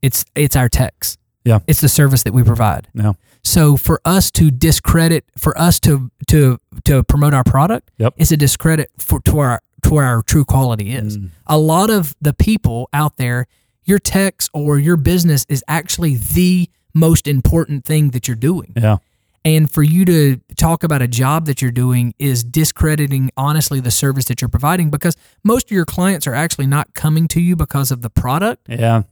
It's 0.00 0.24
it's 0.34 0.56
our 0.56 0.68
techs. 0.68 1.18
Yeah. 1.44 1.58
It's 1.66 1.80
the 1.80 1.88
service 1.88 2.22
that 2.22 2.32
we 2.32 2.42
provide. 2.42 2.88
yeah, 2.94 3.12
So 3.44 3.76
for 3.76 4.00
us 4.04 4.30
to 4.32 4.50
discredit, 4.50 5.24
for 5.36 5.56
us 5.58 5.80
to 5.80 6.10
to 6.28 6.58
to 6.84 7.02
promote 7.04 7.34
our 7.34 7.44
product, 7.44 7.90
Yep. 7.98 8.14
it's 8.16 8.32
a 8.32 8.36
discredit 8.36 8.90
for 8.98 9.20
to 9.22 9.38
our 9.40 9.60
to 9.82 9.90
where 9.94 10.04
our 10.04 10.22
true 10.22 10.44
quality 10.44 10.92
is. 10.94 11.18
Mm. 11.18 11.30
A 11.46 11.58
lot 11.58 11.90
of 11.90 12.14
the 12.20 12.32
people 12.32 12.88
out 12.92 13.16
there, 13.16 13.46
your 13.84 13.98
techs 13.98 14.48
or 14.52 14.78
your 14.78 14.96
business 14.96 15.44
is 15.48 15.64
actually 15.66 16.14
the 16.16 16.70
most 16.94 17.26
important 17.26 17.84
thing 17.84 18.10
that 18.10 18.28
you're 18.28 18.36
doing. 18.36 18.72
yeah, 18.76 18.98
And 19.44 19.68
for 19.68 19.82
you 19.82 20.04
to 20.04 20.36
talk 20.56 20.84
about 20.84 21.02
a 21.02 21.08
job 21.08 21.46
that 21.46 21.60
you're 21.60 21.72
doing 21.72 22.14
is 22.18 22.44
discrediting 22.44 23.30
honestly 23.36 23.80
the 23.80 23.90
service 23.90 24.26
that 24.26 24.40
you're 24.40 24.48
providing 24.50 24.88
because 24.90 25.16
most 25.42 25.66
of 25.66 25.70
your 25.72 25.86
clients 25.86 26.26
are 26.28 26.34
actually 26.34 26.66
not 26.68 26.94
coming 26.94 27.26
to 27.28 27.40
you 27.40 27.56
because 27.56 27.90
of 27.90 28.02
the 28.02 28.10
product. 28.10 28.68
yeah, 28.68 29.02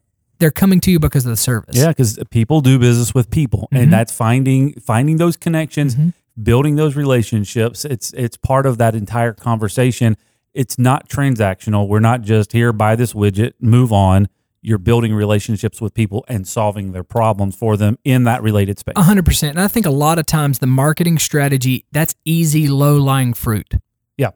They're 0.41 0.51
coming 0.51 0.81
to 0.81 0.91
you 0.91 0.99
because 0.99 1.25
of 1.25 1.31
the 1.31 1.37
service. 1.37 1.77
yeah. 1.77 1.89
Because 1.89 2.19
people 2.31 2.61
do 2.61 2.79
business 2.79 3.15
with 3.15 3.31
people, 3.31 3.69
Mm-hmm. 3.73 3.77
and 3.85 3.93
that's 3.93 4.13
finding 4.13 4.73
finding 4.81 5.19
those 5.19 5.37
connections, 5.37 5.97
building 6.43 6.75
those 6.77 6.97
relationships. 6.97 7.85
It's 7.85 8.13
it's 8.15 8.37
part 8.37 8.67
of 8.67 8.79
that 8.79 8.95
entire 8.95 9.33
conversation. 9.33 10.17
It's 10.53 10.79
not 10.79 11.09
transactional. 11.09 11.87
We're 11.87 12.01
not 12.01 12.23
just 12.23 12.53
here 12.53 12.73
buy 12.73 12.97
this 12.97 13.13
widget, 13.13 13.53
move 13.61 13.93
on. 13.93 14.29
You're 14.63 14.79
building 14.79 15.15
relationships 15.15 15.81
with 15.81 15.95
people 15.95 16.25
and 16.29 16.47
solving 16.47 16.93
their 16.93 17.05
problems 17.05 17.57
for 17.57 17.77
them 17.79 17.97
in 18.05 18.25
that 18.25 18.43
related 18.43 18.79
space. 18.79 18.95
A 18.97 19.03
hundred 19.03 19.25
percent. 19.25 19.53
And 19.57 19.61
I 19.65 19.69
think 19.69 19.87
a 19.87 19.91
lot 19.91 20.19
of 20.19 20.27
times 20.27 20.59
the 20.59 20.67
marketing 20.67 21.19
strategy, 21.19 21.87
that's 21.93 22.15
easy, 22.27 22.69
low 22.69 22.97
lying 22.97 23.33
fruit. 23.33 23.75
Yeah. 24.19 24.31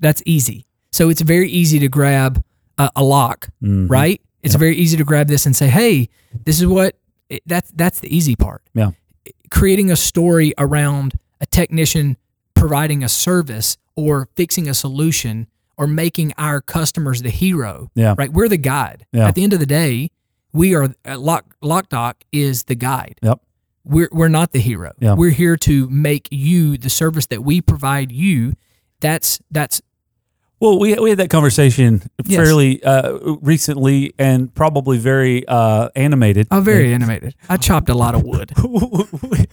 That's 0.00 0.22
easy. 0.26 0.66
So 0.92 1.08
it's 1.08 1.22
very 1.22 1.48
easy 1.50 1.78
to 1.78 1.88
grab 1.88 2.44
a, 2.76 2.90
a 2.96 3.02
lock, 3.04 3.48
Mhm. 3.62 3.88
right? 3.88 4.20
It's 4.46 4.54
very 4.54 4.76
easy 4.76 4.96
to 4.96 5.04
grab 5.04 5.28
this 5.28 5.44
and 5.46 5.54
say, 5.54 5.68
"Hey, 5.68 6.08
this 6.44 6.60
is 6.60 6.66
what." 6.66 6.96
It, 7.28 7.42
that's 7.46 7.70
that's 7.74 8.00
the 8.00 8.14
easy 8.14 8.36
part. 8.36 8.62
Yeah. 8.72 8.92
Creating 9.50 9.90
a 9.90 9.96
story 9.96 10.54
around 10.58 11.14
a 11.40 11.46
technician 11.46 12.16
providing 12.54 13.02
a 13.02 13.08
service 13.08 13.76
or 13.96 14.28
fixing 14.36 14.68
a 14.68 14.74
solution 14.74 15.46
or 15.76 15.86
making 15.86 16.32
our 16.38 16.60
customers 16.60 17.22
the 17.22 17.30
hero. 17.30 17.90
Yeah. 17.94 18.14
Right. 18.16 18.32
We're 18.32 18.48
the 18.48 18.56
guide. 18.56 19.06
Yeah. 19.12 19.26
At 19.28 19.34
the 19.34 19.42
end 19.42 19.52
of 19.52 19.58
the 19.60 19.66
day, 19.66 20.10
we 20.52 20.74
are 20.74 20.94
uh, 21.04 21.18
Lock 21.18 21.56
LockDoc 21.62 22.14
is 22.32 22.64
the 22.64 22.74
guide 22.76 23.16
Yep. 23.22 23.40
we're 23.84 24.08
we're 24.12 24.28
not 24.28 24.52
the 24.52 24.60
hero. 24.60 24.92
Yeah. 25.00 25.14
We're 25.14 25.30
here 25.30 25.56
to 25.58 25.88
make 25.90 26.28
you 26.30 26.78
the 26.78 26.90
service 26.90 27.26
that 27.26 27.42
we 27.42 27.60
provide 27.60 28.12
you. 28.12 28.52
That's 29.00 29.40
that's 29.50 29.82
Well, 30.58 30.78
we 30.78 30.94
we 30.94 31.10
had 31.10 31.18
that 31.18 31.28
conversation 31.30 32.02
Yes. 32.24 32.36
fairly 32.42 32.82
uh, 32.82 33.18
recently 33.42 34.14
and 34.18 34.52
probably 34.54 34.96
very 34.98 35.46
uh, 35.46 35.90
animated. 35.94 36.48
oh 36.50 36.60
very 36.60 36.92
animated. 36.94 37.34
I 37.48 37.56
chopped 37.58 37.88
a 37.90 37.94
lot 37.94 38.14
of 38.14 38.22
wood. 38.24 38.52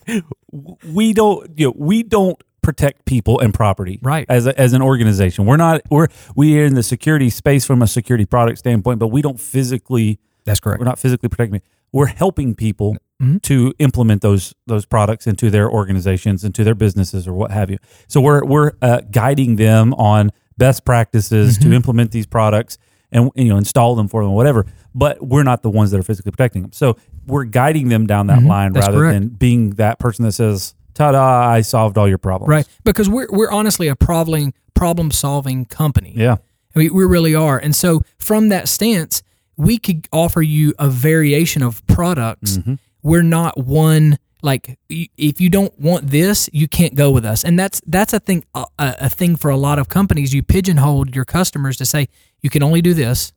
we 0.86 1.14
don't 1.14 1.50
you 1.58 1.68
know 1.68 1.74
we 1.76 2.04
don't 2.04 2.42
protect 2.62 3.04
people 3.06 3.40
and 3.40 3.54
property 3.54 4.00
Right. 4.02 4.26
as 4.30 4.48
a, 4.48 4.58
as 4.58 4.72
an 4.72 4.82
organization 4.82 5.46
we're 5.46 5.58
not 5.58 5.82
we're 5.92 6.08
we 6.36 6.58
are 6.60 6.64
in 6.66 6.76
the 6.76 6.84
security 6.84 7.30
space 7.30 7.66
from 7.66 7.82
a 7.82 7.88
security 7.88 8.26
product 8.26 8.58
standpoint 8.60 9.00
but 9.00 9.08
we 9.10 9.22
don't 9.22 9.38
physically 9.40 10.18
That's 10.46 10.62
correct. 10.62 10.80
we're 10.80 10.86
not 10.86 10.98
physically 11.00 11.28
protecting 11.28 11.62
we're 11.92 12.06
helping 12.08 12.56
people 12.56 12.96
Mhm. 13.22 13.42
to 13.44 13.74
implement 13.80 14.22
those 14.22 14.56
those 14.66 14.86
products 14.86 15.28
into 15.28 15.50
their 15.52 15.70
organizations 15.70 16.44
into 16.46 16.64
their 16.64 16.74
businesses 16.76 17.28
or 17.28 17.34
what 17.34 17.52
have 17.52 17.70
you 17.70 17.78
so 18.08 18.20
we're 18.22 18.44
we're 18.46 18.72
uh, 18.82 19.02
guiding 19.12 19.58
them 19.58 19.94
on 19.96 20.32
best 20.58 20.86
practices 20.86 21.58
Mm-hmm. 21.58 21.70
to 21.70 21.76
implement 21.76 22.12
these 22.12 22.26
products 22.26 22.78
and 23.12 23.30
you 23.36 23.50
know 23.50 23.58
install 23.58 23.96
them 23.96 24.08
for 24.08 24.24
them 24.24 24.34
whatever 24.34 24.66
but 24.96 25.22
we're 25.26 25.44
not 25.44 25.62
the 25.64 25.70
ones 25.70 25.92
that 25.92 26.00
are 26.00 26.04
physically 26.04 26.32
protecting 26.32 26.62
them 26.64 26.72
so 26.72 26.98
we're 27.28 27.44
guiding 27.44 27.90
them 27.90 28.06
down 28.08 28.28
that 28.28 28.42
line 28.44 28.68
Mm-hmm. 28.70 28.74
That's 28.76 28.88
rather 28.88 28.98
correct. 29.00 29.20
than 29.20 29.28
being 29.30 29.70
that 29.72 30.00
person 30.00 30.26
that 30.26 30.32
says 30.34 30.74
ta-da 30.94 31.48
i 31.48 31.62
solved 31.62 31.98
all 31.98 32.08
your 32.08 32.18
problems 32.18 32.50
Right. 32.50 32.68
Because 32.84 33.10
we're 33.10 33.28
we're 33.32 33.52
honestly 33.52 33.88
a 33.88 33.96
problem 33.96 34.54
problem 34.74 35.12
solving 35.12 35.66
company. 35.66 36.14
yeah 36.16 36.38
We, 36.76 36.90
we 36.90 37.04
really 37.06 37.36
are. 37.36 37.58
And 37.60 37.76
so 37.76 38.02
from 38.18 38.50
that 38.50 38.68
stance, 38.68 39.22
we 39.58 39.78
could 39.78 40.08
offer 40.12 40.42
you 40.42 40.74
a 40.80 40.90
variation 40.90 41.62
of 41.62 41.86
products. 41.86 42.58
Mm-hmm. 42.58 42.74
We're 43.04 43.22
not 43.22 43.58
one 43.60 44.18
like 44.44 44.78
if 44.90 45.42
you 45.42 45.50
don't 45.50 45.78
want 45.80 46.08
this, 46.12 46.50
you 46.54 46.68
can't 46.68 46.94
go 46.96 47.10
with 47.10 47.26
us. 47.26 47.44
And 47.44 47.58
that's 47.58 47.82
that's 47.88 48.14
a 48.14 48.20
thing 48.20 48.44
a, 48.54 48.66
a 48.78 49.10
thing 49.10 49.36
for 49.38 49.50
a 49.50 49.58
lot 49.58 49.80
of 49.80 49.88
companies. 49.90 50.34
You 50.34 50.44
pigeonhole 50.44 51.08
your 51.10 51.26
customers 51.26 51.78
to 51.78 51.86
say 51.86 52.08
you 52.42 52.50
can 52.52 52.62
only 52.62 52.82
do 52.82 52.94
this. 52.94 53.32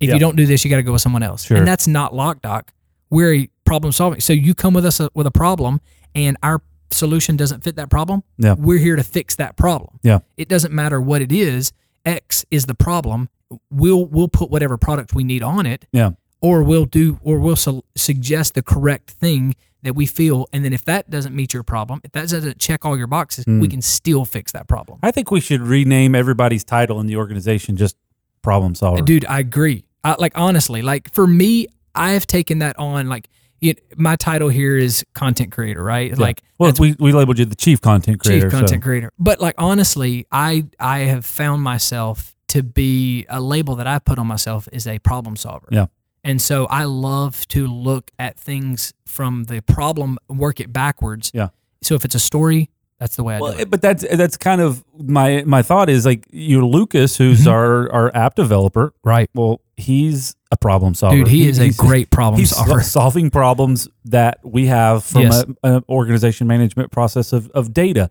If 0.00 0.08
Yeah. 0.08 0.14
you 0.14 0.20
don't 0.20 0.36
do 0.36 0.44
this, 0.44 0.64
you 0.64 0.70
got 0.70 0.76
to 0.78 0.82
go 0.82 0.92
with 0.92 1.00
someone 1.00 1.22
else. 1.22 1.44
Sure. 1.44 1.56
And 1.56 1.66
that's 1.66 1.86
not 1.86 2.12
LockDoc. 2.12 2.64
We're 3.08 3.34
a 3.34 3.48
problem 3.64 3.92
solving. 3.92 4.20
So 4.20 4.32
you 4.32 4.52
come 4.54 4.74
with 4.74 4.84
us 4.84 5.00
uh, 5.00 5.08
with 5.14 5.26
a 5.28 5.30
problem, 5.30 5.80
and 6.14 6.36
our 6.42 6.60
solution 6.90 7.36
doesn't 7.36 7.62
fit 7.62 7.76
that 7.76 7.88
problem. 7.88 8.24
Yeah. 8.36 8.54
We're 8.58 8.78
here 8.78 8.96
to 8.96 9.04
fix 9.04 9.36
that 9.36 9.56
problem. 9.56 10.00
yeah 10.02 10.18
It 10.36 10.48
doesn't 10.48 10.74
matter 10.74 11.00
what 11.00 11.22
it 11.22 11.30
is. 11.32 11.72
X 12.04 12.44
is 12.50 12.66
the 12.66 12.74
problem. 12.74 13.28
We'll 13.70 14.04
we'll 14.06 14.28
put 14.28 14.50
whatever 14.50 14.76
product 14.76 15.14
we 15.14 15.22
need 15.24 15.42
on 15.42 15.66
it, 15.66 15.86
yeah 15.92 16.10
or 16.40 16.64
we'll 16.64 16.86
do, 16.86 17.20
or 17.22 17.38
we'll 17.38 17.54
su- 17.54 17.84
suggest 17.94 18.54
the 18.54 18.62
correct 18.64 19.08
thing 19.10 19.54
that 19.82 19.94
we 19.94 20.06
feel. 20.06 20.46
And 20.52 20.64
then 20.64 20.72
if 20.72 20.84
that 20.84 21.10
doesn't 21.10 21.34
meet 21.34 21.52
your 21.52 21.62
problem, 21.62 22.00
if 22.04 22.12
that 22.12 22.28
doesn't 22.28 22.58
check 22.58 22.84
all 22.84 22.96
your 22.96 23.06
boxes, 23.08 23.44
Hmm. 23.44 23.60
we 23.60 23.68
can 23.68 23.82
still 23.82 24.24
fix 24.24 24.52
that 24.52 24.68
problem. 24.68 24.98
i 25.02 25.10
think 25.10 25.30
we 25.30 25.40
should 25.40 25.60
rename 25.60 26.14
everybody's 26.14 26.64
title 26.64 27.00
in 27.00 27.06
the 27.06 27.16
organization 27.16 27.76
just 27.76 27.96
problem 28.42 28.74
solver 28.74 29.02
Dude, 29.02 29.24
I 29.26 29.38
agree. 29.40 29.84
I, 30.04 30.16
like 30.18 30.32
honestly, 30.36 30.82
like 30.82 31.12
for 31.12 31.26
me, 31.26 31.66
I 31.94 32.12
have 32.12 32.26
taken 32.26 32.58
that 32.60 32.76
on. 32.78 33.08
Like 33.08 33.28
it, 33.60 33.80
my 33.96 34.16
title 34.16 34.48
here 34.48 34.76
is 34.76 35.04
content 35.14 35.52
creator, 35.52 35.82
right? 35.82 36.16
Like 36.18 36.42
well, 36.58 36.72
we, 36.80 36.96
we 36.98 37.12
labeled 37.12 37.38
you 37.38 37.44
the 37.44 37.54
chief 37.54 37.80
content 37.80 38.18
creator. 38.20 38.46
chief 38.46 38.52
content 38.52 38.82
so. 38.82 38.86
creator. 38.86 39.12
But 39.18 39.40
like 39.40 39.54
honestly, 39.58 40.26
I 40.32 40.64
I 40.80 41.00
have 41.00 41.24
found 41.24 41.62
myself 41.62 42.34
to 42.48 42.62
be 42.62 43.24
a 43.28 43.40
label 43.40 43.76
that 43.76 43.86
I 43.86 43.98
put 44.00 44.18
on 44.18 44.26
myself 44.26 44.68
is 44.72 44.86
a 44.86 44.98
problem 44.98 45.36
solver. 45.36 45.68
Yeah. 45.70 45.86
And 46.24 46.40
so 46.40 46.66
I 46.66 46.84
love 46.84 47.46
to 47.48 47.66
look 47.66 48.10
at 48.18 48.38
things 48.38 48.92
from 49.06 49.44
the 49.44 49.60
problem, 49.62 50.18
work 50.28 50.60
it 50.60 50.72
backwards. 50.72 51.30
Yeah. 51.34 51.48
So 51.82 51.94
if 51.96 52.04
it's 52.04 52.14
a 52.14 52.20
story, 52.20 52.70
that's 53.00 53.16
the 53.16 53.24
way 53.24 53.34
I 53.36 53.40
Well, 53.40 53.52
do 53.54 53.58
it. 53.58 53.70
but 53.70 53.82
that's 53.82 54.04
that's 54.14 54.36
kind 54.36 54.60
of 54.60 54.84
my 54.96 55.42
my 55.44 55.62
thought 55.62 55.88
is 55.90 56.06
like 56.06 56.24
you 56.30 56.64
Lucas, 56.64 57.16
who's 57.16 57.44
Mhm. 57.46 57.50
our 57.50 57.92
our 57.92 58.16
app 58.16 58.36
developer. 58.36 58.92
Right. 59.02 59.28
Well, 59.34 59.60
he's 59.76 60.36
a 60.52 60.56
problem 60.56 60.94
solver. 60.94 61.16
Dude, 61.16 61.26
he 61.28 61.48
is 61.48 61.58
a 61.58 61.70
great 61.70 62.10
problem 62.10 62.38
he's 62.38 62.50
solver. 62.54 62.80
solving 62.84 63.28
problems 63.30 63.88
that 64.04 64.38
we 64.44 64.66
have 64.66 65.02
from 65.02 65.22
Yes. 65.22 65.44
a, 65.64 65.78
a 65.78 65.82
organization 65.88 66.46
management 66.46 66.92
process 66.92 67.32
of, 67.32 67.48
of 67.50 67.72
data. 67.74 68.08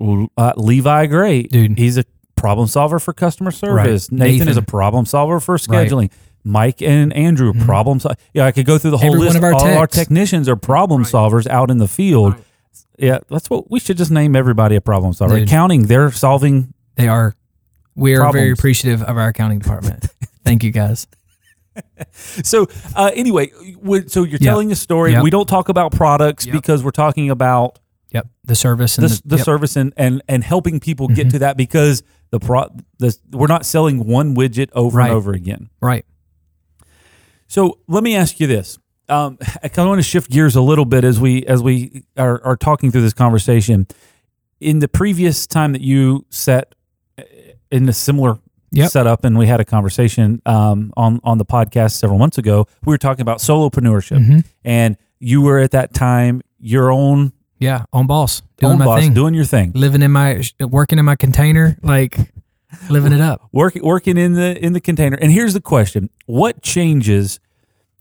Uh, 0.00 0.52
Levi 0.56 1.06
Gray, 1.06 1.44
Dude. 1.44 1.78
he's 1.78 1.96
a 1.96 2.04
problem 2.34 2.66
solver 2.66 2.98
for 2.98 3.12
customer 3.12 3.52
service. 3.52 4.08
Right. 4.10 4.18
Nathan, 4.18 4.48
is 4.48 4.56
a 4.56 4.62
problem 4.62 5.06
solver 5.06 5.38
for 5.38 5.56
Right. 5.68 5.88
Scheduling. 6.44 6.52
Mike 6.52 6.82
and 6.82 7.12
Andrew, 7.12 7.52
Mhm. 7.52 7.64
problem 7.64 8.00
solver. 8.00 8.16
Yeah, 8.34 8.46
I 8.46 8.52
could 8.52 8.66
go 8.66 8.78
through 8.78 8.92
the 8.92 8.98
whole 8.98 9.08
Every 9.08 9.18
one 9.18 9.26
list. 9.26 9.38
of 9.38 9.44
our 9.44 9.54
All 9.54 9.78
our 9.78 9.86
technicians 9.86 10.48
are 10.48 10.56
problem 10.56 11.02
Right. 11.02 11.12
solvers 11.12 11.46
out 11.46 11.70
in 11.70 11.78
the 11.78 11.88
field. 11.88 12.34
Right. 12.34 12.42
Yeah, 12.98 13.18
that's 13.28 13.48
what 13.50 13.70
we 13.70 13.80
should 13.80 13.96
just 13.96 14.10
name 14.10 14.36
everybody 14.36 14.76
a 14.76 14.80
problem 14.80 15.12
solver. 15.12 15.34
Dude. 15.38 15.48
Accounting, 15.48 15.82
they're 15.86 16.10
solving. 16.12 16.72
They 16.96 17.08
are. 17.08 17.34
We 17.94 18.16
are 18.16 18.32
very 18.32 18.50
appreciative 18.52 19.02
of 19.02 19.16
our 19.16 19.28
accounting 19.28 19.58
department. 19.58 20.06
Thank 20.44 20.62
you 20.64 20.70
guys. 20.70 21.06
So, 22.42 22.66
uh, 22.94 23.10
anyway, 23.14 23.50
so 24.08 24.24
you're 24.24 24.38
Yeah. 24.40 24.50
telling 24.50 24.70
a 24.72 24.74
story. 24.74 25.12
Yep. 25.12 25.22
We 25.22 25.30
don't 25.30 25.48
talk 25.48 25.70
about 25.70 25.92
products 25.92 26.44
Yep. 26.44 26.52
because 26.54 26.84
we're 26.84 26.90
talking 26.90 27.30
about 27.30 27.78
Yep. 28.12 28.26
The 28.44 28.54
service 28.54 28.98
and 28.98 29.08
the, 29.08 29.14
the, 29.14 29.22
the 29.24 29.36
yep. 29.36 29.44
service 29.46 29.74
and, 29.76 29.94
and 29.96 30.20
and 30.28 30.44
helping 30.44 30.80
people 30.80 31.08
get 31.08 31.28
Mhm. 31.28 31.30
to 31.30 31.38
that 31.38 31.56
because 31.56 32.02
the 32.30 32.38
pro 32.40 32.66
the, 32.98 33.16
we're 33.32 33.46
not 33.46 33.64
selling 33.64 34.04
one 34.06 34.34
widget 34.36 34.68
over 34.74 34.98
Right. 34.98 35.06
and 35.08 35.16
over 35.16 35.32
again. 35.32 35.70
Right. 35.80 36.04
So 37.52 37.78
let 37.86 38.02
me 38.02 38.16
ask 38.16 38.40
you 38.40 38.46
this. 38.46 38.78
Um, 39.10 39.36
I 39.62 39.68
kind 39.68 39.80
of 39.86 39.88
want 39.88 39.98
to 39.98 40.02
shift 40.08 40.30
gears 40.30 40.56
a 40.56 40.62
little 40.62 40.86
bit 40.86 41.04
as 41.04 41.20
we 41.20 41.44
as 41.44 41.62
we 41.62 42.02
are, 42.16 42.42
are 42.42 42.56
talking 42.56 42.90
through 42.90 43.02
this 43.02 43.12
conversation. 43.12 43.86
In 44.58 44.78
the 44.78 44.88
previous 44.88 45.46
time 45.46 45.72
that 45.72 45.82
you 45.82 46.24
set 46.30 46.74
uh, 47.18 47.24
in 47.70 47.86
a 47.88 47.92
similar 47.92 48.38
Yep. 48.74 48.90
setup, 48.90 49.22
and 49.26 49.36
we 49.36 49.46
had 49.46 49.60
a 49.60 49.66
conversation 49.66 50.40
um, 50.46 50.94
on 50.96 51.20
on 51.24 51.36
the 51.36 51.44
podcast 51.44 51.92
several 51.98 52.18
months 52.18 52.38
ago, 52.38 52.66
we 52.86 52.90
were 52.94 52.96
talking 52.96 53.20
about 53.20 53.36
solopreneurship, 53.36 54.16
Mhm. 54.26 54.44
and 54.64 54.96
you 55.20 55.42
were 55.42 55.58
at 55.58 55.72
that 55.72 55.92
time 55.92 56.40
your 56.58 56.90
own 56.90 57.32
Yeah. 57.58 57.84
On 57.92 58.06
boss. 58.06 58.40
Doing 58.56 58.72
own 58.72 58.78
my 58.78 58.84
boss, 58.86 59.00
thing. 59.02 59.12
doing 59.12 59.34
your 59.34 59.44
thing. 59.44 59.72
living 59.74 60.00
in 60.00 60.10
my 60.10 60.42
working 60.60 60.98
in 60.98 61.04
my 61.04 61.16
container 61.16 61.76
like 61.82 62.32
living 62.88 63.12
it 63.12 63.20
up 63.20 63.46
working 63.52 63.84
working 63.84 64.16
in 64.16 64.32
the 64.32 64.56
in 64.64 64.72
the 64.72 64.80
container. 64.80 65.18
And 65.20 65.30
here's 65.30 65.52
the 65.52 65.60
question: 65.60 66.08
What 66.24 66.62
changes? 66.62 67.40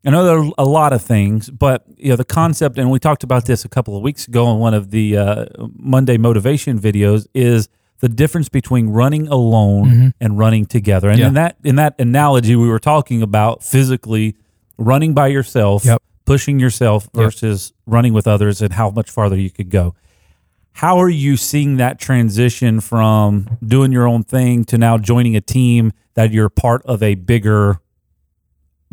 I 0.04 0.10
know 0.10 0.24
there 0.26 0.40
are 0.40 0.52
a 0.58 0.66
lot 0.66 0.94
of 0.94 1.02
things, 1.04 1.50
but 1.50 1.86
you 1.98 2.10
know 2.10 2.16
the 2.16 2.26
concept, 2.26 2.78
and 2.78 2.90
we 2.90 2.98
talked 3.00 3.24
about 3.24 3.46
this 3.46 3.64
a 3.66 3.70
couple 3.70 3.96
of 3.96 4.02
weeks 4.02 4.28
ago 4.28 4.52
in 4.52 4.58
one 4.60 4.74
of 4.74 4.90
the 4.92 5.16
uh, 5.18 5.46
Monday 5.78 6.18
motivation 6.18 6.80
videos, 6.80 7.28
is 7.36 7.70
the 8.00 8.10
difference 8.10 8.50
between 8.50 8.88
running 8.90 9.28
alone 9.28 9.86
Mhm. 9.90 10.14
and 10.20 10.40
running 10.40 10.66
together. 10.66 11.08
And 11.10 11.20
Yeah. 11.20 11.28
in 11.28 11.34
that 11.36 11.56
in 11.64 11.76
that 11.76 11.96
analogy, 12.00 12.56
we 12.56 12.68
were 12.68 12.80
talking 12.80 13.22
about 13.22 13.64
physically 13.64 14.36
running 14.80 15.14
by 15.14 15.28
yourself, 15.28 15.86
Yep. 15.86 16.02
pushing 16.26 16.60
yourself 16.60 17.08
Yep. 17.14 17.24
versus 17.24 17.72
running 17.86 18.14
with 18.14 18.26
others, 18.26 18.60
and 18.62 18.74
how 18.74 18.90
much 18.90 19.10
farther 19.12 19.38
you 19.38 19.52
could 19.52 19.70
go. 19.70 19.94
How 20.76 20.98
are 21.00 21.10
you 21.10 21.38
seeing 21.38 21.78
that 21.78 22.00
transition 22.00 22.80
from 22.80 23.46
doing 23.64 23.92
your 23.92 24.08
own 24.08 24.24
thing 24.24 24.64
to 24.66 24.78
now 24.80 24.98
joining 24.98 25.36
a 25.36 25.42
team 25.42 25.92
that 26.16 26.32
you're 26.32 26.50
part 26.50 26.82
of 26.86 27.04
a 27.04 27.14
bigger, 27.16 27.80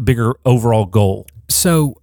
bigger 0.02 0.34
overall 0.44 0.86
goal? 0.86 1.26
so 1.48 2.00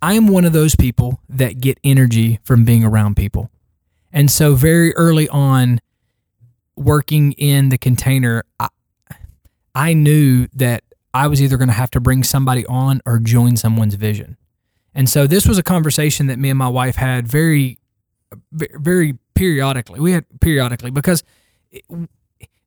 i 0.00 0.14
am 0.14 0.28
one 0.28 0.44
of 0.44 0.52
those 0.52 0.76
people 0.76 1.20
that 1.28 1.60
get 1.60 1.78
energy 1.82 2.38
from 2.44 2.64
being 2.64 2.84
around 2.84 3.16
people. 3.16 3.50
And 4.12 4.30
so 4.30 4.54
very 4.54 4.94
early 4.94 5.28
on 5.28 5.80
working 6.76 7.32
in 7.32 7.68
the 7.68 7.78
container 7.78 8.44
i, 8.60 8.68
I 9.74 9.92
knew 9.92 10.48
that 10.54 10.84
i 11.12 11.26
was 11.26 11.42
either 11.42 11.56
going 11.56 11.68
to 11.68 11.74
have 11.74 11.90
to 11.90 12.00
bring 12.00 12.22
somebody 12.22 12.64
on 12.66 13.00
or 13.04 13.18
join 13.18 13.56
someone's 13.56 13.94
vision. 13.94 14.36
And 14.94 15.08
so 15.08 15.26
this 15.26 15.46
was 15.46 15.58
a 15.58 15.62
conversation 15.62 16.26
that 16.28 16.38
me 16.38 16.50
and 16.50 16.58
my 16.58 16.68
wife 16.68 16.96
had 16.96 17.28
very 17.28 17.78
very 18.52 19.18
periodically. 19.34 20.00
We 20.00 20.12
had 20.12 20.24
periodically 20.40 20.90
because 20.90 21.22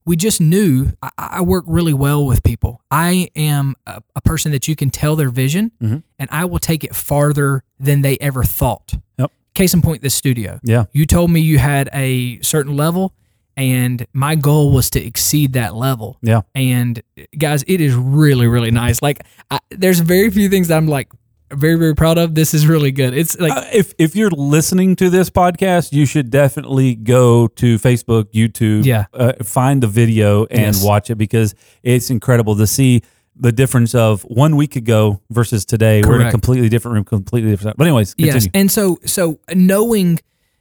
we 0.06 0.16
just 0.16 0.42
knew 0.42 0.92
I, 1.02 1.10
I 1.18 1.42
work 1.42 1.64
really 1.68 1.94
well 1.94 2.26
with 2.26 2.44
people. 2.44 2.82
I 2.90 3.30
am 3.36 3.76
a, 3.86 4.02
a 4.16 4.22
person 4.22 4.52
that 4.52 4.68
you 4.68 4.76
can 4.76 4.90
tell 4.90 5.16
their 5.16 5.30
vision, 5.30 5.72
Mhm. 5.82 6.04
and 6.20 6.30
I 6.32 6.46
will 6.46 6.60
take 6.60 6.84
it 6.84 6.96
farther 6.96 7.64
than 7.80 8.02
they 8.02 8.18
ever 8.20 8.44
thought. 8.44 8.94
Yep. 9.18 9.32
Case 9.54 9.74
in 9.74 9.82
point, 9.82 10.02
this 10.02 10.16
studio. 10.16 10.60
Yeah. 10.64 10.86
You 10.94 11.06
told 11.06 11.30
me 11.30 11.40
you 11.42 11.58
had 11.60 11.90
a 11.94 12.40
certain 12.42 12.76
level, 12.76 13.14
and 13.58 14.08
my 14.14 14.36
goal 14.36 14.72
was 14.72 14.90
to 14.92 15.06
exceed 15.06 15.54
that 15.54 15.76
level. 15.76 16.18
Yeah. 16.22 16.42
And 16.56 17.02
guys, 17.38 17.64
it 17.68 17.82
is 17.82 17.94
really, 17.94 18.48
really 18.48 18.72
nice. 18.72 19.02
Like, 19.02 19.24
I, 19.52 19.60
there's 19.70 20.00
very 20.00 20.30
few 20.32 20.48
things 20.50 20.70
that 20.70 20.78
I'm 20.78 20.88
like 20.88 21.10
very, 21.54 21.76
very 21.76 21.96
proud 21.96 22.18
of. 22.18 22.36
This 22.36 22.54
is 22.54 22.66
really 22.68 22.92
good. 22.92 23.14
It's 23.14 23.40
like, 23.40 23.52
Uh, 23.52 23.66
if 23.74 23.94
if 23.98 24.16
you're 24.16 24.32
listening 24.32 24.96
to 24.98 25.10
this 25.10 25.30
podcast, 25.30 25.92
you 25.92 26.06
should 26.06 26.30
definitely 26.30 26.96
go 26.96 27.48
to 27.48 27.78
Facebook, 27.78 28.26
YouTube, 28.34 28.86
Yeah. 28.86 29.06
uh, 29.14 29.34
find 29.44 29.82
the 29.84 29.88
video 29.88 30.46
and 30.46 30.76
Yes. 30.76 30.84
watch 30.84 31.10
it 31.10 31.16
because 31.16 31.54
it's 31.84 32.10
incredible 32.10 32.56
to 32.58 32.66
see 32.68 33.02
the 33.36 33.52
difference 33.52 33.96
of 33.96 34.22
one 34.24 34.56
week 34.56 34.76
ago 34.76 35.22
versus 35.30 35.66
today. 35.66 36.02
We're 36.06 36.22
in 36.22 36.28
a 36.28 36.32
completely 36.32 36.70
different 36.70 36.96
room, 36.96 37.06
completely 37.06 37.50
different. 37.52 37.78
But 37.78 37.88
anyways, 37.88 38.14
continue. 38.14 38.34
Yes, 38.34 38.48
and 38.54 38.70
so 38.72 39.00
so 39.06 39.40
knowing 39.54 40.20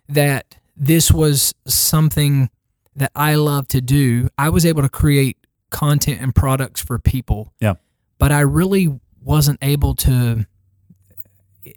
that 0.08 0.56
this 0.76 1.12
was 1.12 1.54
something 1.66 2.48
that 2.96 3.10
I 3.14 3.34
love 3.34 3.68
to 3.68 3.80
do, 3.80 4.28
I 4.38 4.48
was 4.50 4.64
able 4.66 4.82
to 4.82 4.88
create 4.88 5.36
content 5.70 6.20
and 6.20 6.34
products 6.34 6.80
for 6.82 6.98
people. 6.98 7.52
Yeah. 7.60 7.74
But 8.18 8.32
I 8.32 8.40
really 8.40 8.98
wasn't 9.22 9.58
able 9.62 9.94
to 9.94 10.46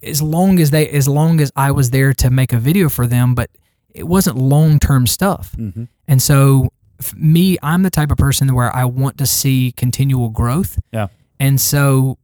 as 0.01 0.21
long 0.21 0.59
as 0.59 0.71
they 0.71 0.87
as 0.89 1.07
long 1.07 1.39
as 1.41 1.51
I 1.55 1.71
was 1.71 1.89
there 1.91 2.13
to 2.13 2.29
make 2.29 2.53
a 2.53 2.59
video 2.59 2.89
for 2.89 3.05
them, 3.07 3.35
but 3.35 3.49
it 3.93 4.07
wasn't 4.07 4.37
long-term 4.37 5.07
stuff. 5.07 5.55
Mhm. 5.57 5.87
And 6.07 6.21
so 6.21 6.71
me, 7.15 7.57
I'm 7.61 7.83
the 7.83 7.89
type 7.89 8.11
of 8.11 8.17
person 8.17 8.53
where 8.55 8.73
I 8.75 8.85
want 8.85 9.17
to 9.17 9.25
see 9.25 9.71
continual 9.73 10.29
growth. 10.29 10.79
Yeah. 10.91 11.07
And 11.39 11.59
so 11.59 12.17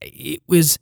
it 0.00 0.42
was 0.46 0.78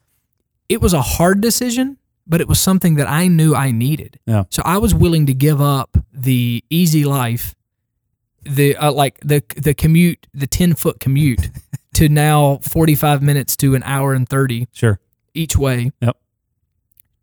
it 0.68 0.80
was 0.80 0.92
a 0.94 1.02
hard 1.02 1.40
decision, 1.40 1.98
but 2.26 2.40
it 2.40 2.48
was 2.48 2.60
something 2.60 2.94
that 2.94 3.08
I 3.08 3.28
knew 3.28 3.54
I 3.54 3.70
needed. 3.72 4.18
Yeah. 4.26 4.44
So 4.50 4.62
I 4.64 4.78
was 4.78 4.94
willing 4.94 5.26
to 5.26 5.34
give 5.34 5.60
up 5.60 5.98
the 6.12 6.64
easy 6.70 7.04
life, 7.04 7.54
the 8.44 8.76
uh, 8.76 8.92
like 8.92 9.18
the 9.20 9.42
the 9.56 9.74
commute, 9.74 10.26
the 10.32 10.46
10 10.46 10.74
foot 10.74 11.00
commute 11.00 11.50
to 11.94 12.08
now 12.08 12.58
45 12.62 13.20
minutes 13.22 13.56
to 13.58 13.74
an 13.74 13.82
hour 13.82 14.14
and 14.14 14.28
30 14.28 14.68
Sure. 14.72 14.98
Each 15.34 15.56
way. 15.56 15.90
Yep. 16.00 16.16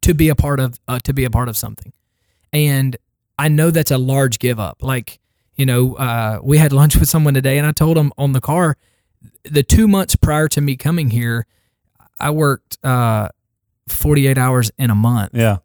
To 0.04 0.14
be 0.14 0.30
a 0.30 0.36
part 0.36 0.60
of 0.60 0.80
uh, 0.88 1.00
to 1.00 1.14
be 1.14 1.26
a 1.26 1.30
part 1.30 1.50
of 1.50 1.58
something. 1.58 1.92
And 2.54 2.98
I 3.38 3.48
know 3.48 3.70
that's 3.70 3.92
a 3.92 3.98
large 3.98 4.40
give 4.40 4.60
up. 4.60 4.82
Like, 4.82 5.20
you 5.56 5.66
know, 5.66 5.96
uh, 5.96 6.40
we 6.42 6.58
had 6.58 6.72
lunch 6.82 6.96
with 6.96 7.10
someone 7.10 7.34
today 7.34 7.58
and 7.58 7.68
I 7.68 7.72
told 7.72 7.98
them 7.98 8.12
on 8.18 8.32
the 8.34 8.42
car 8.42 8.78
the 9.44 9.64
2 9.64 9.88
months 9.88 10.16
prior 10.16 10.48
to 10.50 10.62
me 10.62 10.76
coming 10.78 11.10
here, 11.10 11.46
I 12.20 12.30
worked 12.32 12.78
uh 12.84 13.30
48 13.88 14.38
hours 14.38 14.72
in 14.78 14.90
a 14.90 14.96
month 14.96 15.32
Yeah. 15.34 15.58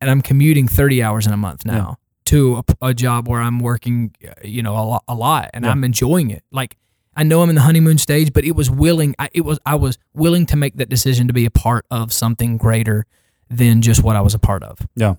and 0.00 0.10
I'm 0.10 0.22
commuting 0.22 0.68
30 0.68 1.02
hours 1.02 1.26
in 1.26 1.32
a 1.32 1.36
month 1.36 1.64
now 1.66 1.98
to 2.26 2.62
a, 2.80 2.86
a 2.88 2.94
job 2.94 3.28
where 3.28 3.40
I'm 3.40 3.58
working, 3.60 4.14
uh, 4.26 4.32
you 4.44 4.62
know, 4.62 4.74
a 4.74 4.84
lot, 4.84 5.04
a 5.08 5.14
lot 5.14 5.50
and 5.52 5.64
Yeah. 5.64 5.70
I'm 5.72 5.84
enjoying 5.84 6.30
it. 6.30 6.44
Like 6.50 6.76
I 7.18 7.24
know 7.24 7.42
I'm 7.42 7.48
in 7.50 7.56
the 7.56 7.62
honeymoon 7.62 7.98
stage, 7.98 8.32
but 8.32 8.44
it 8.44 8.52
was 8.54 8.70
willing, 8.70 9.14
I, 9.18 9.28
it 9.34 9.40
was, 9.40 9.58
I 9.66 9.74
was 9.74 9.98
willing 10.14 10.46
to 10.46 10.56
make 10.56 10.76
that 10.76 10.88
decision 10.88 11.26
to 11.26 11.32
be 11.34 11.44
a 11.44 11.50
part 11.50 11.84
of 11.90 12.12
something 12.12 12.56
greater 12.56 13.04
than 13.50 13.82
just 13.82 14.02
what 14.02 14.14
I 14.16 14.20
was 14.20 14.34
a 14.34 14.38
part 14.38 14.62
of. 14.62 14.78
Yeah, 14.94 15.16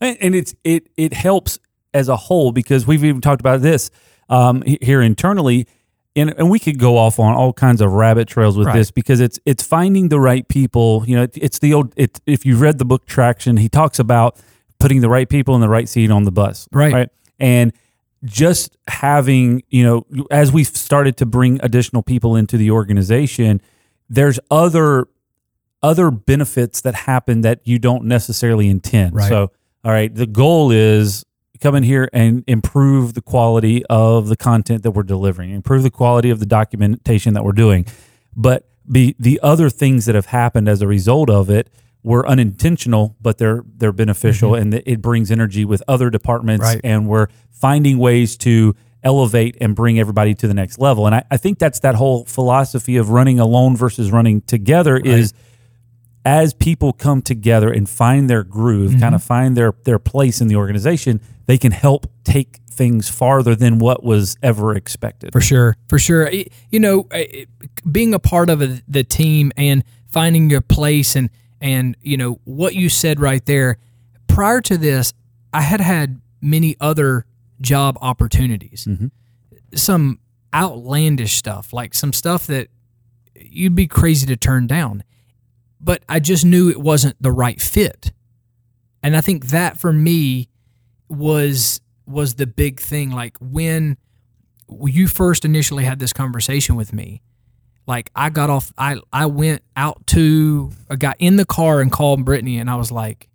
and, 0.00 0.16
and 0.20 0.34
it's 0.34 0.54
it 0.62 0.88
it 0.96 1.12
helps 1.14 1.58
as 1.94 2.08
a 2.08 2.16
whole 2.16 2.52
because 2.52 2.86
we've 2.86 3.02
even 3.02 3.20
talked 3.20 3.40
about 3.40 3.62
this 3.62 3.90
um, 4.28 4.62
here 4.62 5.00
internally, 5.00 5.66
and 6.14 6.34
and 6.36 6.50
we 6.50 6.58
could 6.58 6.78
go 6.78 6.98
off 6.98 7.18
on 7.18 7.34
all 7.34 7.52
kinds 7.52 7.80
of 7.80 7.92
rabbit 7.92 8.28
trails 8.28 8.58
with 8.58 8.66
Right. 8.66 8.76
this 8.76 8.90
because 8.90 9.20
it's 9.20 9.38
it's 9.46 9.62
finding 9.62 10.08
the 10.10 10.20
right 10.20 10.46
people. 10.48 11.04
You 11.06 11.16
know, 11.16 11.22
it, 11.22 11.36
it's 11.40 11.60
the 11.60 11.72
old. 11.72 11.94
It 11.96 12.20
if 12.26 12.44
you 12.44 12.56
read 12.56 12.78
the 12.78 12.84
book 12.84 13.06
Traction, 13.06 13.56
he 13.56 13.68
talks 13.68 13.98
about 13.98 14.36
putting 14.78 15.00
the 15.00 15.08
right 15.08 15.28
people 15.28 15.54
in 15.54 15.60
the 15.60 15.68
right 15.68 15.88
seat 15.88 16.10
on 16.10 16.24
the 16.24 16.32
bus. 16.32 16.68
Right. 16.72 16.92
Right. 16.92 17.08
And 17.38 17.72
just 18.24 18.76
having 18.88 19.62
you 19.68 19.84
know 19.84 20.26
as 20.30 20.52
we've 20.52 20.66
started 20.66 21.16
to 21.16 21.26
bring 21.26 21.60
additional 21.62 22.02
people 22.02 22.34
into 22.34 22.56
the 22.56 22.70
organization 22.70 23.60
there's 24.08 24.40
other 24.50 25.06
other 25.82 26.10
benefits 26.10 26.80
that 26.80 26.94
happen 26.94 27.42
that 27.42 27.60
you 27.64 27.78
don't 27.78 28.04
necessarily 28.04 28.68
intend. 28.68 29.14
Right. 29.14 29.28
So, 29.28 29.52
all 29.84 29.92
right, 29.92 30.12
the 30.12 30.26
goal 30.26 30.70
is 30.70 31.24
come 31.60 31.74
in 31.74 31.82
here 31.82 32.08
and 32.12 32.44
improve 32.46 33.14
the 33.14 33.22
quality 33.22 33.84
of 33.86 34.28
the 34.28 34.36
content 34.36 34.84
that 34.84 34.92
we're 34.92 35.02
delivering, 35.02 35.50
improve 35.50 35.82
the 35.82 35.90
quality 35.90 36.30
of 36.30 36.38
the 36.38 36.46
documentation 36.46 37.34
that 37.34 37.44
we're 37.44 37.52
doing. 37.52 37.86
But 38.36 38.68
the 38.86 39.14
the 39.18 39.40
other 39.42 39.70
things 39.70 40.06
that 40.06 40.14
have 40.14 40.26
happened 40.26 40.68
as 40.68 40.82
a 40.82 40.86
result 40.86 41.30
of 41.30 41.50
it 41.50 41.68
were 42.02 42.26
unintentional, 42.28 43.16
but 43.20 43.38
they're 43.38 43.64
they're 43.76 43.92
beneficial, 43.92 44.54
and 44.54 44.72
it 44.74 45.02
brings 45.02 45.30
energy 45.30 45.64
with 45.64 45.82
other 45.88 46.10
departments, 46.10 46.64
Right. 46.64 46.80
and 46.84 47.08
we're 47.08 47.26
finding 47.50 47.98
ways 47.98 48.36
to 48.38 48.74
elevate 49.02 49.56
and 49.60 49.74
bring 49.76 49.98
everybody 49.98 50.34
to 50.34 50.46
the 50.48 50.54
next 50.54 50.78
level. 50.78 51.06
And 51.06 51.14
I, 51.14 51.24
I 51.30 51.36
think 51.36 51.58
that's 51.58 51.80
that 51.80 51.94
whole 51.94 52.24
philosophy 52.24 52.96
of 52.96 53.10
running 53.10 53.38
alone 53.38 53.76
versus 53.76 54.10
running 54.10 54.40
together 54.42 54.96
is 54.96 55.32
as 56.24 56.52
people 56.54 56.92
come 56.92 57.22
together 57.22 57.70
and 57.72 57.88
find 57.88 58.28
their 58.28 58.42
groove, 58.44 58.90
Mm-hmm. 58.92 59.00
kind 59.00 59.14
of 59.14 59.22
find 59.22 59.56
their 59.56 59.72
their 59.84 59.98
place 59.98 60.40
in 60.40 60.48
the 60.48 60.56
organization, 60.56 61.20
they 61.46 61.58
can 61.58 61.72
help 61.72 62.06
take 62.24 62.58
things 62.70 63.08
farther 63.08 63.54
than 63.56 63.78
what 63.78 64.04
was 64.04 64.36
ever 64.42 64.74
expected. 64.74 65.32
For 65.32 65.40
sure, 65.40 65.76
for 65.88 65.98
sure. 65.98 66.30
You 66.70 66.78
know, 66.80 67.08
being 67.90 68.14
a 68.14 68.18
part 68.20 68.50
of 68.50 68.62
a, 68.62 68.80
the 68.86 69.02
team 69.04 69.50
and 69.56 69.82
finding 70.06 70.48
your 70.50 70.60
place 70.60 71.16
and 71.16 71.28
and 71.60 71.96
you 72.00 72.16
know 72.16 72.40
what 72.44 72.74
you 72.74 72.88
said 72.88 73.20
right 73.20 73.44
there. 73.44 73.78
Prior 74.26 74.60
to 74.62 74.78
this, 74.78 75.12
I 75.52 75.62
had 75.62 75.80
had 75.80 76.20
many 76.40 76.76
other 76.80 77.26
job 77.60 77.98
opportunities. 78.00 78.86
Mm-hmm. 78.88 79.06
Some 79.74 80.20
outlandish 80.54 81.36
stuff, 81.36 81.72
like 81.72 81.94
some 81.94 82.12
stuff 82.12 82.46
that 82.46 82.68
you'd 83.34 83.74
be 83.74 83.86
crazy 83.86 84.26
to 84.26 84.36
turn 84.36 84.66
down. 84.66 85.04
But 85.80 86.02
I 86.08 86.20
just 86.20 86.44
knew 86.44 86.68
it 86.70 86.80
wasn't 86.80 87.20
the 87.20 87.32
right 87.32 87.60
fit. 87.60 88.12
And 89.02 89.16
I 89.16 89.20
think 89.20 89.46
that 89.46 89.78
for 89.78 89.92
me 89.92 90.48
was 91.08 91.80
was 92.06 92.34
the 92.34 92.46
big 92.46 92.80
thing 92.80 93.10
like 93.10 93.36
when 93.38 93.96
you 94.68 95.06
first 95.06 95.44
initially 95.44 95.84
had 95.84 95.98
this 95.98 96.12
conversation 96.12 96.74
with 96.74 96.92
me 96.92 97.22
like 97.88 98.10
i 98.14 98.30
got 98.30 98.50
off 98.50 98.72
i 98.78 98.96
i 99.12 99.26
went 99.26 99.62
out 99.76 100.06
to 100.06 100.70
i 100.88 100.94
got 100.94 101.16
in 101.18 101.34
the 101.36 101.44
car 101.44 101.80
and 101.80 101.90
called 101.90 102.24
brittany 102.24 102.58
and 102.58 102.70
i 102.70 102.76
was 102.76 102.92
like 102.92 103.28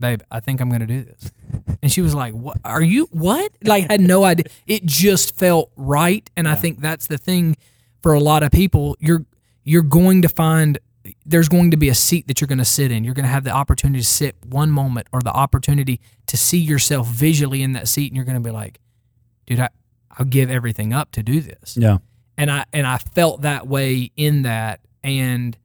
babe 0.00 0.22
i 0.30 0.40
think 0.40 0.60
i'm 0.60 0.70
gonna 0.70 0.86
do 0.86 1.04
this. 1.04 1.30
And 1.82 1.90
she 1.92 2.00
was 2.00 2.14
like 2.14 2.32
what 2.32 2.58
are 2.64 2.80
you 2.82 3.08
what? 3.10 3.52
Like 3.64 3.90
had 3.90 4.00
no 4.00 4.24
idea. 4.24 4.46
It 4.66 4.86
just 4.86 5.36
felt 5.36 5.70
right 5.76 6.28
and 6.36 6.48
i 6.48 6.54
think 6.54 6.80
that's 6.80 7.08
the 7.08 7.18
thing 7.18 7.56
for 8.02 8.14
a 8.14 8.20
lot 8.20 8.42
of 8.42 8.50
people. 8.50 8.96
You're 9.00 9.24
you're 9.64 9.82
going 9.82 10.22
to 10.22 10.28
find 10.28 10.78
there's 11.26 11.48
going 11.48 11.70
to 11.72 11.76
be 11.76 11.88
a 11.88 11.94
seat 11.94 12.28
that 12.28 12.40
you're 12.40 12.48
going 12.48 12.58
to 12.58 12.64
sit 12.64 12.92
in. 12.92 13.04
You're 13.04 13.14
going 13.14 13.24
to 13.24 13.30
have 13.30 13.44
the 13.44 13.50
opportunity 13.50 14.00
to 14.00 14.06
sit 14.06 14.36
one 14.46 14.70
moment 14.70 15.08
or 15.12 15.20
the 15.20 15.32
opportunity 15.32 16.00
to 16.26 16.36
see 16.36 16.58
yourself 16.58 17.08
visually 17.08 17.62
in 17.62 17.72
that 17.72 17.88
seat 17.88 18.10
and 18.10 18.16
you're 18.16 18.24
going 18.24 18.40
to 18.40 18.48
be 18.48 18.52
like 18.52 18.78
dude 19.46 19.60
I, 19.60 19.70
i'll 20.18 20.26
give 20.26 20.50
everything 20.50 20.92
up 20.92 21.12
to 21.12 21.22
do 21.22 21.40
this. 21.40 21.76
Yeah. 21.76 21.98
And 22.38 22.50
I 22.50 22.64
and 22.72 22.86
I 22.86 22.98
felt 22.98 23.42
that 23.42 23.66
way 23.66 24.10
in 24.16 24.42
that, 24.42 24.80
and 25.04 25.56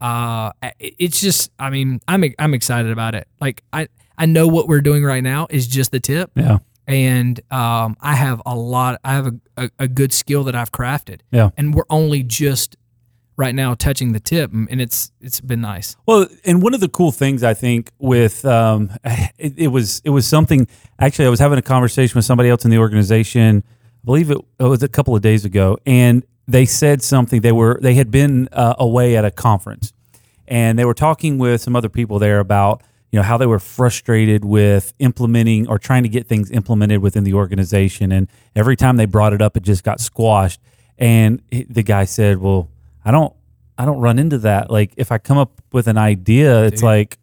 uh, 0.00 0.52
it's 0.78 1.20
just 1.20 1.50
I 1.58 1.70
mean 1.70 2.00
I'm 2.08 2.24
I'm 2.38 2.54
excited 2.54 2.90
about 2.90 3.14
it. 3.14 3.28
Like 3.40 3.62
I 3.72 3.88
I 4.16 4.26
know 4.26 4.46
what 4.46 4.68
we're 4.68 4.80
doing 4.82 5.04
right 5.04 5.22
now 5.22 5.46
is 5.50 5.66
just 5.66 5.92
the 5.92 6.00
tip, 6.00 6.30
Yeah. 6.34 6.58
and 6.86 7.40
um, 7.52 7.96
I 8.00 8.14
have 8.14 8.42
a 8.46 8.54
lot. 8.56 9.00
I 9.04 9.12
have 9.14 9.26
a, 9.26 9.32
a, 9.56 9.70
a 9.80 9.88
good 9.88 10.12
skill 10.12 10.44
that 10.44 10.54
I've 10.54 10.72
crafted, 10.72 11.20
Yeah. 11.32 11.50
and 11.56 11.74
we're 11.74 11.84
only 11.90 12.22
just 12.22 12.76
right 13.36 13.54
now 13.54 13.72
touching 13.72 14.12
the 14.12 14.20
tip, 14.20 14.52
and 14.52 14.80
it's 14.80 15.10
it's 15.22 15.40
been 15.40 15.62
nice. 15.62 15.96
Well, 16.06 16.26
and 16.44 16.62
one 16.62 16.74
of 16.74 16.80
the 16.80 16.88
cool 16.88 17.12
things 17.12 17.42
I 17.42 17.54
think 17.54 17.90
with 17.98 18.44
um, 18.44 18.90
it, 19.38 19.54
it 19.56 19.68
was 19.68 20.00
it 20.04 20.10
was 20.10 20.26
something. 20.26 20.66
Actually, 20.98 21.26
I 21.26 21.30
was 21.30 21.40
having 21.40 21.58
a 21.58 21.62
conversation 21.62 22.16
with 22.18 22.24
somebody 22.26 22.50
else 22.50 22.64
in 22.64 22.70
the 22.70 22.78
organization. 22.78 23.64
I 24.02 24.04
believe 24.04 24.30
it, 24.30 24.38
it 24.58 24.64
was 24.64 24.82
a 24.82 24.88
couple 24.88 25.14
of 25.14 25.22
days 25.22 25.44
ago, 25.44 25.78
and 25.84 26.24
they 26.48 26.64
said 26.64 27.02
something. 27.02 27.40
They 27.40 27.52
were 27.52 27.78
they 27.80 27.94
had 27.94 28.10
been 28.10 28.48
uh, 28.52 28.74
away 28.78 29.16
at 29.16 29.24
a 29.24 29.30
conference, 29.30 29.92
and 30.48 30.78
they 30.78 30.84
were 30.84 30.94
talking 30.94 31.38
with 31.38 31.60
some 31.60 31.76
other 31.76 31.88
people 31.88 32.18
there 32.18 32.40
about 32.40 32.82
you 33.12 33.18
know 33.18 33.22
how 33.22 33.36
they 33.36 33.46
were 33.46 33.58
frustrated 33.58 34.44
with 34.44 34.92
implementing 34.98 35.68
or 35.68 35.78
trying 35.78 36.02
to 36.02 36.08
get 36.08 36.26
things 36.26 36.50
implemented 36.50 37.00
within 37.02 37.24
the 37.24 37.34
organization, 37.34 38.10
and 38.10 38.28
every 38.56 38.76
time 38.76 38.96
they 38.96 39.06
brought 39.06 39.32
it 39.32 39.42
up, 39.42 39.56
it 39.56 39.62
just 39.62 39.84
got 39.84 40.00
squashed. 40.00 40.60
And 40.98 41.42
the 41.50 41.82
guy 41.82 42.04
said, 42.04 42.38
"Well, 42.38 42.68
I 43.04 43.10
don't." 43.10 43.34
I 43.78 43.86
don't 43.86 44.00
run 44.00 44.18
into 44.18 44.36
that. 44.40 44.70
Like 44.70 44.92
if 44.98 45.10
I 45.10 45.16
come 45.16 45.38
up 45.38 45.52
with 45.72 45.86
an 45.86 45.96
idea, 45.96 46.64
it's 46.64 46.82
like 46.82 47.16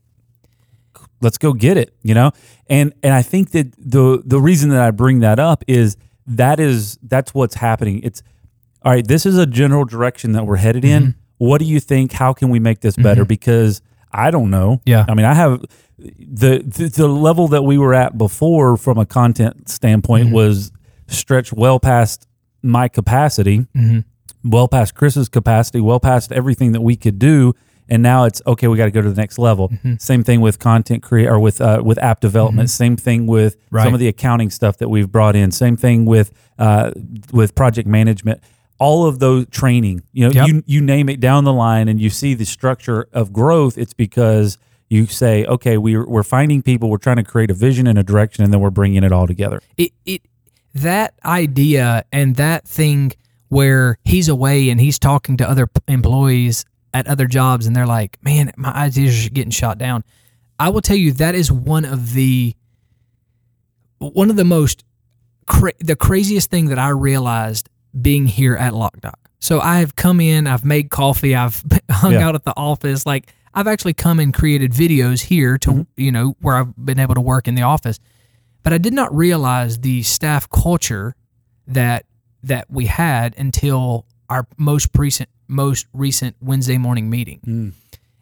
let's 1.21 1.37
go 1.37 1.53
get 1.53 1.77
it, 1.77 1.93
you 2.01 2.13
know? 2.15 2.31
And 2.67 2.93
and 3.03 3.13
I 3.13 3.21
think 3.21 3.51
that 3.51 3.73
the 3.77 4.21
the 4.25 4.39
reason 4.39 4.71
that 4.71 4.81
I 4.81 4.89
bring 4.89 5.19
that 5.19 5.39
up 5.39 5.63
is 5.67 5.97
that 6.27 6.59
is 6.59 6.97
that's 7.03 7.33
what's 7.33 7.55
happening. 7.55 8.01
It's 8.03 8.21
all 8.83 8.91
right, 8.91 9.07
this 9.07 9.25
is 9.25 9.37
a 9.37 9.45
general 9.45 9.85
direction 9.85 10.33
that 10.33 10.45
we're 10.45 10.57
headed 10.57 10.85
in. 10.85 11.03
Mm-hmm. 11.03 11.19
What 11.39 11.59
do 11.59 11.65
you 11.65 11.79
think? 11.79 12.11
How 12.11 12.33
can 12.33 12.49
we 12.49 12.59
make 12.59 12.81
this 12.81 12.95
better? 12.95 13.21
Mm-hmm. 13.21 13.27
Because 13.27 13.81
I 14.11 14.31
don't 14.31 14.49
know. 14.49 14.81
Yeah. 14.85 15.05
I 15.07 15.13
mean, 15.13 15.25
I 15.25 15.33
have 15.33 15.61
the, 15.97 16.63
the 16.65 16.91
the 16.95 17.07
level 17.07 17.47
that 17.49 17.63
we 17.63 17.77
were 17.77 17.93
at 17.93 18.17
before 18.17 18.77
from 18.77 18.97
a 18.97 19.05
content 19.05 19.69
standpoint 19.69 20.27
mm-hmm. 20.27 20.35
was 20.35 20.71
stretched 21.07 21.53
well 21.53 21.79
past 21.79 22.27
my 22.61 22.87
capacity 22.87 23.65
well 24.43 24.67
past 24.67 24.95
Chris's 24.95 25.29
capacity, 25.29 25.81
well 25.81 25.99
past 25.99 26.31
everything 26.31 26.71
that 26.71 26.81
we 26.81 26.95
could 26.95 27.19
do. 27.19 27.53
And 27.89 28.04
now 28.04 28.26
it's 28.26 28.41
okay. 28.45 28.67
We 28.67 28.78
got 28.78 28.86
to 28.86 28.91
go 28.91 29.02
to 29.02 29.10
the 29.10 29.19
next 29.19 29.38
level. 29.39 29.69
Mm-hmm. 29.69 29.95
Same 30.00 30.23
thing 30.23 30.41
with 30.41 30.60
content 30.60 31.04
create 31.04 31.28
or 31.28 31.39
with 31.39 31.62
uh, 31.62 31.82
with 31.84 31.97
app 32.00 32.19
development. 32.19 32.69
Same 32.69 32.97
thing 32.97 33.28
with 33.28 33.56
Right. 33.71 33.84
some 33.84 33.93
of 33.93 34.00
the 34.00 34.08
accounting 34.08 34.50
stuff 34.50 34.78
that 34.80 34.89
we've 34.89 35.12
brought 35.12 35.36
in. 35.36 35.52
Same 35.52 35.78
thing 35.78 36.06
with 36.06 36.32
uh, 36.60 36.91
with 37.32 37.56
project 37.56 37.88
management. 37.88 38.41
All 38.80 39.06
of 39.08 39.19
those 39.19 39.47
training. 39.50 40.04
You 40.13 40.26
know, 40.28 40.32
Yep. 40.34 40.47
you 40.47 40.63
you 40.67 40.82
name 40.82 41.10
it 41.10 41.19
down 41.19 41.43
the 41.45 41.54
line, 41.54 41.88
and 41.88 42.00
you 42.00 42.10
see 42.10 42.34
the 42.34 42.45
structure 42.45 43.08
of 43.13 43.32
growth. 43.34 43.78
It's 43.78 43.93
because 43.93 44.58
you 44.89 45.06
say, 45.08 45.45
okay, 45.45 45.78
we're 45.78 46.06
we're 46.08 46.23
finding 46.23 46.62
people. 46.62 46.89
We're 46.89 46.97
trying 46.97 47.17
to 47.17 47.23
create 47.23 47.50
a 47.52 47.54
vision 47.56 47.88
and 47.88 47.97
a 47.97 48.04
direction, 48.04 48.43
and 48.43 48.54
then 48.54 48.60
we're 48.60 48.69
bringing 48.69 49.04
it 49.04 49.12
all 49.12 49.28
together. 49.28 49.62
it 49.78 49.91
it 50.06 50.21
that 50.76 51.13
idea 51.26 52.04
and 52.12 52.36
that 52.36 52.67
thing 52.67 53.12
where 53.50 53.97
he's 54.04 54.28
away 54.30 54.69
and 54.69 54.80
he's 54.80 55.00
talking 55.00 55.38
to 55.38 55.50
other 55.50 55.67
employees 55.88 56.65
at 56.93 57.08
other 57.08 57.28
jobs 57.28 57.67
and 57.67 57.76
they're 57.76 57.88
like, 57.88 58.17
"Man, 58.21 58.52
my 58.58 58.71
ideas 58.71 59.26
are 59.26 59.30
getting 59.30 59.52
shot 59.52 59.78
down." 59.78 60.04
I 60.60 60.69
will 60.69 60.82
tell 60.82 60.95
you 60.97 61.12
that 61.13 61.36
is 61.36 61.52
one 61.52 61.86
of 61.86 62.13
the 62.13 62.56
one 64.00 64.30
of 64.30 64.36
the 64.36 64.45
most 64.45 64.84
cra- 65.45 65.73
the 65.80 65.95
craziest 65.95 66.50
thing 66.50 66.67
that 66.67 66.80
I 66.80 66.89
realized 66.89 67.69
being 68.00 68.28
here 68.28 68.56
at 68.56 68.73
LockDoc. 68.73 69.15
So 69.39 69.60
I 69.60 69.80
have 69.80 69.95
come 69.95 70.19
in, 70.19 70.47
I've 70.47 70.65
made 70.65 70.89
coffee, 70.89 71.36
I've 71.36 71.63
hung 71.91 72.13
Yeah. 72.13 72.28
out 72.28 72.36
at 72.36 72.43
the 72.43 72.54
office. 72.58 73.06
Like 73.06 73.34
I've 73.54 73.67
actually 73.67 73.93
come 73.93 74.19
and 74.19 74.34
created 74.34 74.71
videos 74.71 75.21
here 75.21 75.58
to 75.60 75.69
mm-hmm. 75.69 75.82
you 75.95 76.12
know 76.12 76.36
where 76.41 76.56
I've 76.56 76.76
been 76.86 77.00
able 77.00 77.15
to 77.15 77.21
work 77.21 77.47
in 77.47 77.56
the 77.56 77.63
office 77.63 78.00
but 78.67 78.73
I 78.73 78.80
did 78.80 78.93
not 78.93 79.15
realize 79.15 79.80
the 79.80 80.04
staff 80.04 80.50
culture 80.50 81.15
that 81.67 82.06
that 82.43 82.69
we 82.69 82.86
had 82.88 83.34
until 83.38 84.06
our 84.30 84.45
most 84.58 84.89
recent 84.93 85.30
most 85.47 85.88
recent 85.93 86.36
Wednesday 86.41 86.77
morning 86.77 87.10
meeting. 87.10 87.39
Hmm. 87.43 87.69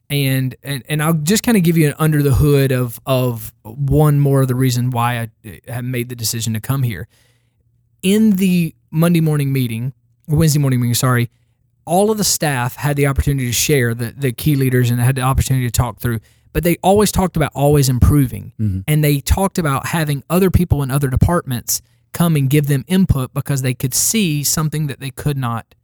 And, 0.07 0.55
and 0.61 0.83
and 0.87 1.01
I'll 1.01 1.13
just 1.13 1.41
kind 1.41 1.57
of 1.57 1.63
give 1.63 1.77
you 1.77 1.87
an 1.87 1.95
under 1.97 2.21
the 2.21 2.35
hood 2.35 2.71
of 2.71 2.99
of 3.07 3.53
one 3.63 4.19
more 4.19 4.41
of 4.41 4.47
the 4.47 4.53
reason 4.53 4.91
why 4.91 5.29
I 5.45 5.59
have 5.67 5.83
made 5.83 6.09
the 6.09 6.15
decision 6.15 6.53
to 6.53 6.59
come 6.59 6.83
here. 6.83 7.07
In 8.03 8.31
the 8.31 8.75
Monday 8.91 9.21
morning 9.21 9.51
meeting, 9.51 9.93
or 10.29 10.37
Wednesday 10.37 10.59
morning 10.59 10.79
meeting, 10.79 10.93
sorry, 10.93 11.31
all 11.85 12.11
of 12.11 12.19
the 12.19 12.23
staff 12.23 12.75
had 12.75 12.97
the 12.97 13.07
opportunity 13.07 13.47
to 13.47 13.53
share 13.53 13.95
the, 13.95 14.13
the 14.15 14.31
key 14.31 14.55
leaders 14.55 14.91
and 14.91 14.99
had 14.99 15.15
the 15.15 15.21
opportunity 15.21 15.65
to 15.65 15.71
talk 15.71 15.99
through 15.99 16.19
but 16.55 16.63
they 16.63 16.77
always 16.81 17.11
talked 17.11 17.35
about 17.35 17.51
always 17.53 17.89
improving 17.89 18.53
mm-hmm. 18.57 18.79
and 18.87 19.03
they 19.03 19.19
talked 19.19 19.57
about 19.57 19.87
having 19.87 20.23
other 20.29 20.49
people 20.49 20.81
in 20.83 20.89
other 20.89 21.09
departments 21.09 21.81
come 22.13 22.37
and 22.37 22.49
give 22.49 22.67
them 22.67 22.85
input 22.87 23.33
because 23.33 23.61
they 23.61 23.73
could 23.73 23.93
see 23.93 24.41
something 24.41 24.87
that 24.87 25.01
they 25.01 25.09
could 25.09 25.37
not 25.37 25.75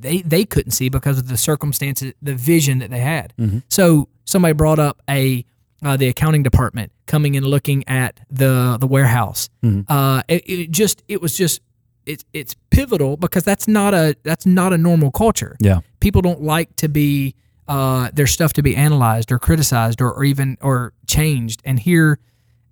they 0.00 0.20
they 0.22 0.44
couldn't 0.44 0.72
see 0.72 0.88
because 0.88 1.18
of 1.18 1.28
the 1.28 1.36
circumstances 1.36 2.12
the 2.22 2.34
vision 2.34 2.78
that 2.78 2.90
they 2.90 3.00
had 3.00 3.32
so 3.68 4.08
somebody 4.24 4.52
brought 4.54 4.78
up 4.78 5.00
a 5.08 5.44
uh, 5.84 5.96
the 5.96 6.08
accounting 6.08 6.42
department 6.42 6.90
coming 7.06 7.36
and 7.36 7.46
looking 7.46 7.84
at 7.88 8.18
the 8.30 8.76
the 8.80 8.86
warehouse 8.86 9.48
uh, 9.88 10.22
it, 10.28 10.42
it 10.48 10.70
just 10.70 11.02
it 11.08 11.20
was 11.20 11.36
just 11.36 11.60
it's 12.06 12.24
it's 12.32 12.54
pivotal 12.70 13.16
because 13.16 13.44
that's 13.44 13.66
not 13.68 13.92
a 13.94 14.16
that's 14.22 14.46
not 14.46 14.72
a 14.72 14.78
normal 14.78 15.10
culture 15.10 15.56
Yeah. 15.60 15.80
people 16.00 16.22
don't 16.22 16.42
like 16.42 16.74
to 16.76 16.88
be 16.88 17.34
uh, 17.68 18.10
their 18.12 18.28
stuff 18.28 18.52
to 18.52 18.62
be 18.62 18.76
analyzed 18.76 19.32
or 19.32 19.38
criticized 19.40 20.00
or, 20.00 20.12
or 20.12 20.22
even 20.22 20.56
or 20.60 20.92
changed. 21.08 21.60
And 21.64 21.80
here 21.80 22.20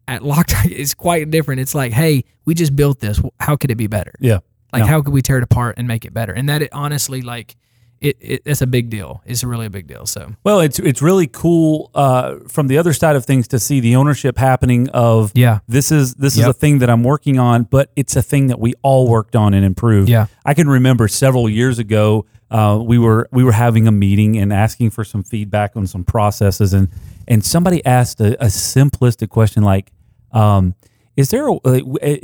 at 0.07 0.22
Lockdown, 0.22 0.66
it's 0.70 0.94
quite 0.94 1.29
different. 1.33 1.61
It's 1.61 1.74
like, 1.74 1.92
hey, 1.92 2.22
we 2.44 2.55
just 2.55 2.77
built 2.77 3.00
this. 3.00 3.20
How 3.40 3.57
could 3.57 3.72
it 3.72 3.74
be 3.74 3.88
better? 3.88 4.12
Yeah. 4.20 4.38
Like, 4.74 4.82
No. 4.82 4.88
how 4.88 5.02
could 5.02 5.14
we 5.14 5.22
tear 5.22 5.38
it 5.38 5.44
apart 5.44 5.76
and 5.78 5.88
make 5.88 6.04
it 6.04 6.12
better? 6.12 6.32
And 6.32 6.48
that 6.48 6.60
it 6.62 6.70
honestly, 6.72 7.22
like, 7.22 7.56
it, 8.00 8.16
it 8.20 8.42
it's 8.44 8.60
a 8.60 8.66
big 8.66 8.90
deal. 8.90 9.22
It's 9.24 9.42
really 9.44 9.66
a 9.66 9.70
big 9.70 9.87
deal. 9.87 10.04
So 10.04 10.34
Well, 10.44 10.60
it's 10.60 10.78
it's 10.78 11.00
really 11.00 11.26
cool 11.26 11.90
uh, 11.94 12.37
from 12.48 12.66
the 12.66 12.76
other 12.76 12.92
side 12.92 13.16
of 13.16 13.24
things 13.24 13.48
to 13.48 13.58
see 13.58 13.80
the 13.80 13.96
ownership 13.96 14.37
happening 14.37 14.88
of 14.90 15.30
Yeah. 15.34 15.60
this 15.68 15.90
is 15.90 16.14
this 16.14 16.37
is 16.37 16.44
a 16.44 16.52
thing 16.52 16.80
that 16.80 16.90
I'm 16.90 17.02
working 17.02 17.38
on, 17.38 17.62
but 17.64 17.90
it's 17.96 18.14
a 18.16 18.20
thing 18.22 18.48
that 18.48 18.58
we 18.60 18.74
all 18.82 19.08
worked 19.08 19.34
on 19.37 19.54
and 19.54 19.64
improved. 19.64 20.08
Yeah. 20.10 20.26
I 20.44 20.52
can 20.54 20.68
remember 20.68 21.08
several 21.08 21.48
years 21.48 21.78
ago 21.78 22.26
uh, 22.50 22.78
we 22.84 22.98
were 22.98 23.26
we 23.32 23.42
were 23.42 23.52
having 23.52 23.87
a 23.88 23.92
meeting 23.92 24.37
and 24.37 24.52
asking 24.52 24.90
for 24.90 25.04
some 25.04 25.22
feedback 25.22 25.74
on 25.76 25.87
some 25.87 26.04
processes 26.04 26.74
and 26.74 26.88
and 27.26 27.42
somebody 27.44 27.82
asked 27.87 28.20
a, 28.20 28.34
a 28.42 28.48
simplistic 28.48 29.30
question 29.30 29.62
like, 29.62 29.92
um, 30.32 30.74
is 31.16 31.30
there 31.30 31.48
a, 31.48 31.78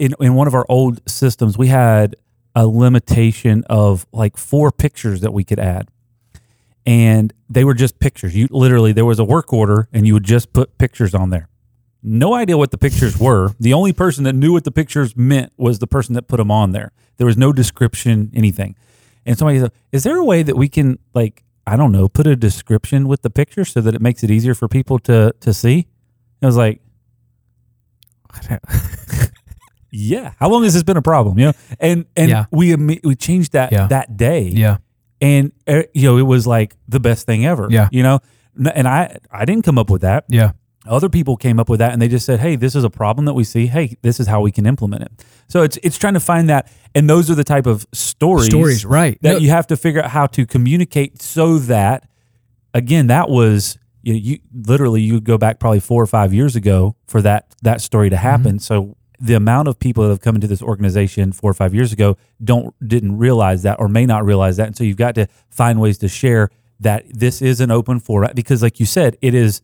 in 0.04 0.14
in 0.20 0.34
one 0.34 0.46
of 0.46 0.54
our 0.54 0.66
old 0.68 1.00
systems 1.08 1.56
we 1.56 1.68
had 1.68 2.16
a 2.54 2.66
limitation 2.66 3.64
of 3.70 4.06
like 4.12 4.36
four 4.36 4.70
pictures 4.72 5.20
that 5.20 5.32
we 5.32 5.44
could 5.44 5.58
add 5.58 5.88
and 6.86 7.32
they 7.48 7.64
were 7.64 7.74
just 7.74 7.98
pictures. 7.98 8.34
You 8.34 8.48
literally 8.50 8.92
there 8.92 9.04
was 9.04 9.18
a 9.18 9.24
work 9.24 9.52
order 9.52 9.88
and 9.92 10.06
you 10.06 10.14
would 10.14 10.24
just 10.24 10.52
put 10.52 10.78
pictures 10.78 11.14
on 11.14 11.30
there. 11.30 11.48
No 12.02 12.34
idea 12.34 12.56
what 12.56 12.70
the 12.70 12.78
pictures 12.78 13.18
were. 13.18 13.52
The 13.60 13.74
only 13.74 13.92
person 13.92 14.24
that 14.24 14.32
knew 14.32 14.52
what 14.52 14.64
the 14.64 14.70
pictures 14.70 15.14
meant 15.16 15.52
was 15.56 15.78
the 15.78 15.86
person 15.86 16.14
that 16.14 16.28
put 16.28 16.38
them 16.38 16.50
on 16.50 16.72
there. 16.72 16.92
There 17.18 17.26
was 17.26 17.36
no 17.36 17.52
description, 17.52 18.30
anything. 18.34 18.74
And 19.26 19.36
somebody 19.36 19.60
said, 19.60 19.72
"Is 19.92 20.02
there 20.02 20.16
a 20.16 20.24
way 20.24 20.42
that 20.42 20.56
we 20.56 20.68
can 20.68 20.98
like 21.14 21.44
I 21.66 21.76
don't 21.76 21.92
know, 21.92 22.08
put 22.08 22.26
a 22.26 22.34
description 22.34 23.06
with 23.06 23.22
the 23.22 23.30
picture 23.30 23.64
so 23.64 23.80
that 23.82 23.94
it 23.94 24.00
makes 24.00 24.24
it 24.24 24.30
easier 24.30 24.54
for 24.54 24.66
people 24.66 24.98
to 25.00 25.34
to 25.40 25.52
see?" 25.52 25.86
And 26.40 26.44
I 26.44 26.46
was 26.46 26.56
like, 26.56 26.80
"Yeah, 29.90 30.32
how 30.38 30.48
long 30.48 30.64
has 30.64 30.74
this 30.74 30.82
been 30.82 30.96
a 30.96 31.02
problem?" 31.02 31.38
You 31.38 31.46
know, 31.46 31.52
and 31.78 32.04
and 32.16 32.30
Yeah. 32.30 32.44
we 32.50 32.74
we 32.76 33.14
changed 33.14 33.52
that 33.52 33.72
Yeah. 33.72 33.86
that 33.88 34.16
day. 34.16 34.42
Yeah, 34.48 34.78
and 35.20 35.52
uh, 35.66 35.82
you 35.94 36.04
know 36.08 36.16
it 36.18 36.26
was 36.26 36.46
like 36.46 36.76
the 36.88 37.00
best 37.00 37.26
thing 37.26 37.44
ever. 37.46 37.68
Yeah. 37.70 37.88
you 37.92 38.02
know? 38.02 38.20
And 38.74 38.86
i 38.88 39.16
i 39.30 39.44
didn't 39.44 39.64
come 39.64 39.78
up 39.78 39.90
with 39.90 40.02
that. 40.02 40.24
Yeah, 40.28 40.52
other 40.86 41.08
people 41.08 41.36
came 41.36 41.58
up 41.60 41.68
with 41.68 41.78
that 41.78 41.92
and 41.92 42.02
they 42.02 42.08
just 42.08 42.26
said 42.26 42.40
hey 42.40 42.56
this 42.56 42.74
is 42.74 42.84
a 42.84 42.90
problem 42.90 43.24
that 43.26 43.34
we 43.34 43.44
see. 43.44 43.66
Hey 43.68 43.96
this 44.02 44.18
is 44.20 44.26
how 44.26 44.40
we 44.40 44.50
can 44.50 44.66
implement 44.66 45.02
it. 45.04 45.12
So 45.48 45.62
it's 45.62 45.78
it's 45.82 45.96
trying 45.98 46.14
to 46.14 46.20
find 46.20 46.48
that 46.48 46.70
and 46.94 47.08
those 47.08 47.30
are 47.30 47.34
the 47.36 47.44
type 47.44 47.66
of 47.66 47.86
stories 47.92 48.48
Stories, 48.48 48.84
right. 48.84 49.18
that 49.22 49.32
No- 49.34 49.38
you 49.38 49.50
have 49.50 49.66
to 49.68 49.76
figure 49.76 50.02
out 50.02 50.10
how 50.10 50.26
to 50.26 50.44
communicate 50.46 51.22
so 51.22 51.58
that 51.58 52.08
again 52.74 53.06
that 53.06 53.28
was 53.30 53.78
you, 54.02 54.12
know, 54.14 54.18
you 54.18 54.38
literally 54.66 55.00
you 55.02 55.20
go 55.20 55.36
back 55.38 55.58
probably 55.60 55.80
four 55.80 56.02
or 56.02 56.06
five 56.06 56.32
years 56.34 56.56
ago 56.56 56.96
for 57.06 57.22
that 57.22 57.54
that 57.62 57.80
story 57.80 58.10
to 58.10 58.16
happen. 58.16 58.58
So 58.58 58.96
the 59.20 59.34
amount 59.34 59.68
of 59.68 59.78
people 59.78 60.02
that 60.04 60.10
have 60.10 60.20
come 60.20 60.34
into 60.34 60.46
this 60.46 60.62
organization 60.62 61.30
four 61.32 61.50
or 61.50 61.54
five 61.54 61.74
years 61.74 61.92
ago 61.92 62.16
don't 62.42 62.74
didn't 62.86 63.18
realize 63.18 63.62
that 63.62 63.78
or 63.78 63.86
may 63.88 64.06
not 64.06 64.24
realize 64.24 64.56
that 64.56 64.66
and 64.68 64.76
so 64.76 64.82
you've 64.84 64.96
got 64.96 65.14
to 65.14 65.26
find 65.50 65.80
ways 65.80 65.98
to 65.98 66.08
share 66.08 66.48
that 66.80 67.04
this 67.10 67.42
is 67.42 67.60
an 67.60 67.70
open 67.70 68.00
forum 68.00 68.30
because 68.34 68.62
like 68.62 68.80
you 68.80 68.86
said 68.86 69.16
it 69.20 69.34
is 69.34 69.60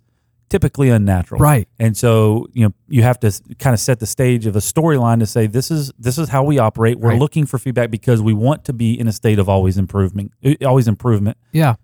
typically 0.49 0.91
unnatural 0.91 1.41
Right. 1.41 1.67
and 1.81 1.97
so 1.97 2.47
you 2.53 2.67
know 2.67 2.73
you 2.89 3.03
have 3.03 3.19
to 3.21 3.33
kind 3.59 3.75
of 3.75 3.81
set 3.81 3.99
the 3.99 4.07
stage 4.07 4.47
of 4.47 4.55
a 4.55 4.61
storyline 4.61 5.19
to 5.21 5.27
say 5.27 5.47
this 5.47 5.71
is 5.71 5.91
this 5.99 6.19
is 6.19 6.29
how 6.29 6.45
we 6.45 6.59
operate 6.59 6.99
we're 7.01 7.11
Right. 7.11 7.19
looking 7.19 7.47
for 7.47 7.59
feedback 7.59 7.91
because 7.91 8.21
we 8.23 8.33
want 8.35 8.65
to 8.67 8.73
be 8.73 8.99
in 9.01 9.09
a 9.09 9.13
state 9.13 9.39
of 9.39 9.49
always 9.49 9.77
improvement 9.79 10.33
uh, 10.45 10.55
always 10.67 10.87
improvement 10.87 11.37
yeah. 11.53 11.75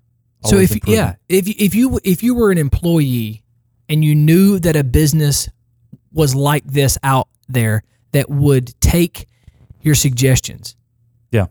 So 0.44 0.58
if 0.58 0.76
yeah, 0.88 1.14
if 1.28 1.46
you- 1.48 1.54
if 1.58 1.72
you 1.74 2.00
if 2.04 2.22
you 2.22 2.34
were 2.34 2.50
an 2.50 2.58
employee 2.58 3.44
and 3.88 4.04
you 4.04 4.14
knew 4.14 4.58
that 4.58 4.74
a 4.76 4.82
business 4.84 5.48
was 6.12 6.34
like 6.34 6.64
this 6.64 6.98
out 7.04 7.28
there 7.52 7.82
that 8.12 8.28
would 8.30 8.78
take 8.80 9.26
your 9.80 9.94
suggestions, 9.94 10.76
yeah 11.30 11.46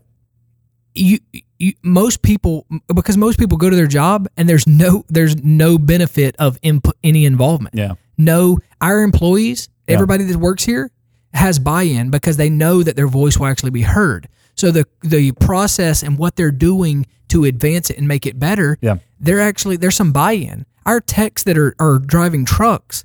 you, 0.94 1.18
you 1.58 1.72
most 1.82 2.22
people 2.22 2.66
because 2.94 3.16
most 3.16 3.38
people 3.38 3.56
go 3.56 3.70
to 3.70 3.76
their 3.76 3.86
job 3.86 4.28
and 4.36 4.48
there's 4.48 4.66
no 4.66 5.04
there's 5.08 5.36
no 5.42 5.78
benefit 5.78 6.36
of 6.38 6.58
input 6.62 6.96
any 7.02 7.24
involvement. 7.24 7.74
yeah 7.74 7.92
No, 8.18 8.58
our 8.80 9.02
employees, 9.02 9.68
Yeah. 9.88 9.94
everybody 9.94 10.24
that 10.24 10.36
works 10.36 10.64
here 10.64 10.90
has 11.32 11.58
buy-in 11.58 12.10
because 12.10 12.36
they 12.36 12.50
know 12.50 12.82
that 12.82 12.94
their 12.94 13.08
voice 13.08 13.38
will 13.38 13.46
actually 13.46 13.70
be 13.70 13.82
heard. 13.82 14.28
So 14.54 14.70
the 14.70 14.84
the 15.02 15.32
process 15.32 16.02
and 16.02 16.18
what 16.18 16.36
they're 16.36 16.50
doing 16.50 17.06
to 17.28 17.44
advance 17.44 17.88
it 17.88 17.96
and 17.96 18.06
make 18.06 18.26
it 18.26 18.38
better, 18.38 18.76
Yeah. 18.82 18.96
they're 19.18 19.40
actually 19.40 19.76
there's 19.78 19.96
some 19.96 20.12
buy-in. 20.12 20.66
Our 20.84 21.00
techs 21.00 21.42
that 21.44 21.56
are, 21.56 21.74
are 21.78 21.98
driving 21.98 22.44
trucks, 22.44 23.04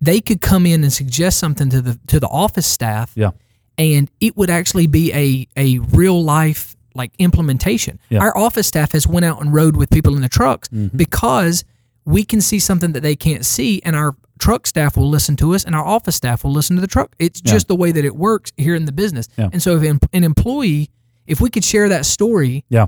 they 0.00 0.20
could 0.20 0.40
come 0.40 0.66
in 0.66 0.82
and 0.82 0.92
suggest 0.92 1.38
something 1.38 1.70
to 1.70 1.80
the 1.80 1.98
to 2.06 2.20
the 2.20 2.28
office 2.28 2.66
staff 2.66 3.12
yeah 3.14 3.30
and 3.78 4.10
it 4.20 4.36
would 4.36 4.50
actually 4.50 4.86
be 4.86 5.12
a 5.12 5.46
a 5.56 5.78
real 5.78 6.22
life 6.22 6.74
like 6.94 7.12
implementation. 7.18 7.98
Yeah. 8.08 8.20
Our 8.20 8.34
office 8.38 8.66
staff 8.66 8.92
has 8.92 9.06
went 9.06 9.26
out 9.26 9.38
and 9.42 9.52
rode 9.52 9.76
with 9.76 9.90
people 9.90 10.14
in 10.16 10.22
the 10.22 10.30
trucks 10.30 10.68
Mm-hmm. 10.68 10.96
because 10.96 11.62
we 12.06 12.24
can 12.24 12.40
see 12.40 12.58
something 12.58 12.92
that 12.92 13.02
they 13.02 13.16
can't 13.16 13.44
see, 13.44 13.82
and 13.84 13.94
our 13.94 14.16
truck 14.38 14.66
staff 14.66 14.96
will 14.96 15.10
listen 15.10 15.36
to 15.36 15.54
us, 15.54 15.64
and 15.64 15.74
our 15.74 15.84
office 15.84 16.16
staff 16.16 16.42
will 16.42 16.52
listen 16.52 16.74
to 16.76 16.80
the 16.80 16.86
truck. 16.86 17.14
It's 17.18 17.38
just 17.40 17.68
the 17.68 17.76
way 17.76 17.92
that 17.92 18.04
it 18.04 18.16
works 18.16 18.50
here 18.56 18.74
in 18.74 18.86
the 18.86 18.92
business. 18.92 19.28
Yeah. 19.36 19.50
And 19.52 19.60
so, 19.60 19.76
if 19.76 19.82
an, 19.82 19.98
an 20.14 20.24
employee, 20.24 20.88
if 21.26 21.40
we 21.42 21.50
could 21.50 21.64
share 21.64 21.88
that 21.90 22.06
story, 22.06 22.64
yeah 22.70 22.86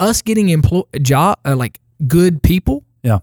us 0.00 0.22
getting 0.22 0.48
employ 0.48 0.82
job 1.02 1.38
uh, 1.44 1.54
like 1.54 1.80
good 2.06 2.42
people, 2.42 2.82
yeah 3.02 3.18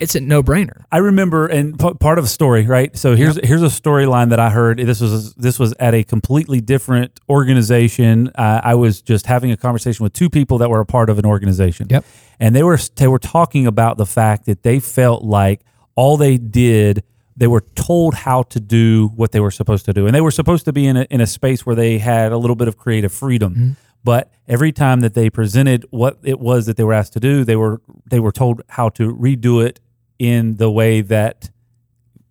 it's 0.00 0.14
a 0.14 0.20
no 0.20 0.42
brainer. 0.42 0.84
I 0.90 0.98
remember, 0.98 1.46
and 1.46 1.78
p- 1.78 1.94
part 1.94 2.18
of 2.18 2.24
a 2.24 2.28
story, 2.28 2.66
right? 2.66 2.96
So 2.96 3.14
here's 3.14 3.38
here's 3.44 3.62
a 3.62 3.66
storyline 3.66 4.30
that 4.30 4.40
I 4.40 4.50
heard. 4.50 4.78
This 4.78 5.00
was 5.00 5.34
this 5.34 5.58
was 5.58 5.72
at 5.78 5.94
a 5.94 6.02
completely 6.02 6.60
different 6.60 7.20
organization. 7.28 8.28
Uh, 8.34 8.60
I 8.62 8.74
was 8.74 9.00
just 9.02 9.26
having 9.26 9.50
a 9.52 9.56
conversation 9.56 10.02
with 10.02 10.12
two 10.12 10.28
people 10.28 10.58
that 10.58 10.68
were 10.70 10.80
a 10.80 10.86
part 10.86 11.10
of 11.10 11.18
an 11.18 11.26
organization. 11.26 11.86
Yep. 11.90 12.04
and 12.40 12.54
they 12.54 12.62
were 12.62 12.78
they 12.96 13.08
were 13.08 13.18
talking 13.18 13.66
about 13.66 13.96
the 13.96 14.06
fact 14.06 14.46
that 14.46 14.62
they 14.62 14.80
felt 14.80 15.22
like 15.22 15.60
all 15.94 16.16
they 16.16 16.36
did. 16.38 17.04
They 17.36 17.48
were 17.48 17.64
told 17.74 18.14
how 18.14 18.44
to 18.44 18.60
do 18.60 19.08
what 19.16 19.32
they 19.32 19.40
were 19.40 19.50
supposed 19.50 19.84
to 19.86 19.92
do, 19.92 20.06
and 20.06 20.14
they 20.14 20.20
were 20.20 20.30
supposed 20.30 20.64
to 20.66 20.72
be 20.72 20.86
in 20.86 20.96
a, 20.96 21.02
in 21.10 21.20
a 21.20 21.26
space 21.26 21.66
where 21.66 21.74
they 21.74 21.98
had 21.98 22.30
a 22.30 22.36
little 22.38 22.54
bit 22.54 22.68
of 22.68 22.76
creative 22.76 23.12
freedom. 23.12 23.76
But 24.04 24.30
every 24.46 24.70
time 24.70 25.00
that 25.00 25.14
they 25.14 25.30
presented 25.30 25.84
what 25.90 26.18
it 26.22 26.38
was 26.38 26.66
that 26.66 26.76
they 26.76 26.84
were 26.84 26.92
asked 26.92 27.14
to 27.14 27.20
do, 27.20 27.42
they 27.42 27.56
were 27.56 27.80
they 28.08 28.20
were 28.20 28.30
told 28.32 28.62
how 28.68 28.88
to 28.90 29.12
redo 29.16 29.64
it 29.66 29.80
in 30.26 30.56
the 30.56 30.70
way 30.70 31.00
that 31.00 31.50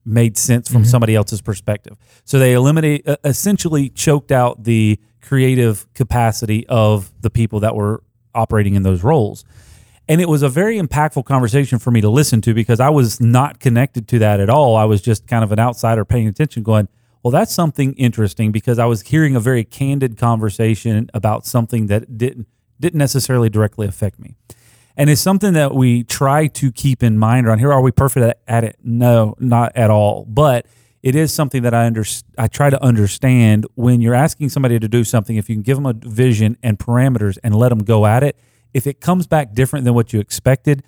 made 0.05 0.37
sense 0.37 0.69
from 0.69 0.83
somebody 0.83 1.15
else's 1.15 1.41
perspective. 1.41 1.97
So 2.25 2.39
they 2.39 2.53
eliminate 2.53 3.07
uh, 3.07 3.17
essentially 3.23 3.89
choked 3.89 4.31
out 4.31 4.63
the 4.63 4.99
creative 5.21 5.91
capacity 5.93 6.67
of 6.67 7.11
the 7.21 7.29
people 7.29 7.61
that 7.61 7.75
were 7.75 8.03
operating 8.35 8.75
in 8.75 8.83
those 8.83 9.03
roles. 9.03 9.45
And 10.09 10.19
it 10.19 10.27
was 10.27 10.43
a 10.43 10.49
very 10.49 10.77
impactful 10.77 11.23
conversation 11.23 11.79
for 11.79 11.89
me 11.91 12.01
to 12.01 12.09
listen 12.09 12.41
to 12.41 12.53
because 12.53 12.81
I 12.81 12.89
was 12.89 13.21
not 13.21 13.61
connected 13.61 14.07
to 14.09 14.19
that 14.19 14.41
at 14.41 14.49
all. 14.49 14.75
I 14.75 14.83
was 14.83 15.01
just 15.01 15.27
kind 15.27 15.43
of 15.43 15.51
an 15.53 15.59
outsider 15.59 16.03
paying 16.03 16.27
attention 16.27 16.63
going, 16.63 16.89
well, 17.23 17.31
that's 17.31 17.53
something 17.53 17.93
interesting 17.93 18.51
because 18.51 18.79
I 18.79 18.85
was 18.85 19.01
hearing 19.03 19.35
a 19.37 19.39
very 19.39 19.63
candid 19.63 20.17
conversation 20.17 21.09
about 21.13 21.45
something 21.45 21.87
that 21.87 22.17
didn't 22.17 22.47
didn't 22.79 22.97
necessarily 22.97 23.49
directly 23.49 23.87
affect 23.87 24.19
me. 24.19 24.35
And 24.95 25.09
it's 25.09 25.21
something 25.21 25.53
that 25.53 25.73
we 25.73 26.03
try 26.03 26.47
to 26.47 26.71
keep 26.71 27.01
in 27.01 27.17
mind 27.17 27.47
around 27.47 27.59
here. 27.59 27.71
Are 27.71 27.81
we 27.81 27.91
perfect 27.91 28.37
at, 28.47 28.63
it? 28.63 28.77
No, 28.83 29.35
not 29.39 29.75
at 29.75 29.89
all. 29.89 30.25
But 30.25 30.67
it 31.01 31.15
is 31.15 31.33
something 31.33 31.63
that 31.63 31.73
I 31.73 31.85
under, 31.85 32.05
I 32.37 32.47
try 32.47 32.69
to 32.69 32.81
understand 32.81 33.65
when 33.75 34.01
you're 34.01 34.13
asking 34.13 34.49
somebody 34.49 34.79
to 34.79 34.87
do 34.87 35.03
something. 35.03 35.35
If 35.35 35.49
you 35.49 35.55
can 35.55 35.63
give 35.63 35.77
them 35.77 35.85
a 35.85 35.93
vision 35.93 36.57
and 36.61 36.77
parameters 36.77 37.37
and 37.43 37.55
let 37.55 37.69
them 37.69 37.79
go 37.79 38.05
at 38.05 38.23
it, 38.23 38.37
if 38.73 38.87
it 38.87 39.01
comes 39.01 39.27
back 39.27 39.53
different 39.53 39.85
than 39.85 39.93
what 39.93 40.13
you 40.13 40.19
expected, 40.19 40.83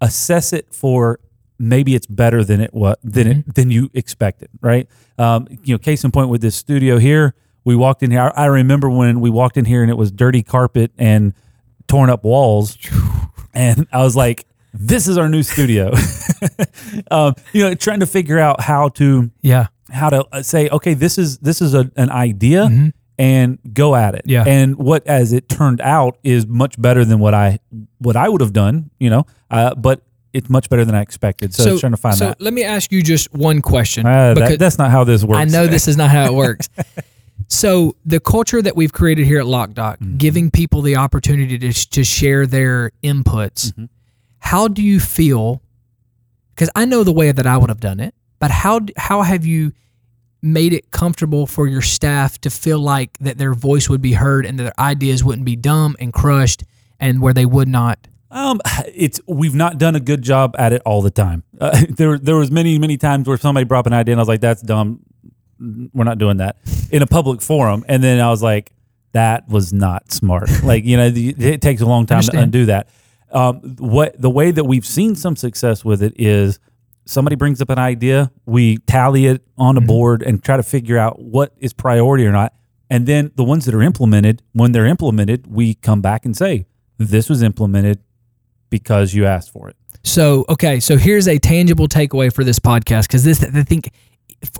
assess 0.00 0.52
it 0.52 0.72
for 0.72 1.20
maybe 1.58 1.94
it's 1.94 2.06
better 2.06 2.44
than 2.44 2.60
it 2.60 2.72
was 2.72 2.96
than 3.02 3.26
it 3.26 3.54
than 3.54 3.70
you 3.70 3.90
expected. 3.92 4.48
Right? 4.60 4.88
Um, 5.18 5.48
you 5.64 5.74
know, 5.74 5.78
case 5.78 6.04
in 6.04 6.12
point 6.12 6.30
with 6.30 6.40
this 6.40 6.56
studio 6.56 6.98
here, 6.98 7.34
we 7.64 7.76
walked 7.76 8.02
in 8.02 8.10
here. 8.10 8.32
I, 8.36 8.44
I 8.44 8.46
remember 8.46 8.88
when 8.88 9.20
we 9.20 9.30
walked 9.30 9.56
in 9.56 9.64
here 9.64 9.82
and 9.82 9.90
it 9.90 9.96
was 9.96 10.10
dirty 10.10 10.42
carpet 10.42 10.92
and 10.96 11.34
torn 11.88 12.10
up 12.10 12.24
walls 12.24 12.76
and 13.54 13.86
I 13.92 14.02
was 14.02 14.14
like, 14.16 14.46
"This 14.72 15.08
is 15.08 15.18
our 15.18 15.28
new 15.28 15.42
studio." 15.42 15.92
um, 17.10 17.34
you 17.52 17.62
know, 17.62 17.74
trying 17.74 18.00
to 18.00 18.06
figure 18.06 18.38
out 18.38 18.60
how 18.60 18.88
to 18.90 19.30
Yeah. 19.42 19.66
how 19.90 20.10
to 20.10 20.26
uh, 20.32 20.42
say, 20.42 20.68
"Okay, 20.68 20.94
this 20.94 21.18
is 21.18 21.38
this 21.38 21.60
is 21.62 21.74
a, 21.74 21.90
an 21.96 22.10
idea." 22.10 22.92
And 23.20 23.58
go 23.72 23.96
at 23.96 24.14
it. 24.14 24.20
Mm-hmm. 24.26 24.30
Yeah. 24.30 24.44
And 24.46 24.76
what, 24.76 25.04
as 25.08 25.32
it 25.32 25.48
turned 25.48 25.80
out, 25.80 26.18
is 26.22 26.46
much 26.46 26.80
better 26.80 27.04
than 27.04 27.18
what 27.18 27.34
I 27.34 27.58
what 27.98 28.14
I 28.16 28.28
would 28.28 28.40
have 28.40 28.52
done. 28.52 28.90
You 29.00 29.10
know, 29.10 29.26
uh, 29.50 29.74
but 29.74 30.02
it's 30.32 30.48
much 30.48 30.68
better 30.70 30.84
than 30.84 30.94
I 30.94 31.00
expected. 31.00 31.52
So, 31.52 31.72
it's 31.72 31.80
trying 31.80 31.90
to 31.92 31.96
find 31.96 32.14
so 32.16 32.26
that. 32.26 32.40
let 32.40 32.52
me 32.52 32.62
ask 32.62 32.92
you 32.92 33.02
just 33.02 33.32
one 33.34 33.60
question. 33.60 34.06
Uh, 34.06 34.12
that- 34.12 34.34
because- 34.34 34.58
That's 34.58 34.78
not 34.78 34.92
how 34.92 35.02
this 35.02 35.24
works. 35.24 35.38
I 35.40 35.44
know 35.46 35.66
this 35.66 35.88
is 35.88 35.96
not 35.96 36.10
how 36.10 36.26
it 36.26 36.32
works. 36.34 36.68
so 37.48 37.96
the 38.04 38.20
culture 38.20 38.60
that 38.62 38.76
we've 38.76 38.92
created 38.92 39.26
here 39.26 39.40
at 39.40 39.46
LockDoc, 39.46 39.98
Mm-hmm. 39.98 40.16
giving 40.18 40.50
people 40.50 40.82
the 40.82 40.96
opportunity 40.96 41.58
to 41.58 41.72
to 41.72 42.04
share 42.04 42.46
their 42.46 42.92
inputs. 43.02 43.72
Mm-hmm. 43.72 43.84
How 44.38 44.68
do 44.68 44.82
you 44.82 45.00
feel? 45.00 45.62
Because 46.54 46.70
I 46.74 46.84
know 46.84 47.04
the 47.04 47.12
way 47.12 47.32
that 47.32 47.46
I 47.46 47.56
would 47.56 47.68
have 47.70 47.80
done 47.80 48.00
it, 48.00 48.14
but 48.38 48.50
how 48.50 48.80
how 48.96 49.22
have 49.22 49.44
you 49.46 49.72
made 50.40 50.72
it 50.72 50.90
comfortable 50.92 51.46
for 51.46 51.66
your 51.66 51.82
staff 51.82 52.40
to 52.40 52.50
feel 52.50 52.78
like 52.78 53.18
that 53.18 53.38
their 53.38 53.54
voice 53.54 53.88
would 53.88 54.00
be 54.00 54.12
heard 54.12 54.46
and 54.46 54.56
that 54.58 54.62
their 54.62 54.80
ideas 54.80 55.24
wouldn't 55.24 55.44
be 55.44 55.56
dumb 55.56 55.96
and 55.98 56.12
crushed 56.12 56.62
and 57.00 57.20
where 57.20 57.34
they 57.34 57.44
would 57.44 57.66
not. 57.66 58.06
Um, 58.30 58.60
it's 58.94 59.20
we've 59.26 59.54
not 59.54 59.78
done 59.78 59.96
a 59.96 60.00
good 60.00 60.22
job 60.22 60.54
at 60.58 60.72
it 60.72 60.80
all 60.84 61.02
the 61.02 61.10
time. 61.10 61.42
Uh, 61.60 61.84
there, 61.90 62.18
there 62.18 62.36
was 62.36 62.50
many, 62.52 62.78
many 62.78 62.96
times 62.96 63.26
where 63.26 63.36
somebody 63.36 63.64
brought 63.64 63.80
up 63.80 63.86
an 63.86 63.94
idea 63.94 64.12
and 64.12 64.20
I 64.20 64.22
was 64.22 64.28
like, 64.28 64.40
"That's 64.40 64.62
dumb. 64.62 65.00
We're 65.58 66.04
not 66.04 66.18
doing 66.18 66.38
that 66.38 66.56
in 66.90 67.02
a 67.02 67.06
public 67.06 67.42
forum." 67.42 67.84
And 67.88 68.02
then 68.02 68.20
I 68.20 68.30
was 68.30 68.42
like, 68.42 68.72
"That 69.12 69.48
was 69.48 69.72
not 69.72 70.12
smart." 70.12 70.50
like 70.62 70.84
you 70.84 70.96
know, 70.96 71.10
it 71.14 71.60
takes 71.60 71.80
a 71.80 71.86
long 71.86 72.06
time 72.06 72.22
to 72.22 72.38
undo 72.38 72.66
that. 72.66 72.88
Um, 73.30 73.76
what 73.78 74.20
the 74.20 74.30
way 74.30 74.50
that 74.50 74.64
we've 74.64 74.86
seen 74.86 75.14
some 75.14 75.36
success 75.36 75.84
with 75.84 76.02
it 76.02 76.14
is 76.16 76.58
somebody 77.04 77.36
brings 77.36 77.60
up 77.60 77.70
an 77.70 77.78
idea, 77.78 78.30
we 78.46 78.78
tally 78.78 79.26
it 79.26 79.42
on 79.56 79.76
a 79.76 79.80
board 79.80 80.22
and 80.22 80.42
try 80.42 80.56
to 80.56 80.62
figure 80.62 80.98
out 80.98 81.18
what 81.20 81.52
is 81.58 81.72
priority 81.72 82.26
or 82.26 82.32
not. 82.32 82.54
And 82.90 83.06
then 83.06 83.32
the 83.34 83.44
ones 83.44 83.64
that 83.66 83.74
are 83.74 83.82
implemented, 83.82 84.42
when 84.52 84.72
they're 84.72 84.86
implemented, 84.86 85.46
we 85.46 85.74
come 85.74 86.00
back 86.00 86.24
and 86.24 86.36
say, 86.36 86.66
"This 86.96 87.28
was 87.28 87.42
implemented 87.42 87.98
because 88.70 89.12
you 89.12 89.26
asked 89.26 89.50
for 89.50 89.68
it." 89.68 89.76
So, 90.04 90.46
okay, 90.48 90.80
so 90.80 90.96
here's 90.96 91.28
a 91.28 91.38
tangible 91.38 91.86
takeaway 91.86 92.32
for 92.32 92.44
this 92.44 92.58
podcast 92.58 93.02
because 93.08 93.24
this, 93.24 93.42
I 93.42 93.62
think, 93.62 93.90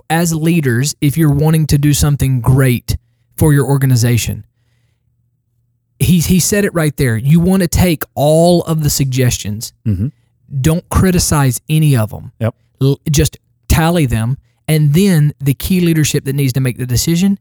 as 0.09 0.33
leaders, 0.33 0.95
if 1.01 1.17
you're 1.17 1.31
wanting 1.33 1.67
to 1.67 1.77
do 1.77 1.93
something 1.93 2.41
great 2.41 2.97
for 3.37 3.53
your 3.53 3.65
organization, 3.65 4.45
he 5.99 6.19
he 6.19 6.39
said 6.39 6.65
it 6.65 6.73
right 6.73 6.95
there. 6.97 7.17
You 7.17 7.39
want 7.39 7.61
to 7.61 7.67
take 7.67 8.03
all 8.15 8.61
of 8.63 8.83
the 8.83 8.89
suggestions. 8.89 9.73
Mhm. 9.85 10.11
Don't 10.61 10.87
criticize 10.89 11.61
any 11.69 11.95
of 11.95 12.09
them. 12.11 12.31
Yep. 12.39 12.55
L- 12.81 12.99
just 13.09 13.37
tally 13.67 14.05
them, 14.05 14.37
and 14.67 14.93
then 14.93 15.33
the 15.39 15.53
key 15.53 15.81
leadership 15.81 16.25
that 16.25 16.33
needs 16.33 16.53
to 16.53 16.59
make 16.59 16.77
the 16.77 16.85
decision, 16.85 17.37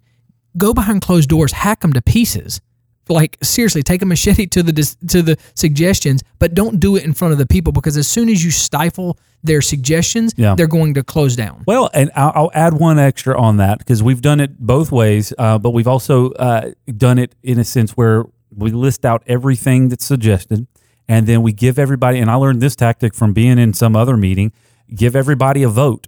go 0.56 0.74
behind 0.74 1.00
closed 1.02 1.28
doors, 1.28 1.52
hack 1.52 1.80
them 1.80 1.92
to 1.92 2.02
pieces. 2.02 2.60
Like 3.08 3.38
seriously, 3.42 3.82
take 3.82 4.02
a 4.02 4.06
machete 4.06 4.46
to 4.46 4.62
the 4.62 4.96
to 5.08 5.22
the 5.22 5.36
suggestions, 5.54 6.22
but 6.38 6.54
don't 6.54 6.78
do 6.80 6.96
it 6.96 7.04
in 7.04 7.12
front 7.14 7.32
of 7.32 7.38
the 7.38 7.46
people 7.46 7.72
because 7.72 7.96
as 7.96 8.06
soon 8.08 8.28
as 8.28 8.44
you 8.44 8.50
stifle 8.50 9.18
their 9.42 9.62
suggestions, 9.62 10.32
Yeah. 10.36 10.54
they're 10.56 10.66
going 10.66 10.94
to 10.94 11.02
close 11.04 11.36
down. 11.36 11.62
Well, 11.66 11.88
and 11.94 12.10
I'll, 12.16 12.32
I'll 12.34 12.50
add 12.54 12.74
one 12.74 12.98
extra 12.98 13.38
on 13.40 13.58
that 13.58 13.78
because 13.78 14.02
we've 14.02 14.20
done 14.20 14.40
it 14.40 14.58
both 14.58 14.90
ways, 14.90 15.32
uh, 15.38 15.58
but 15.58 15.70
we've 15.70 15.86
also 15.86 16.32
uh, 16.32 16.72
done 16.96 17.18
it 17.18 17.34
in 17.42 17.58
a 17.58 17.64
sense 17.64 17.92
where 17.92 18.24
we 18.54 18.72
list 18.72 19.04
out 19.04 19.22
everything 19.26 19.88
that's 19.90 20.04
suggested, 20.04 20.66
and 21.08 21.26
then 21.26 21.42
we 21.42 21.52
give 21.52 21.78
everybody. 21.78 22.18
And 22.18 22.28
I 22.30 22.34
learned 22.34 22.60
this 22.60 22.74
tactic 22.74 23.14
from 23.14 23.32
being 23.32 23.58
in 23.58 23.72
some 23.74 23.94
other 23.94 24.16
meeting: 24.16 24.52
give 24.92 25.14
everybody 25.14 25.62
a 25.62 25.68
vote. 25.68 26.07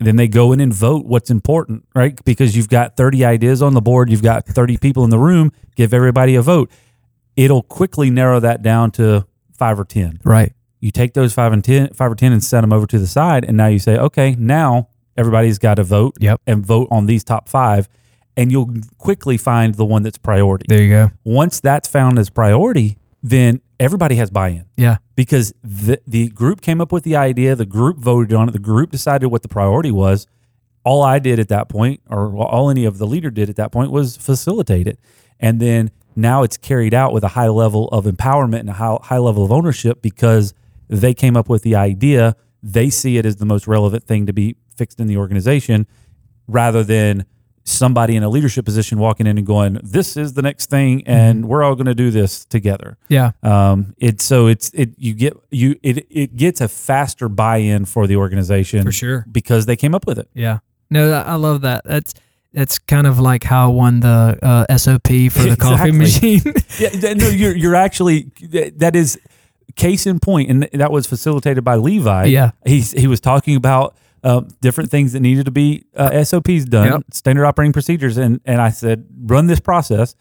Then 0.00 0.16
they 0.16 0.28
go 0.28 0.52
in 0.52 0.60
and 0.60 0.72
vote 0.72 1.06
what's 1.06 1.28
important, 1.30 1.84
right? 1.94 2.18
Because 2.24 2.56
you've 2.56 2.68
got 2.68 2.96
30 2.96 3.24
ideas 3.24 3.60
on 3.62 3.74
the 3.74 3.80
board, 3.80 4.10
you've 4.10 4.22
got 4.22 4.46
30 4.46 4.76
people 4.76 5.02
in 5.04 5.10
the 5.10 5.18
room. 5.18 5.50
Give 5.74 5.92
everybody 5.92 6.36
a 6.36 6.42
vote. 6.42 6.70
It'll 7.36 7.62
quickly 7.62 8.08
narrow 8.10 8.38
that 8.40 8.62
down 8.62 8.90
to 8.92 9.26
five 9.52 9.78
or 9.78 9.84
10 9.84 10.20
Right. 10.24 10.52
you 10.80 10.90
take 10.92 11.14
those 11.14 11.32
five 11.34 11.52
and 11.52 11.64
ten, 11.64 11.92
five 11.94 12.12
or 12.12 12.14
ten, 12.14 12.32
and 12.32 12.42
set 12.44 12.60
them 12.60 12.72
over 12.72 12.86
to 12.86 12.98
the 12.98 13.06
side, 13.08 13.44
and 13.44 13.56
now 13.56 13.66
you 13.66 13.80
say, 13.80 13.96
okay, 13.96 14.36
now 14.38 14.88
everybody's 15.16 15.58
got 15.58 15.74
to 15.74 15.82
vote 15.84 16.14
Yep. 16.20 16.40
and 16.46 16.64
vote 16.64 16.86
on 16.92 17.06
these 17.06 17.24
top 17.24 17.48
five, 17.48 17.88
and 18.36 18.52
you'll 18.52 18.70
quickly 18.98 19.36
find 19.36 19.74
the 19.74 19.84
one 19.84 20.04
that's 20.04 20.18
priority. 20.18 20.66
There 20.68 20.80
you 20.82 20.90
go. 20.90 21.10
Once 21.24 21.58
that's 21.58 21.88
found 21.88 22.20
as 22.20 22.30
priority, 22.30 22.98
then 23.20 23.60
everybody 23.80 24.16
has 24.16 24.30
buy-in 24.30 24.64
Yeah. 24.76 24.96
because 25.14 25.52
the 25.62 26.00
the 26.06 26.28
group 26.28 26.60
came 26.60 26.80
up 26.80 26.92
with 26.92 27.04
the 27.04 27.16
idea, 27.16 27.54
the 27.54 27.66
group 27.66 27.98
voted 27.98 28.32
on 28.34 28.48
it, 28.48 28.52
the 28.52 28.58
group 28.58 28.90
decided 28.90 29.28
what 29.28 29.42
the 29.42 29.48
priority 29.48 29.90
was. 29.92 30.26
All 30.84 31.02
I 31.02 31.18
did 31.18 31.38
at 31.38 31.48
that 31.48 31.68
point, 31.68 32.00
or 32.08 32.34
all 32.36 32.70
any 32.70 32.84
of 32.84 32.98
the 32.98 33.06
leader 33.06 33.30
did 33.30 33.48
at 33.50 33.56
that 33.56 33.72
point, 33.72 33.90
was 33.90 34.16
facilitate 34.16 34.86
it, 34.86 34.98
and 35.38 35.60
then 35.60 35.90
now 36.16 36.42
it's 36.42 36.56
carried 36.56 36.94
out 36.94 37.12
with 37.12 37.22
a 37.24 37.28
high 37.28 37.48
level 37.48 37.88
of 37.88 38.04
empowerment 38.06 38.60
and 38.60 38.70
a 38.70 38.74
high, 38.74 38.96
high 39.02 39.18
level 39.18 39.44
of 39.44 39.52
ownership 39.52 40.02
because 40.02 40.54
they 40.88 41.14
came 41.14 41.36
up 41.36 41.48
with 41.48 41.62
the 41.62 41.74
idea. 41.76 42.34
They 42.62 42.90
see 42.90 43.18
it 43.18 43.26
as 43.26 43.36
the 43.36 43.44
most 43.46 43.66
relevant 43.68 44.04
thing 44.04 44.26
to 44.26 44.32
be 44.32 44.56
fixed 44.74 44.98
in 44.98 45.06
the 45.06 45.16
organization, 45.16 45.86
rather 46.48 46.82
than 46.82 47.24
somebody 47.68 48.16
in 48.16 48.22
a 48.22 48.28
leadership 48.28 48.64
position 48.64 48.98
walking 48.98 49.26
in 49.26 49.38
and 49.38 49.46
going, 49.46 49.78
"This 49.82 50.16
is 50.16 50.34
the 50.34 50.42
next 50.42 50.70
thing, 50.70 51.02
and 51.06 51.46
we're 51.48 51.62
all 51.62 51.74
going 51.74 51.86
to 51.86 51.94
do 51.94 52.10
this 52.10 52.44
together." 52.44 52.96
Yeah. 53.08 53.32
Um, 53.42 53.94
it's 53.98 54.24
so 54.24 54.46
it's 54.46 54.70
it 54.74 54.90
you 54.96 55.14
get 55.14 55.34
you 55.50 55.76
it 55.82 56.06
it 56.10 56.36
gets 56.36 56.60
a 56.60 56.68
faster 56.68 57.28
buy-in 57.28 57.84
for 57.84 58.06
the 58.06 58.16
organization 58.16 58.82
For 58.84 58.92
sure. 58.92 59.24
because 59.30 59.66
they 59.66 59.76
came 59.76 59.94
up 59.94 60.06
with 60.06 60.18
it. 60.18 60.28
Yeah. 60.34 60.58
No, 60.90 61.12
I 61.12 61.34
love 61.34 61.60
that. 61.62 61.82
That's 61.84 62.14
that's 62.54 62.78
kind 62.78 63.06
of 63.06 63.18
like 63.20 63.44
how 63.44 63.70
I 63.70 63.72
won 63.74 64.00
the 64.00 64.38
uh, 64.42 64.76
SOP 64.78 65.06
for 65.30 65.42
the 65.42 65.56
coffee 65.58 65.92
machine. 65.92 66.40
Yeah, 66.78 67.12
no, 67.14 67.28
you're 67.28 67.56
you're 67.56 67.74
actually 67.74 68.30
that 68.76 68.96
is 68.96 69.18
case 69.76 70.06
in 70.06 70.18
point, 70.18 70.50
and 70.50 70.68
that 70.72 70.90
was 70.90 71.06
facilitated 71.06 71.62
by 71.64 71.74
Levi. 71.76 72.24
Yeah. 72.26 72.52
he's 72.64 72.92
he 72.92 73.06
was 73.06 73.20
talking 73.20 73.56
about. 73.56 73.94
Um, 74.24 74.48
different 74.60 74.90
things 74.90 75.12
that 75.12 75.20
needed 75.20 75.44
to 75.46 75.50
be 75.52 75.84
uh, 75.96 76.24
SOPs 76.24 76.64
done, 76.64 76.86
Yep. 76.92 77.02
standard 77.12 77.44
operating 77.44 77.72
procedures, 77.72 78.16
and 78.16 78.40
and 78.44 78.60
I 78.60 78.70
said 78.70 79.04
run 79.26 79.46
this 79.46 79.60
process, 79.60 80.16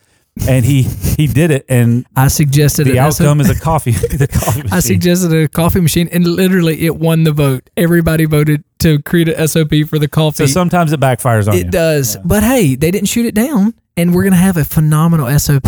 and 0.48 0.64
he 0.64 0.84
he 0.84 1.26
did 1.26 1.50
it, 1.50 1.66
and 1.68 2.06
I 2.16 2.28
suggested 2.28 2.86
the 2.86 2.96
SOP 3.12 3.22
outcome 3.26 3.42
is 3.42 3.50
a 3.50 3.60
coffee 3.60 3.92
the 3.92 4.28
coffee 4.28 4.62
machine. 4.64 4.74
I 4.74 4.80
suggested 4.82 5.34
a 5.34 5.48
coffee 5.48 5.82
machine, 5.82 6.08
and 6.12 6.28
literally 6.28 6.86
it 6.86 6.96
won 6.98 7.24
the 7.24 7.32
vote. 7.32 7.70
Everybody 7.76 8.26
voted 8.26 8.64
to 8.80 9.02
create 9.02 9.30
a 9.30 9.48
SOP 9.48 9.74
for 9.90 9.98
the 9.98 10.08
coffee. 10.08 10.38
so 10.38 10.46
sometimes 10.46 10.94
it 10.94 11.00
backfires 11.00 11.48
on 11.48 11.56
you. 11.56 11.62
it 11.62 11.72
does, 11.72 12.18
but 12.24 12.44
hey, 12.44 12.76
they 12.76 12.92
didn't 12.92 13.08
shoot 13.10 13.26
it 13.26 13.34
down, 13.34 13.74
and 13.98 14.14
we're 14.14 14.24
gonna 14.26 14.36
have 14.36 14.58
a 14.58 14.64
phenomenal 14.66 15.28
SOP 15.40 15.64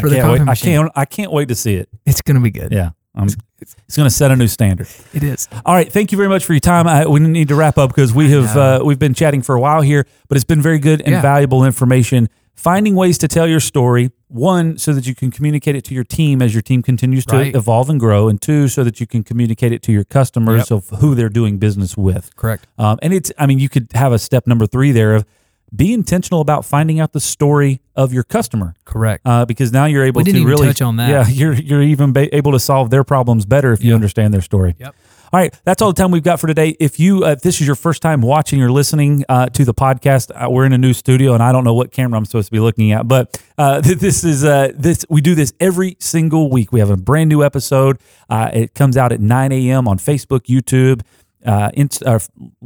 for 0.00 0.08
the 0.08 0.16
coffee 0.20 0.32
wait. 0.32 0.40
I 0.40 0.44
machine. 0.44 0.72
can't 0.72 0.92
I 0.96 1.04
can't 1.04 1.30
wait 1.30 1.48
to 1.48 1.54
see 1.54 1.74
it. 1.74 1.90
It's 2.06 2.22
gonna 2.22 2.40
be 2.40 2.50
good. 2.50 2.72
Yeah. 2.72 2.90
Um, 3.16 3.28
it's 3.58 3.96
going 3.96 4.06
to 4.06 4.14
set 4.14 4.30
a 4.30 4.36
new 4.36 4.46
standard. 4.48 4.86
It 5.14 5.22
is. 5.22 5.48
All 5.64 5.74
right, 5.74 5.90
thank 5.90 6.12
you 6.12 6.18
very 6.18 6.28
much 6.28 6.44
for 6.44 6.52
your 6.52 6.60
time. 6.60 6.86
I, 6.86 7.06
we 7.06 7.18
need 7.20 7.48
to 7.48 7.54
wrap 7.54 7.78
up 7.78 7.88
because 7.90 8.12
we 8.12 8.30
have 8.32 8.56
uh, 8.56 8.82
we've 8.84 8.98
been 8.98 9.14
chatting 9.14 9.42
for 9.42 9.54
a 9.54 9.60
while 9.60 9.80
here, 9.80 10.06
but 10.28 10.36
it's 10.36 10.44
been 10.44 10.60
very 10.62 10.78
good 10.78 11.00
and 11.00 11.12
Yeah. 11.12 11.22
valuable 11.22 11.64
information. 11.64 12.28
Finding 12.54 12.94
ways 12.94 13.18
to 13.18 13.28
tell 13.28 13.46
your 13.46 13.60
story, 13.60 14.10
one, 14.28 14.78
so 14.78 14.94
that 14.94 15.06
you 15.06 15.14
can 15.14 15.30
communicate 15.30 15.76
it 15.76 15.84
to 15.84 15.94
your 15.94 16.04
team 16.04 16.40
as 16.40 16.54
your 16.54 16.62
team 16.62 16.82
continues 16.82 17.26
to 17.26 17.36
Right. 17.36 17.54
evolve 17.54 17.90
and 17.90 18.00
grow, 18.00 18.28
and 18.28 18.40
two, 18.40 18.68
so 18.68 18.82
that 18.82 18.98
you 18.98 19.06
can 19.06 19.22
communicate 19.22 19.72
it 19.72 19.82
to 19.82 19.92
your 19.92 20.04
customers 20.04 20.70
of 20.70 20.88
who 21.00 21.14
they're 21.14 21.28
doing 21.28 21.58
business 21.58 21.96
with. 21.98 22.34
Correct. 22.34 22.66
Um, 22.78 22.98
and 23.02 23.12
it's, 23.12 23.30
I 23.38 23.46
mean, 23.46 23.58
you 23.58 23.68
could 23.68 23.88
have 23.94 24.12
a 24.12 24.18
step 24.18 24.46
number 24.46 24.66
three 24.66 24.90
there 24.90 25.14
of 25.14 25.26
be 25.74 25.92
intentional 25.92 26.40
about 26.40 26.64
finding 26.64 27.00
out 27.00 27.12
the 27.12 27.20
story 27.20 27.80
of 27.94 28.12
your 28.12 28.22
customer 28.22 28.74
Correct. 28.84 29.22
uh, 29.26 29.44
because 29.44 29.72
now 29.72 29.86
you're 29.86 30.04
able 30.04 30.20
We 30.20 30.24
didn't 30.24 30.42
to 30.42 30.48
really 30.48 30.68
touch 30.68 30.82
on 30.82 30.96
that. 30.96 31.08
Yeah, 31.10 31.28
you're 31.28 31.54
you're 31.54 31.82
even 31.82 32.12
ba- 32.12 32.34
able 32.34 32.52
to 32.52 32.60
solve 32.60 32.90
their 32.90 33.04
problems 33.04 33.46
better 33.46 33.72
if 33.72 33.82
you 33.82 33.94
understand 33.94 34.32
their 34.32 34.42
story. 34.42 34.76
Yep. 34.78 34.94
All 35.32 35.40
right, 35.40 35.52
that's 35.64 35.82
all 35.82 35.92
the 35.92 36.00
time 36.00 36.12
we've 36.12 36.22
got 36.22 36.38
for 36.38 36.46
today. 36.46 36.76
If 36.78 37.00
you 37.00 37.24
uh, 37.24 37.30
if 37.30 37.40
this 37.40 37.60
is 37.60 37.66
your 37.66 37.74
first 37.74 38.00
time 38.00 38.20
watching 38.20 38.62
or 38.62 38.70
listening 38.70 39.24
uh, 39.28 39.46
to 39.46 39.64
the 39.64 39.74
podcast, 39.74 40.30
uh, 40.34 40.48
we're 40.48 40.64
in 40.66 40.72
a 40.72 40.78
new 40.78 40.92
studio 40.92 41.34
and 41.34 41.42
I 41.42 41.50
don't 41.50 41.64
know 41.64 41.74
what 41.74 41.90
camera 41.90 42.16
I'm 42.16 42.24
supposed 42.24 42.46
to 42.46 42.52
be 42.52 42.60
looking 42.60 42.92
at, 42.92 43.08
but 43.08 43.42
uh, 43.58 43.80
this 43.82 44.22
is 44.22 44.44
uh, 44.44 44.70
this 44.74 45.04
we 45.10 45.20
do 45.20 45.34
this 45.34 45.52
every 45.58 45.96
single 45.98 46.48
week. 46.48 46.70
We 46.70 46.78
have 46.78 46.90
a 46.90 46.96
brand 46.96 47.28
new 47.28 47.42
episode. 47.42 47.98
Uh, 48.30 48.50
it 48.52 48.74
comes 48.74 48.96
out 48.96 49.10
at 49.10 49.20
9 49.20 49.52
a.m. 49.52 49.88
on 49.88 49.98
Facebook, 49.98 50.42
YouTube, 50.42 51.02
uh, 51.44 51.70
Inst- 51.74 52.04
uh, 52.04 52.20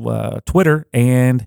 uh, 0.06 0.40
Twitter, 0.44 0.86
and 0.92 1.46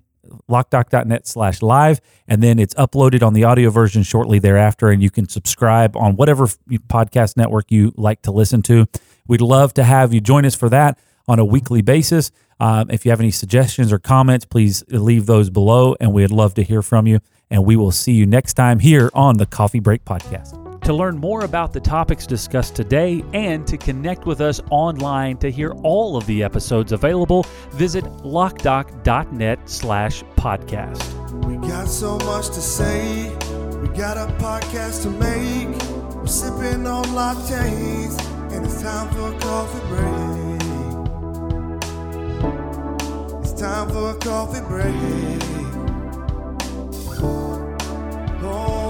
lockdoc.net 0.49 1.27
slash 1.27 1.61
live 1.61 1.99
and 2.27 2.41
then 2.41 2.59
it's 2.59 2.73
uploaded 2.75 3.25
on 3.25 3.33
the 3.33 3.43
audio 3.43 3.69
version 3.69 4.03
shortly 4.03 4.39
thereafter 4.39 4.89
and 4.89 5.01
you 5.01 5.09
can 5.09 5.27
subscribe 5.27 5.95
on 5.95 6.15
whatever 6.15 6.47
podcast 6.87 7.37
network 7.37 7.71
you 7.71 7.91
like 7.95 8.21
to 8.21 8.31
listen 8.31 8.61
to. 8.63 8.85
We'd 9.27 9.41
love 9.41 9.73
to 9.75 9.83
have 9.83 10.13
you 10.13 10.21
join 10.21 10.45
us 10.45 10.55
for 10.55 10.69
that 10.69 10.99
on 11.27 11.39
a 11.39 11.45
weekly 11.45 11.81
basis. 11.81 12.31
Um, 12.59 12.89
if 12.89 13.05
you 13.05 13.11
have 13.11 13.19
any 13.19 13.31
suggestions 13.31 13.91
or 13.91 13.99
comments 13.99 14.45
please 14.45 14.83
leave 14.89 15.25
those 15.25 15.49
below 15.49 15.95
and 15.99 16.13
we'd 16.13 16.31
love 16.31 16.53
to 16.55 16.63
hear 16.63 16.81
from 16.81 17.07
you 17.07 17.19
and 17.49 17.65
we 17.65 17.75
will 17.75 17.91
see 17.91 18.13
you 18.13 18.25
next 18.25 18.53
time 18.53 18.79
here 18.79 19.09
on 19.13 19.37
the 19.37 19.45
coffee 19.45 19.79
break 19.79 20.05
podcast 20.05 20.62
to 20.83 20.93
learn 20.93 21.17
more 21.17 21.45
about 21.45 21.71
the 21.71 21.79
topics 21.79 22.27
discussed 22.27 22.75
today 22.75 23.23
and 23.33 23.65
to 23.67 23.77
connect 23.77 24.25
with 24.25 24.41
us 24.41 24.61
online 24.69 25.37
to 25.37 25.49
hear 25.49 25.71
all 25.83 26.17
of 26.17 26.25
the 26.25 26.43
episodes 26.43 26.91
available, 26.91 27.45
visit 27.71 28.03
lockdoc.net 28.23 29.69
slash 29.69 30.23
podcast. 30.35 31.01
We 31.45 31.55
got 31.67 31.87
so 31.87 32.17
much 32.19 32.47
to 32.47 32.61
say. 32.61 33.29
We 33.81 33.87
got 33.89 34.17
a 34.17 34.27
podcast 34.33 35.03
to 35.03 35.09
make. 35.09 35.69
We're 36.15 36.27
sipping 36.27 36.85
on 36.85 37.05
lattes, 37.05 38.19
and 38.51 38.65
it's 38.65 38.81
time 38.81 39.09
for 39.13 39.33
a 39.33 39.39
coffee 39.39 39.79
break. 39.87 40.61
It's 43.41 43.53
time 43.53 43.89
for 43.89 44.11
a 44.11 44.15
coffee 44.15 44.61
break. 44.67 44.93
Oh. 48.45 48.82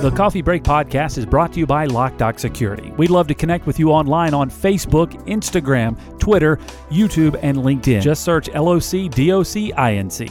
The 0.00 0.10
Coffee 0.12 0.40
Break 0.40 0.62
Podcast 0.62 1.18
is 1.18 1.26
brought 1.26 1.52
to 1.52 1.58
you 1.58 1.66
by 1.66 1.86
LockDoc 1.86 2.40
Security. 2.40 2.90
We'd 2.92 3.10
love 3.10 3.28
to 3.28 3.34
connect 3.34 3.66
with 3.66 3.78
you 3.78 3.90
online 3.90 4.32
on 4.32 4.48
Facebook, 4.48 5.12
Instagram, 5.26 5.94
Twitter, 6.18 6.56
YouTube, 6.88 7.38
and 7.42 7.58
LinkedIn. 7.58 8.00
Just 8.00 8.24
search 8.24 8.48
L 8.54 8.70
O 8.70 8.78
C 8.78 9.10
D 9.10 9.30
O 9.30 9.42
C 9.42 9.74
I 9.74 9.96
N 9.96 10.08
C. 10.08 10.26